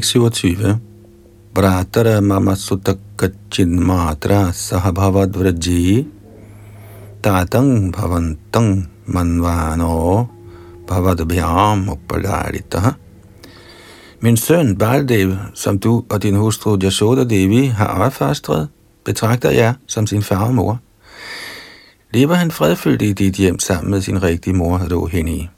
26. 0.00 0.80
Bratara 1.54 2.20
mama 2.20 2.56
sutakachin 2.56 3.78
matra 3.78 4.50
sahabhavad 4.50 5.30
vraji 5.30 6.02
tatang 7.22 7.92
bhavantang 7.92 8.90
manvano 9.06 10.28
bhavadabhyam 10.86 11.86
upadaritaha. 11.86 12.96
Min 14.20 14.36
søn 14.36 14.78
Baldev, 14.78 15.36
som 15.54 15.78
du 15.78 16.04
og 16.10 16.22
din 16.22 16.36
hustru 16.36 16.78
Yashoda 16.82 17.24
Devi 17.24 17.66
har 17.66 17.86
opfostret, 17.86 18.68
betragter 19.04 19.50
jeg 19.50 19.74
som 19.86 20.06
sin 20.06 20.22
far 20.22 20.46
og 20.46 20.54
mor. 20.54 20.78
Lever 22.14 22.34
han 22.34 22.50
fredfyldt 22.50 23.02
i 23.02 23.12
dit 23.12 23.36
hjem 23.36 23.58
sammen 23.58 23.90
med 23.90 24.00
sin 24.00 24.22
rigtige 24.22 24.56
mor, 24.56 24.78
Rohini? 24.78 25.48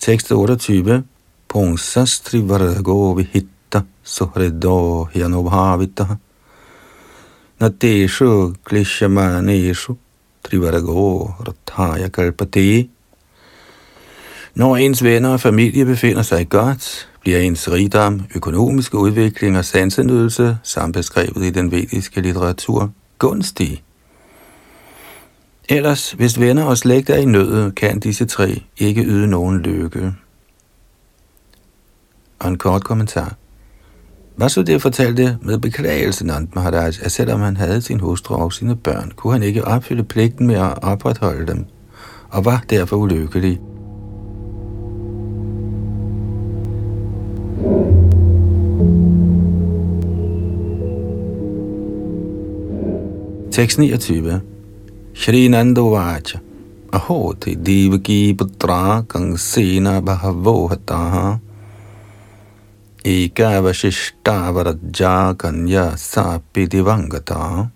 Tekst 0.00 0.32
28 0.32 1.02
Ponsastri 1.50 2.48
Vargo 2.48 3.12
Vihitta 3.12 3.82
Suhrido 4.04 5.08
Hyanobhavita 5.12 6.06
Nateshu 7.60 8.54
Klishamaneshu 8.64 9.96
Trivargo 10.44 11.34
Rathaya 11.40 12.08
Kalpate. 12.08 12.88
Når 14.54 14.76
ens 14.76 15.04
venner 15.04 15.28
og 15.28 15.40
familie 15.40 15.84
befinder 15.84 16.22
sig 16.22 16.48
godt, 16.48 17.08
bliver 17.20 17.38
ens 17.38 17.70
rigdom, 17.70 18.22
økonomiske 18.34 18.98
udvikling 18.98 19.58
og 19.58 19.64
sansenydelse, 19.64 20.58
samt 20.62 20.94
beskrevet 20.94 21.44
i 21.44 21.50
den 21.50 21.70
vediske 21.70 22.20
litteratur, 22.20 22.90
gunstige. 23.18 23.82
Ellers, 25.68 26.12
hvis 26.12 26.40
venner 26.40 26.64
og 26.64 26.78
slægt 26.78 27.10
er 27.10 27.16
i 27.16 27.24
nød, 27.24 27.72
kan 27.72 28.00
disse 28.00 28.24
tre 28.24 28.62
ikke 28.78 29.02
yde 29.02 29.26
nogen 29.26 29.58
lykke 29.58 30.14
og 32.40 32.48
en 32.48 32.58
kort 32.58 32.84
kommentar. 32.84 33.36
Vasudev 34.36 34.80
fortalte 34.80 35.38
med 35.42 35.58
beklagelse 35.58 36.26
Nand 36.26 36.48
Maharaj, 36.54 36.92
at 37.02 37.12
selvom 37.12 37.40
han 37.40 37.56
havde 37.56 37.82
sin 37.82 38.00
hustru 38.00 38.34
og 38.34 38.52
sine 38.52 38.76
børn, 38.76 39.12
kunne 39.16 39.32
han 39.32 39.42
ikke 39.42 39.64
opfylde 39.64 40.04
pligten 40.04 40.46
med 40.46 40.54
at 40.54 40.82
opretholde 40.82 41.46
dem, 41.46 41.64
og 42.30 42.44
var 42.44 42.64
derfor 42.70 42.96
ulykkelig. 42.96 43.60
Tekst 53.52 53.78
29 53.78 54.40
Shri 55.14 55.48
Nandovacha 55.48 56.38
Ahoti 56.92 57.54
Devaki 57.54 58.34
Putra 58.34 59.00
Gangsena 59.00 60.00
Bahavohataha 60.00 61.49
Eka 63.04 63.60
Vashishta 63.62 64.52
Varaja 64.52 65.32
Kanya 65.32 65.96
Divangata. 66.54 67.70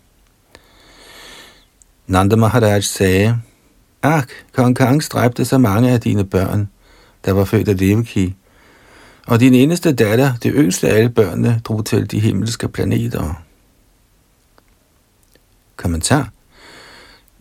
Nanda 2.06 2.36
Maharaj 2.36 2.80
sagde, 2.80 3.38
Ak, 4.02 4.28
kong 4.52 4.76
Kang 4.76 5.02
stræbte 5.02 5.44
så 5.44 5.58
mange 5.58 5.90
af 5.90 6.00
dine 6.00 6.24
børn, 6.24 6.68
der 7.24 7.32
var 7.32 7.44
født 7.44 7.68
af 7.68 7.78
Devaki, 7.78 8.34
og 9.26 9.40
din 9.40 9.54
eneste 9.54 9.92
datter, 9.92 10.36
det 10.42 10.52
yngste 10.54 10.88
af 10.88 10.96
alle 10.96 11.10
børnene, 11.10 11.60
drog 11.64 11.86
til 11.86 12.10
de 12.10 12.20
himmelske 12.20 12.68
planeter. 12.68 13.42
Kommentar 15.76 16.33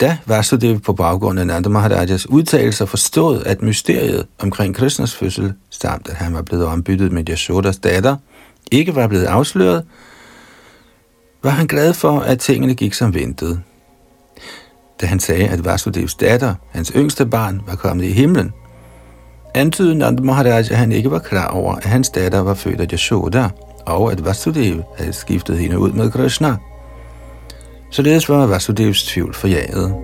da 0.03 0.17
Vasudev 0.25 0.79
på 0.79 0.93
baggrund 0.93 1.39
af 1.39 1.47
Nanda 1.47 1.69
Maharajas 1.69 2.29
udtalelser 2.29 2.85
forstod, 2.85 3.43
at 3.45 3.61
mysteriet 3.61 4.25
omkring 4.39 4.75
Krishnas 4.75 5.15
fødsel, 5.15 5.53
samt 5.69 6.09
at 6.09 6.15
han 6.15 6.33
var 6.33 6.41
blevet 6.41 6.65
ombyttet 6.65 7.11
med 7.11 7.29
Yashodas 7.29 7.77
datter, 7.77 8.15
ikke 8.71 8.95
var 8.95 9.07
blevet 9.07 9.25
afsløret, 9.25 9.85
var 11.43 11.49
han 11.49 11.67
glad 11.67 11.93
for, 11.93 12.19
at 12.19 12.39
tingene 12.39 12.73
gik 12.73 12.93
som 12.93 13.13
ventet. 13.13 13.61
Da 15.01 15.05
han 15.05 15.19
sagde, 15.19 15.47
at 15.47 15.65
Vasudevs 15.65 16.15
datter, 16.15 16.55
hans 16.71 16.91
yngste 16.95 17.25
barn, 17.25 17.61
var 17.67 17.75
kommet 17.75 18.05
i 18.05 18.11
himlen, 18.11 18.53
antydede 19.53 19.95
Nanda 19.95 20.23
Maharaj, 20.23 20.59
at 20.59 20.77
han 20.77 20.91
ikke 20.91 21.11
var 21.11 21.19
klar 21.19 21.47
over, 21.47 21.75
at 21.75 21.85
hans 21.85 22.09
datter 22.09 22.39
var 22.39 22.53
født 22.53 22.81
af 22.81 22.87
Yashoda, 22.93 23.49
og 23.85 24.11
at 24.11 24.25
Vasudev 24.25 24.83
havde 24.97 25.13
skiftet 25.13 25.57
hende 25.57 25.79
ud 25.79 25.91
med 25.91 26.11
Krishna. 26.11 26.55
Således 27.93 28.29
var 28.29 28.45
Vasudevs 28.45 29.03
tvivl 29.03 29.33
forjaget. 29.33 29.95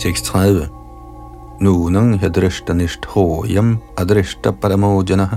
Tekst 0.00 0.24
30. 0.24 0.68
Nunang 1.60 2.20
hadrishta 2.20 2.72
nishthhoyam 2.72 3.78
adrishta 3.96 4.50
paramojanah 4.50 5.32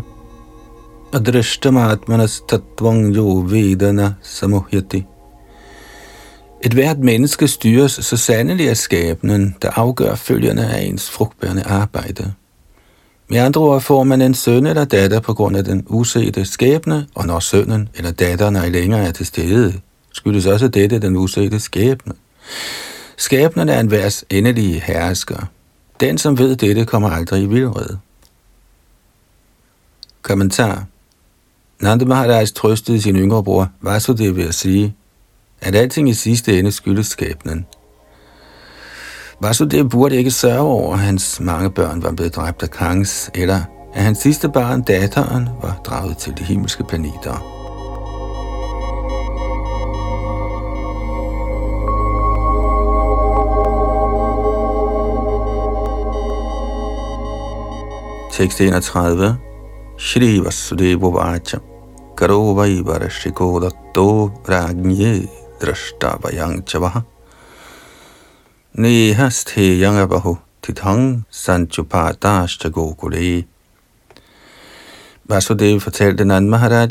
adrishtamatmanastattvang 1.14 3.16
jo 3.16 3.46
vedana 3.48 4.14
samuhyati. 4.22 5.06
Et 6.64 6.74
hvert 6.74 7.00
menneske 7.00 7.48
styres 7.48 7.92
så 7.92 8.18
sandelig 8.18 8.70
af 8.70 8.78
skæbnen, 8.78 9.56
der 9.62 9.70
afgør 9.76 10.16
følgerne 10.16 10.74
af 10.74 10.84
ens 10.84 11.12
frugtbærende 11.12 11.64
arbejde. 11.64 12.34
Med 13.32 13.40
andre 13.40 13.62
ord 13.62 13.82
får 13.82 14.04
man 14.04 14.22
en 14.22 14.34
søn 14.34 14.66
eller 14.66 14.86
datter 14.86 15.20
på 15.20 15.34
grund 15.34 15.58
af 15.58 15.64
den 15.64 15.86
usete 15.88 16.46
skæbne, 16.46 17.08
og 17.16 17.28
når 17.28 17.40
sønnen 17.40 17.90
eller 17.96 18.12
datteren 18.12 18.56
er 18.56 18.70
længere 18.70 19.08
er 19.08 19.12
til 19.12 19.26
stede, 19.26 19.74
skyldes 20.14 20.46
også 20.46 20.68
dette 20.68 21.00
den 21.00 21.16
usete 21.16 21.60
skæbne. 21.60 22.14
Skæbnen 23.18 23.70
er 23.70 23.80
en 23.80 23.92
værs 23.92 24.24
endelige 24.30 24.80
hersker. 24.80 25.46
Den, 26.00 26.18
som 26.18 26.38
ved 26.38 26.56
dette, 26.56 26.86
kommer 26.86 27.10
aldrig 27.10 27.44
i 27.44 27.46
vildred. 27.46 27.98
Kommentar 30.22 30.86
Nanda 31.80 32.06
Maharaj 32.06 32.46
trøstede 32.46 33.02
sin 33.02 33.16
yngre 33.16 33.44
bror 33.44 33.70
Vasudev 33.82 34.36
ved 34.36 34.48
at 34.48 34.56
sige, 34.56 34.96
at 35.62 35.76
alting 35.76 36.10
i 36.10 36.14
sidste 36.14 36.60
ende 36.60 36.72
skyldes 36.72 37.08
skæbnen. 37.08 37.66
Vasudev 39.42 39.90
burde 39.90 40.16
ikke 40.16 40.32
sørge 40.32 40.60
over, 40.60 40.94
at 40.94 41.00
hans 41.00 41.40
mange 41.40 41.72
børn 41.72 42.04
var 42.04 42.12
blevet 42.12 42.36
dræbt 42.36 42.64
af 42.64 42.70
Kangs, 42.70 43.32
eller 43.36 43.60
at 43.94 44.04
hans 44.04 44.18
sidste 44.18 44.50
barn, 44.50 44.82
datteren, 44.82 45.50
var 45.62 45.82
draget 45.86 46.18
til 46.18 46.38
de 46.38 46.44
himmelske 46.44 46.84
planeter. 46.84 47.34
Tekst 58.32 58.62
31. 58.62 59.38
Shri 59.98 60.44
Vasudeva 60.44 61.08
Vacha 61.08 61.58
Karo 62.18 62.54
Vaivarashiko 62.54 63.60
Datto 63.60 64.32
Ragnye 64.50 65.28
Drashtavayang 65.62 66.68
Chavaha 66.68 67.00
Ni 68.74 69.12
Nehaste 69.12 69.82
Yangabahu 69.82 70.38
Tithang 70.62 71.26
Sanchupatashta 71.30 72.70
Gokule 72.70 73.44
Vasudev 75.26 75.82
fortalte 75.82 76.26
Nand 76.26 76.48
Maharaj, 76.48 76.90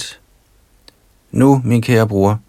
Nu, 1.33 1.62
min 1.64 1.83
kære 1.83 2.09
bror, 2.09 2.41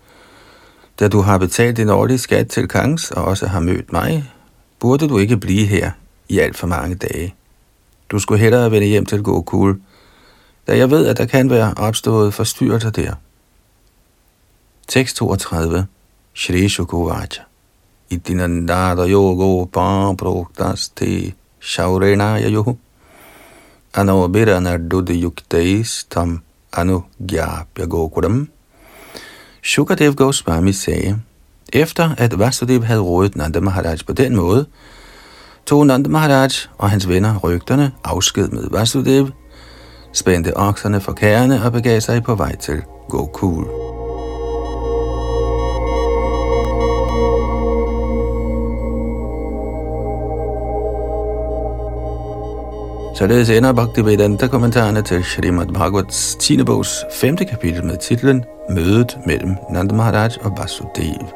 da 1.00 1.08
du 1.08 1.22
har 1.22 1.38
betalt 1.38 1.78
din 1.78 1.90
årlige 1.90 2.18
skat 2.18 2.48
til 2.48 2.68
Kangs 2.68 3.12
og 3.12 3.24
også 3.24 3.48
har 3.48 3.60
mødt 3.60 3.92
mig, 3.92 4.32
burde 4.80 5.10
du 5.10 5.18
ikke 5.18 5.38
blive 5.38 5.66
her 5.66 5.92
i 6.30 6.40
alt 6.40 6.58
for 6.58 6.68
mange 6.68 6.96
dage. 6.96 7.36
Du 8.10 8.20
skulle 8.20 8.42
hellere 8.42 8.72
vende 8.72 8.88
hjem 8.88 9.06
til 9.06 9.24
Gokul, 9.24 9.82
da 10.68 10.78
jeg 10.78 10.92
ved, 10.92 11.08
at 11.08 11.18
der 11.18 11.26
kan 11.26 11.50
være 11.50 11.74
opstået 11.78 12.34
forstyrrelser 12.34 12.90
der. 12.90 13.14
Tekst 14.88 15.16
32 15.16 15.88
Shri 16.34 16.70
Shukuvacha 16.70 17.42
Itinandada 18.12 19.08
yogo 19.08 19.66
pamproktas 19.66 20.90
te 20.96 21.34
anobirana 23.94 24.78
yuktais 25.10 26.06
tam 26.10 26.42
anugyapya 26.74 27.86
gokuram 27.86 28.48
Shukadev 29.64 30.16
Goswami 30.16 30.74
sagde, 30.74 31.20
efter 31.74 32.16
at 32.18 32.40
Vasudev 32.40 32.84
havde 32.84 33.00
rådet 33.00 33.36
Nanda 33.36 33.60
Maharaj 33.60 33.98
på 34.08 34.14
den 34.14 34.36
måde, 34.36 34.66
tog 35.66 35.88
Nanda 35.88 36.10
Maharaj 36.10 36.50
og 36.78 36.90
hans 36.90 37.08
venner 37.08 37.38
rygterne 37.38 37.92
afsked 38.04 38.48
med 38.48 38.68
Vasudev, 38.72 39.30
spændte 40.14 40.58
okserne 40.58 41.02
for 41.02 41.12
kærne 41.14 41.64
og 41.64 41.72
begav 41.72 42.02
sig 42.02 42.24
på 42.24 42.36
vej 42.36 42.56
til 42.56 42.82
Gokul. 43.10 44.01
Således 53.16 53.50
ender 53.50 53.74
Bhaktivedanta 53.74 54.48
kommentarerne 54.48 55.02
til 55.02 55.24
Srimad 55.24 55.68
Bhagavats 55.68 56.36
10. 56.36 56.64
bogs 56.64 57.04
5. 57.12 57.38
kapitel 57.38 57.86
med 57.86 57.98
titlen 57.98 58.44
Mødet 58.70 59.18
mellem 59.26 59.56
Nanda 59.70 59.96
Maharaj 59.96 60.30
og 60.42 60.58
Vasudev. 60.58 61.28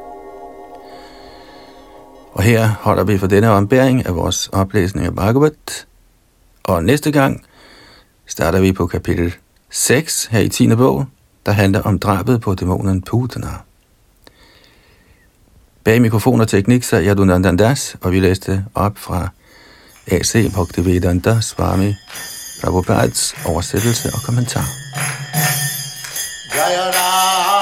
Og 2.33 2.43
her 2.43 2.67
holder 2.67 3.03
vi 3.03 3.17
for 3.17 3.27
denne 3.27 3.49
ombæring 3.49 4.05
af 4.05 4.15
vores 4.15 4.47
oplæsning 4.47 5.05
af 5.05 5.15
Bhagavat. 5.15 5.87
Og 6.63 6.83
næste 6.83 7.11
gang 7.11 7.45
starter 8.25 8.59
vi 8.59 8.71
på 8.71 8.87
kapitel 8.87 9.35
6 9.69 10.25
her 10.25 10.39
i 10.39 10.49
10. 10.49 10.75
bog, 10.75 11.05
der 11.45 11.51
handler 11.51 11.81
om 11.81 11.99
drabet 11.99 12.41
på 12.41 12.55
dæmonen 12.55 13.01
Putana. 13.01 13.47
Bag 15.83 16.01
mikrofon 16.01 16.41
og 16.41 16.47
teknik 16.47 16.83
sad 16.83 17.05
Yadunandan 17.05 17.57
Das, 17.57 17.97
og 18.01 18.11
vi 18.11 18.19
læste 18.19 18.65
op 18.75 18.97
fra 18.97 19.29
A.C. 20.11 20.49
Bhaktivedanta 20.53 21.41
Swami 21.41 21.95
Prabhupads 22.61 23.35
oversættelse 23.45 24.09
og 24.13 24.21
kommentar. 24.21 24.67
Jaya 26.55 26.89
Ram. 26.89 27.54